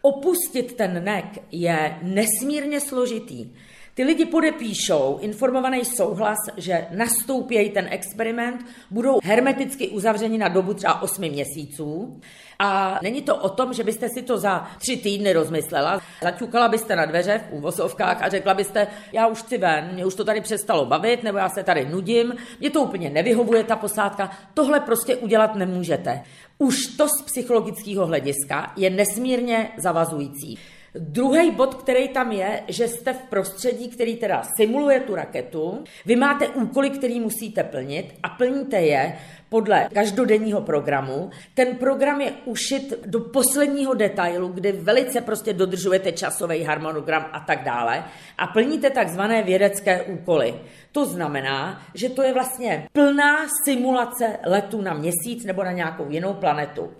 Opustit 0.03 0.75
ten 0.75 1.05
NEC 1.05 1.25
je 1.53 1.99
nesmírně 2.03 2.81
složitý. 2.81 3.51
Ty 3.99 4.05
lidi 4.05 4.25
podepíšou 4.25 5.19
informovaný 5.21 5.85
souhlas, 5.85 6.39
že 6.57 6.87
nastoupějí 6.91 7.71
ten 7.71 7.89
experiment, 7.91 8.67
budou 8.91 9.19
hermeticky 9.23 9.89
uzavřeni 9.89 10.39
na 10.39 10.49
dobu 10.49 10.75
třeba 10.75 11.03
8 11.03 11.23
měsíců. 11.23 12.21
A 12.59 12.99
není 13.03 13.23
to 13.23 13.37
o 13.37 13.49
tom, 13.49 13.73
že 13.73 13.85
byste 13.85 14.09
si 14.09 14.23
to 14.23 14.39
za 14.39 14.67
tři 14.79 14.97
týdny 14.97 15.33
rozmyslela. 15.33 16.01
Zaťukala 16.23 16.69
byste 16.69 16.97
na 16.97 17.05
dveře 17.05 17.41
v 17.49 17.53
úvozovkách 17.53 18.23
a 18.23 18.29
řekla 18.29 18.55
byste, 18.55 18.87
já 19.13 19.27
už 19.27 19.39
chci 19.39 19.59
ven, 19.59 19.91
mě 19.93 20.07
už 20.07 20.15
to 20.15 20.25
tady 20.25 20.41
přestalo 20.41 20.87
bavit, 20.87 21.23
nebo 21.23 21.39
já 21.39 21.49
se 21.49 21.63
tady 21.63 21.87
nudím, 21.87 22.35
mě 22.61 22.71
to 22.71 22.83
úplně 22.83 23.11
nevyhovuje 23.11 23.65
ta 23.65 23.77
posádka. 23.77 24.31
Tohle 24.55 24.81
prostě 24.81 25.17
udělat 25.17 25.55
nemůžete. 25.55 26.23
Už 26.59 26.87
to 26.87 27.09
z 27.09 27.23
psychologického 27.23 28.07
hlediska 28.07 28.73
je 28.77 28.91
nesmírně 28.91 29.71
zavazující. 29.77 30.59
Druhý 30.95 31.51
bod, 31.51 31.75
který 31.75 32.09
tam 32.09 32.33
je, 32.33 32.63
že 32.69 32.89
jste 32.89 33.13
v 33.13 33.23
prostředí, 33.23 33.89
který 33.89 34.17
teda 34.17 34.43
simuluje 34.57 35.01
tu 35.01 35.15
raketu, 35.15 35.85
vy 36.07 36.17
máte 36.17 36.49
úkoly, 36.49 36.91
který 36.91 37.21
musíte 37.21 37.65
plnit 37.65 38.15
a 38.23 38.29
plníte 38.29 38.81
je 38.81 39.19
podle 39.49 39.89
každodenního 39.95 40.61
programu. 40.61 41.31
Ten 41.55 41.77
program 41.77 42.21
je 42.21 42.33
ušit 42.45 42.95
do 43.07 43.21
posledního 43.21 43.95
detailu, 43.95 44.49
kde 44.49 44.73
velice 44.73 45.21
prostě 45.21 45.53
dodržujete 45.53 46.13
časový 46.13 46.63
harmonogram 46.63 47.27
a 47.33 47.41
tak 47.41 47.65
dále 47.65 48.05
a 48.39 48.47
plníte 48.47 48.91
takzvané 48.91 49.43
vědecké 49.43 50.03
úkoly. 50.03 50.55
To 50.93 51.05
znamená, 51.07 51.83
že 51.95 52.09
to 52.09 52.23
je 52.23 52.33
vlastně 52.35 52.89
plná 52.93 53.47
simulace 53.65 54.39
letu 54.45 54.81
na 54.81 54.95
měsíc 54.95 55.45
nebo 55.45 55.65
na 55.65 55.73
nějakou 55.73 56.11
jinou 56.11 56.35
planetu 56.35 56.91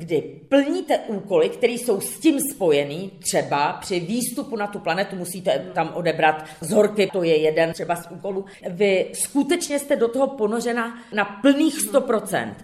kdy 0.00 0.22
plníte 0.48 0.98
úkoly, 0.98 1.48
které 1.48 1.72
jsou 1.72 2.00
s 2.00 2.18
tím 2.18 2.40
spojený, 2.40 3.10
třeba 3.18 3.72
při 3.72 4.00
výstupu 4.00 4.56
na 4.56 4.66
tu 4.66 4.78
planetu 4.78 5.16
musíte 5.16 5.70
tam 5.74 5.92
odebrat 5.94 6.44
zorky, 6.60 7.08
to 7.12 7.22
je 7.22 7.36
jeden 7.36 7.72
třeba 7.72 7.96
z 7.96 8.10
úkolů. 8.10 8.44
Vy 8.68 9.10
skutečně 9.12 9.78
jste 9.78 9.96
do 9.96 10.08
toho 10.08 10.26
ponořena 10.26 10.98
na 11.12 11.24
plných 11.24 11.74
100% 11.92 12.54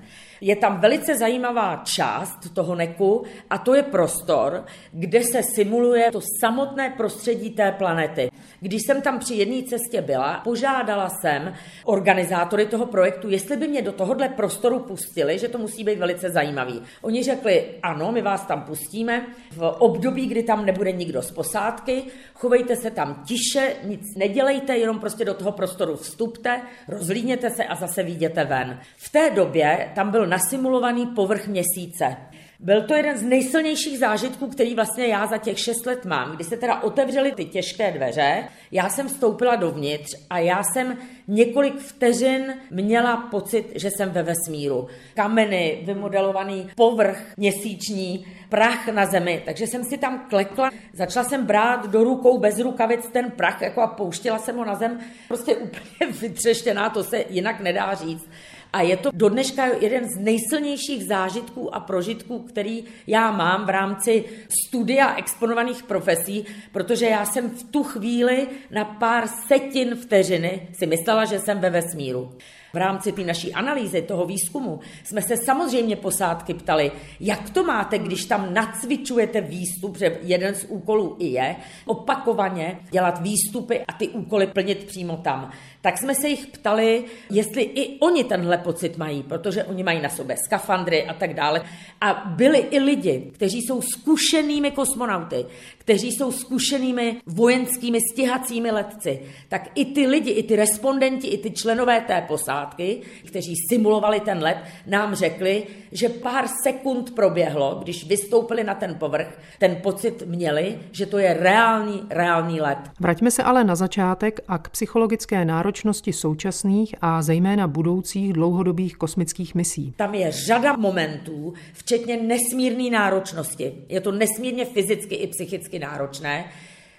je 0.40 0.56
tam 0.56 0.80
velice 0.80 1.16
zajímavá 1.16 1.82
část 1.84 2.54
toho 2.54 2.74
neku 2.74 3.24
a 3.50 3.58
to 3.58 3.74
je 3.74 3.82
prostor, 3.82 4.64
kde 4.92 5.22
se 5.24 5.42
simuluje 5.54 6.10
to 6.12 6.20
samotné 6.40 6.90
prostředí 6.96 7.50
té 7.50 7.72
planety. 7.72 8.30
Když 8.60 8.82
jsem 8.86 9.02
tam 9.02 9.18
při 9.18 9.34
jedné 9.34 9.62
cestě 9.62 10.02
byla, 10.02 10.40
požádala 10.44 11.08
jsem 11.08 11.54
organizátory 11.84 12.66
toho 12.66 12.86
projektu, 12.86 13.30
jestli 13.30 13.56
by 13.56 13.68
mě 13.68 13.82
do 13.82 13.92
tohohle 13.92 14.28
prostoru 14.28 14.78
pustili, 14.78 15.38
že 15.38 15.48
to 15.48 15.58
musí 15.58 15.84
být 15.84 15.98
velice 15.98 16.30
zajímavý. 16.30 16.82
Oni 17.02 17.22
řekli, 17.22 17.64
ano, 17.82 18.12
my 18.12 18.22
vás 18.22 18.46
tam 18.46 18.62
pustíme 18.62 19.26
v 19.52 19.74
období, 19.78 20.26
kdy 20.26 20.42
tam 20.42 20.66
nebude 20.66 20.92
nikdo 20.92 21.22
z 21.22 21.30
posádky, 21.30 22.02
chovejte 22.34 22.76
se 22.76 22.90
tam 22.90 23.24
tiše, 23.26 23.76
nic 23.84 24.14
nedělejte, 24.16 24.76
jenom 24.76 24.98
prostě 24.98 25.24
do 25.24 25.34
toho 25.34 25.52
prostoru 25.52 25.96
vstupte, 25.96 26.62
rozlíněte 26.88 27.50
se 27.50 27.64
a 27.64 27.74
zase 27.74 28.02
vyjděte 28.02 28.44
ven. 28.44 28.80
V 28.96 29.12
té 29.12 29.30
době 29.30 29.92
tam 29.94 30.10
byl 30.10 30.26
nasimulovaný 30.26 31.06
povrch 31.06 31.46
měsíce. 31.46 32.16
Byl 32.60 32.82
to 32.82 32.94
jeden 32.94 33.18
z 33.18 33.22
nejsilnějších 33.22 33.98
zážitků, 33.98 34.46
který 34.46 34.74
vlastně 34.74 35.06
já 35.06 35.26
za 35.26 35.38
těch 35.38 35.58
šest 35.58 35.86
let 35.86 36.04
mám, 36.04 36.34
kdy 36.34 36.44
se 36.44 36.56
teda 36.56 36.82
otevřely 36.82 37.32
ty 37.32 37.44
těžké 37.44 37.92
dveře, 37.92 38.43
já 38.70 38.88
jsem 38.88 39.08
vstoupila 39.08 39.56
dovnitř 39.56 40.14
a 40.30 40.38
já 40.38 40.62
jsem 40.62 40.98
několik 41.28 41.78
vteřin 41.78 42.54
měla 42.70 43.16
pocit, 43.16 43.72
že 43.74 43.90
jsem 43.90 44.10
ve 44.10 44.22
vesmíru. 44.22 44.88
Kameny, 45.14 45.82
vymodelovaný 45.84 46.70
povrch 46.76 47.22
měsíční, 47.36 48.26
prach 48.48 48.88
na 48.88 49.06
zemi, 49.06 49.42
takže 49.44 49.66
jsem 49.66 49.84
si 49.84 49.98
tam 49.98 50.26
klekla, 50.28 50.70
začala 50.92 51.28
jsem 51.28 51.46
brát 51.46 51.86
do 51.86 52.04
rukou 52.04 52.38
bez 52.38 52.58
rukavic 52.58 53.08
ten 53.12 53.30
prach 53.30 53.62
jako 53.62 53.80
a 53.80 53.86
pouštěla 53.86 54.38
jsem 54.38 54.56
ho 54.56 54.64
na 54.64 54.74
zem, 54.74 55.00
prostě 55.28 55.56
úplně 55.56 56.12
vytřeštěná, 56.20 56.90
to 56.90 57.04
se 57.04 57.24
jinak 57.30 57.60
nedá 57.60 57.94
říct. 57.94 58.28
A 58.74 58.82
je 58.82 58.96
to 58.96 59.10
do 59.14 59.28
dneška 59.28 59.66
jeden 59.66 60.08
z 60.08 60.18
nejsilnějších 60.18 61.04
zážitků 61.04 61.74
a 61.74 61.80
prožitků, 61.80 62.38
který 62.38 62.84
já 63.06 63.30
mám 63.30 63.66
v 63.66 63.68
rámci 63.68 64.24
studia 64.48 65.14
exponovaných 65.14 65.82
profesí, 65.82 66.44
protože 66.72 67.06
já 67.06 67.24
jsem 67.24 67.50
v 67.50 67.62
tu 67.62 67.82
chvíli 67.82 68.48
na 68.70 68.84
pár 68.84 69.28
setin 69.48 69.94
vteřiny 69.94 70.68
si 70.72 70.86
myslela, 70.86 71.24
že 71.24 71.38
jsem 71.38 71.58
ve 71.58 71.70
vesmíru. 71.70 72.32
V 72.72 72.76
rámci 72.76 73.12
té 73.12 73.24
naší 73.24 73.52
analýzy, 73.52 74.02
toho 74.02 74.26
výzkumu, 74.26 74.80
jsme 75.04 75.22
se 75.22 75.36
samozřejmě 75.36 75.96
posádky 75.96 76.54
ptali, 76.54 76.92
jak 77.20 77.50
to 77.50 77.64
máte, 77.64 77.98
když 77.98 78.24
tam 78.24 78.54
nacvičujete 78.54 79.40
výstup, 79.40 79.98
že 79.98 80.18
jeden 80.22 80.54
z 80.54 80.64
úkolů 80.68 81.16
i 81.18 81.26
je 81.26 81.56
opakovaně 81.86 82.80
dělat 82.90 83.20
výstupy 83.20 83.80
a 83.88 83.92
ty 83.92 84.08
úkoly 84.08 84.46
plnit 84.46 84.84
přímo 84.84 85.16
tam. 85.16 85.50
Tak 85.84 85.98
jsme 85.98 86.14
se 86.14 86.28
jich 86.28 86.46
ptali, 86.46 87.04
jestli 87.30 87.62
i 87.62 87.98
oni 88.00 88.24
tenhle 88.24 88.58
pocit 88.58 88.96
mají, 88.96 89.22
protože 89.22 89.64
oni 89.64 89.82
mají 89.82 90.00
na 90.00 90.08
sobě 90.08 90.36
skafandry 90.44 91.04
a 91.04 91.14
tak 91.14 91.34
dále. 91.34 91.64
A 92.00 92.22
byli 92.36 92.58
i 92.58 92.78
lidi, 92.78 93.30
kteří 93.34 93.62
jsou 93.62 93.82
zkušenými 93.82 94.70
kosmonauty, 94.70 95.46
kteří 95.84 96.12
jsou 96.12 96.32
zkušenými 96.32 97.16
vojenskými 97.26 97.98
stěhacími 98.12 98.70
letci, 98.70 99.20
tak 99.48 99.70
i 99.74 99.84
ty 99.84 100.06
lidi, 100.06 100.30
i 100.30 100.42
ty 100.42 100.56
respondenti, 100.56 101.26
i 101.26 101.38
ty 101.38 101.50
členové 101.50 102.00
té 102.00 102.24
posádky, 102.28 103.00
kteří 103.26 103.54
simulovali 103.68 104.20
ten 104.20 104.38
let, 104.38 104.56
nám 104.86 105.14
řekli, 105.14 105.66
že 105.92 106.08
pár 106.08 106.44
sekund 106.62 107.14
proběhlo, 107.14 107.80
když 107.82 108.06
vystoupili 108.06 108.64
na 108.64 108.74
ten 108.74 108.94
povrch, 108.94 109.38
ten 109.58 109.76
pocit 109.82 110.22
měli, 110.26 110.78
že 110.92 111.06
to 111.06 111.18
je 111.18 111.34
reálný, 111.34 112.02
reálný 112.10 112.60
let. 112.60 112.78
Vraťme 113.00 113.30
se 113.30 113.42
ale 113.42 113.64
na 113.64 113.74
začátek 113.74 114.40
a 114.48 114.58
k 114.58 114.68
psychologické 114.68 115.44
náročnosti 115.44 116.12
současných 116.12 116.94
a 117.00 117.22
zejména 117.22 117.68
budoucích 117.68 118.32
dlouhodobých 118.32 118.96
kosmických 118.96 119.54
misí. 119.54 119.92
Tam 119.96 120.14
je 120.14 120.32
řada 120.32 120.76
momentů, 120.76 121.52
včetně 121.72 122.16
nesmírné 122.16 122.90
náročnosti. 122.90 123.72
Je 123.88 124.00
to 124.00 124.12
nesmírně 124.12 124.64
fyzicky 124.64 125.14
i 125.14 125.26
psychicky 125.26 125.73
náročné, 125.78 126.44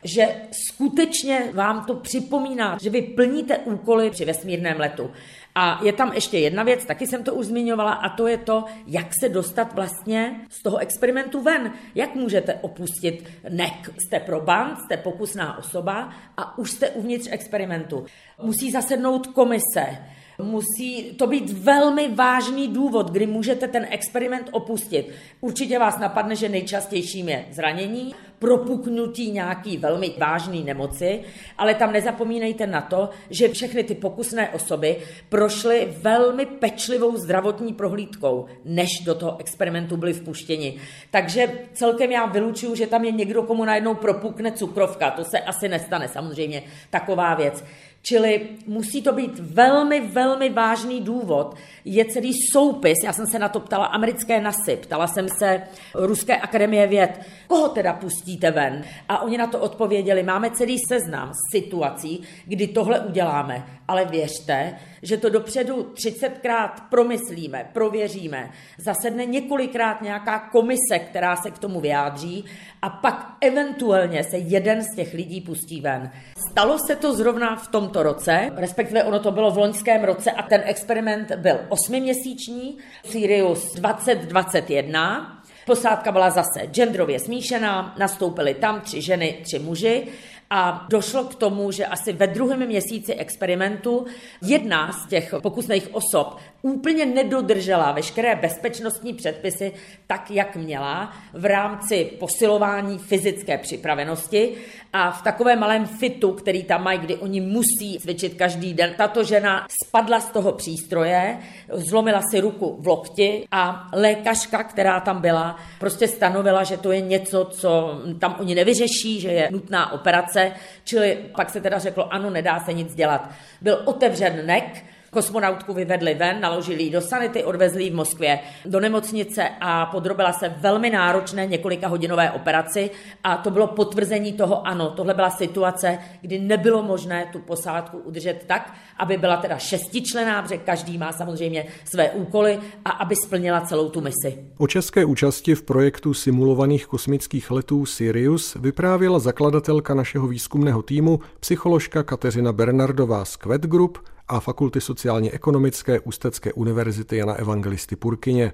že 0.03 0.35
skutečně 0.67 1.49
vám 1.53 1.85
to 1.85 1.95
připomíná, 1.95 2.77
že 2.81 2.89
vy 2.89 3.01
plníte 3.01 3.57
úkoly 3.57 4.09
při 4.09 4.25
vesmírném 4.25 4.79
letu. 4.79 5.11
A 5.55 5.79
je 5.83 5.93
tam 5.93 6.13
ještě 6.13 6.37
jedna 6.37 6.63
věc, 6.63 6.85
taky 6.85 7.07
jsem 7.07 7.23
to 7.23 7.33
už 7.33 7.45
zmiňovala, 7.45 7.93
a 7.93 8.09
to 8.09 8.27
je 8.27 8.37
to, 8.37 8.63
jak 8.87 9.07
se 9.19 9.29
dostat 9.29 9.73
vlastně 9.73 10.35
z 10.49 10.63
toho 10.63 10.77
experimentu 10.77 11.41
ven. 11.41 11.73
Jak 11.95 12.15
můžete 12.15 12.53
opustit 12.53 13.29
NEC? 13.49 13.73
Jste 14.05 14.19
proband, 14.19 14.79
jste 14.79 14.97
pokusná 14.97 15.57
osoba 15.57 16.09
a 16.37 16.57
už 16.57 16.71
jste 16.71 16.89
uvnitř 16.89 17.27
experimentu. 17.31 18.05
Musí 18.41 18.71
zasednout 18.71 19.27
komise, 19.27 19.97
Musí 20.43 21.03
to 21.03 21.27
být 21.27 21.49
velmi 21.49 22.07
vážný 22.15 22.67
důvod, 22.67 23.11
kdy 23.11 23.27
můžete 23.27 23.67
ten 23.67 23.87
experiment 23.89 24.49
opustit. 24.51 25.09
Určitě 25.41 25.79
vás 25.79 25.99
napadne, 25.99 26.35
že 26.35 26.49
nejčastějším 26.49 27.29
je 27.29 27.45
zranění, 27.51 28.15
propuknutí 28.39 29.31
nějaký 29.31 29.77
velmi 29.77 30.13
vážný 30.17 30.63
nemoci, 30.63 31.21
ale 31.57 31.75
tam 31.75 31.93
nezapomínejte 31.93 32.67
na 32.67 32.81
to, 32.81 33.09
že 33.29 33.49
všechny 33.49 33.83
ty 33.83 33.95
pokusné 33.95 34.49
osoby 34.49 34.97
prošly 35.29 35.93
velmi 36.01 36.45
pečlivou 36.45 37.17
zdravotní 37.17 37.73
prohlídkou, 37.73 38.45
než 38.65 38.89
do 39.05 39.15
toho 39.15 39.39
experimentu 39.39 39.97
byly 39.97 40.13
vpuštěni. 40.13 40.77
Takže 41.11 41.51
celkem 41.73 42.11
já 42.11 42.25
vylučuju, 42.25 42.75
že 42.75 42.87
tam 42.87 43.05
je 43.05 43.11
někdo, 43.11 43.43
komu 43.43 43.65
najednou 43.65 43.95
propukne 43.95 44.51
cukrovka. 44.51 45.11
To 45.11 45.23
se 45.23 45.39
asi 45.39 45.67
nestane 45.69 46.07
samozřejmě 46.07 46.63
taková 46.89 47.35
věc. 47.35 47.63
Čili 48.07 48.47
musí 48.67 49.01
to 49.01 49.13
být 49.13 49.39
velmi, 49.39 50.01
velmi 50.01 50.49
vážný 50.49 51.01
důvod. 51.01 51.55
Je 51.85 52.05
celý 52.05 52.33
soupis, 52.53 52.97
já 53.03 53.13
jsem 53.13 53.25
se 53.27 53.39
na 53.39 53.49
to 53.49 53.59
ptala 53.59 53.85
americké 53.85 54.41
NASY, 54.41 54.77
ptala 54.77 55.07
jsem 55.07 55.27
se 55.39 55.61
Ruské 55.95 56.37
akademie 56.37 56.87
věd, 56.87 57.21
koho 57.47 57.69
teda 57.69 57.93
pustíte 57.93 58.51
ven? 58.51 58.83
A 59.09 59.21
oni 59.21 59.37
na 59.37 59.47
to 59.47 59.59
odpověděli, 59.59 60.23
máme 60.23 60.49
celý 60.49 60.77
seznam 60.89 61.31
situací, 61.51 62.21
kdy 62.45 62.67
tohle 62.67 62.99
uděláme, 62.99 63.65
ale 63.87 64.05
věřte, 64.05 64.75
že 65.01 65.17
to 65.17 65.29
dopředu 65.29 65.93
30krát 65.93 66.69
promyslíme, 66.89 67.69
prověříme, 67.73 68.49
zasedne 68.77 69.25
několikrát 69.25 70.01
nějaká 70.01 70.39
komise, 70.39 70.99
která 71.09 71.35
se 71.35 71.51
k 71.51 71.59
tomu 71.59 71.79
vyjádří 71.79 72.45
a 72.81 72.89
pak 72.89 73.37
eventuálně 73.41 74.23
se 74.23 74.37
jeden 74.37 74.83
z 74.83 74.95
těch 74.95 75.13
lidí 75.13 75.41
pustí 75.41 75.81
ven. 75.81 76.11
Stalo 76.51 76.79
se 76.79 76.95
to 76.95 77.13
zrovna 77.13 77.55
v 77.55 77.67
tomto 77.67 78.03
roce, 78.03 78.51
respektive 78.55 79.03
ono 79.03 79.19
to 79.19 79.31
bylo 79.31 79.51
v 79.51 79.57
loňském 79.57 80.03
roce 80.03 80.31
a 80.31 80.43
ten 80.43 80.61
experiment 80.65 81.31
byl 81.35 81.59
osmiměsíční, 81.69 82.77
Sirius 83.05 83.73
2021. 83.73 85.31
Posádka 85.65 86.11
byla 86.11 86.29
zase 86.29 86.67
genderově 86.67 87.19
smíšená, 87.19 87.95
nastoupily 87.99 88.53
tam 88.53 88.81
tři 88.81 89.01
ženy, 89.01 89.37
tři 89.43 89.59
muži 89.59 90.07
a 90.49 90.85
došlo 90.89 91.23
k 91.23 91.35
tomu, 91.35 91.71
že 91.71 91.85
asi 91.85 92.13
ve 92.13 92.27
druhém 92.27 92.67
měsíci 92.67 93.13
experimentu 93.13 94.05
jedna 94.41 94.91
z 94.91 95.07
těch 95.07 95.33
pokusných 95.41 95.95
osob 95.95 96.37
úplně 96.61 97.05
nedodržela 97.05 97.91
veškeré 97.91 98.35
bezpečnostní 98.35 99.13
předpisy 99.13 99.73
tak, 100.07 100.31
jak 100.31 100.55
měla 100.55 101.13
v 101.33 101.45
rámci 101.45 102.11
posilování 102.19 102.97
fyzické 102.97 103.57
připravenosti 103.57 104.55
a 104.97 105.11
v 105.11 105.21
takovém 105.21 105.59
malém 105.59 105.85
fitu, 105.85 106.31
který 106.31 106.63
tam 106.63 106.83
mají, 106.83 106.99
kdy 106.99 107.15
oni 107.17 107.41
musí 107.41 107.99
cvičit 107.99 108.33
každý 108.33 108.73
den, 108.73 108.93
tato 108.97 109.23
žena 109.23 109.67
spadla 109.83 110.19
z 110.19 110.31
toho 110.31 110.51
přístroje, 110.51 111.37
zlomila 111.69 112.21
si 112.31 112.39
ruku 112.39 112.77
v 112.79 112.87
lokti 112.87 113.47
a 113.51 113.89
lékařka, 113.93 114.63
která 114.63 114.99
tam 114.99 115.21
byla, 115.21 115.55
prostě 115.79 116.07
stanovila, 116.07 116.63
že 116.63 116.77
to 116.77 116.91
je 116.91 117.01
něco, 117.01 117.45
co 117.45 118.01
tam 118.19 118.35
oni 118.39 118.55
nevyřeší, 118.55 119.19
že 119.19 119.31
je 119.31 119.49
nutná 119.51 119.91
operace, 119.91 120.51
čili 120.83 121.17
pak 121.35 121.49
se 121.49 121.61
teda 121.61 121.79
řeklo, 121.79 122.13
ano, 122.13 122.29
nedá 122.29 122.59
se 122.59 122.73
nic 122.73 122.95
dělat. 122.95 123.29
Byl 123.61 123.81
otevřen 123.85 124.45
nek, 124.45 124.85
Kosmonautku 125.15 125.73
vyvedli 125.73 126.13
ven, 126.13 126.41
naložili 126.41 126.83
ji 126.83 126.89
do 126.91 127.01
sanity, 127.01 127.43
odvezli 127.43 127.83
ji 127.83 127.89
v 127.89 127.95
Moskvě 127.95 128.39
do 128.65 128.79
nemocnice 128.79 129.49
a 129.61 129.85
podrobila 129.85 130.33
se 130.33 130.49
velmi 130.57 130.89
náročné 130.89 131.45
několika 131.45 131.87
hodinové 131.87 132.31
operaci 132.31 132.89
a 133.23 133.37
to 133.37 133.51
bylo 133.51 133.67
potvrzení 133.67 134.33
toho, 134.33 134.67
ano, 134.67 134.89
tohle 134.89 135.13
byla 135.13 135.29
situace, 135.29 135.99
kdy 136.21 136.39
nebylo 136.39 136.83
možné 136.83 137.29
tu 137.31 137.39
posádku 137.39 137.97
udržet 137.97 138.43
tak, 138.47 138.73
aby 138.97 139.17
byla 139.17 139.37
teda 139.37 139.57
šestičlená, 139.57 140.41
protože 140.41 140.57
každý 140.57 140.97
má 140.97 141.11
samozřejmě 141.11 141.65
své 141.85 142.11
úkoly 142.11 142.59
a 142.85 142.89
aby 142.89 143.15
splnila 143.15 143.61
celou 143.61 143.89
tu 143.89 144.01
misi. 144.01 144.45
O 144.57 144.67
české 144.67 145.05
účasti 145.05 145.55
v 145.55 145.63
projektu 145.63 146.13
simulovaných 146.13 146.85
kosmických 146.85 147.51
letů 147.51 147.85
Sirius 147.85 148.55
vyprávěla 148.55 149.19
zakladatelka 149.19 149.93
našeho 149.93 150.27
výzkumného 150.27 150.81
týmu, 150.81 151.19
psycholožka 151.39 152.03
Kateřina 152.03 152.53
Bernardová 152.53 153.25
z 153.25 153.35
Quet 153.35 153.61
Group, 153.61 154.14
a 154.27 154.39
Fakulty 154.39 154.81
sociálně-ekonomické 154.81 155.99
Ústecké 155.99 156.53
univerzity 156.53 157.17
Jana 157.17 157.33
Evangelisty 157.33 157.95
Purkyně. 157.95 158.53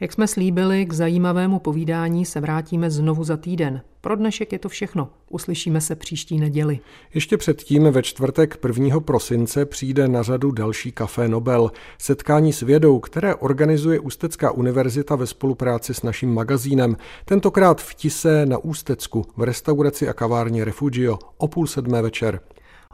Jak 0.00 0.12
jsme 0.12 0.28
slíbili, 0.28 0.86
k 0.86 0.92
zajímavému 0.92 1.58
povídání 1.58 2.24
se 2.24 2.40
vrátíme 2.40 2.90
znovu 2.90 3.24
za 3.24 3.36
týden. 3.36 3.82
Pro 4.00 4.16
dnešek 4.16 4.52
je 4.52 4.58
to 4.58 4.68
všechno. 4.68 5.08
Uslyšíme 5.30 5.80
se 5.80 5.96
příští 5.96 6.38
neděli. 6.38 6.78
Ještě 7.14 7.36
předtím 7.36 7.84
ve 7.84 8.02
čtvrtek 8.02 8.58
1. 8.78 9.00
prosince 9.00 9.66
přijde 9.66 10.08
na 10.08 10.22
řadu 10.22 10.50
další 10.50 10.92
Café 10.92 11.28
Nobel, 11.28 11.70
setkání 11.98 12.52
s 12.52 12.60
vědou, 12.60 13.00
které 13.00 13.34
organizuje 13.34 14.00
Ústecká 14.00 14.50
univerzita 14.50 15.16
ve 15.16 15.26
spolupráci 15.26 15.94
s 15.94 16.02
naším 16.02 16.34
magazínem. 16.34 16.96
Tentokrát 17.24 17.80
v 17.80 17.94
Tise 17.94 18.46
na 18.46 18.58
Ústecku 18.58 19.24
v 19.36 19.42
restauraci 19.42 20.08
a 20.08 20.12
kavárně 20.12 20.64
Refugio 20.64 21.18
o 21.36 21.48
půl 21.48 21.66
sedmé 21.66 22.02
večer. 22.02 22.40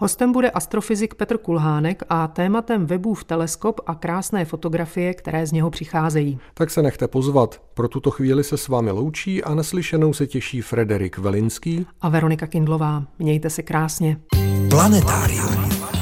Hostem 0.03 0.33
bude 0.33 0.51
astrofyzik 0.51 1.15
Petr 1.15 1.39
Kulhánek 1.39 2.03
a 2.09 2.29
tématem 2.29 2.87
webův 2.87 3.25
teleskop 3.25 3.81
a 3.87 3.95
krásné 3.95 4.45
fotografie, 4.45 5.15
které 5.15 5.47
z 5.47 5.53
něho 5.53 5.71
přicházejí. 5.71 6.39
Tak 6.55 6.71
se 6.71 6.83
nechte 6.83 7.09
pozvat. 7.09 7.63
Pro 7.75 7.89
tuto 7.89 8.11
chvíli 8.11 8.45
se 8.45 8.57
s 8.57 8.69
vámi 8.69 8.91
loučí 8.91 9.45
a 9.45 9.55
neslyšenou 9.55 10.13
se 10.13 10.27
těší 10.27 10.61
Frederik 10.61 11.19
Velinský 11.19 11.87
a 12.01 12.09
Veronika 12.09 12.47
Kindlová. 12.47 13.05
Mějte 13.19 13.51
se 13.51 13.63
krásně. 13.63 14.17
Planetárium. 14.71 16.02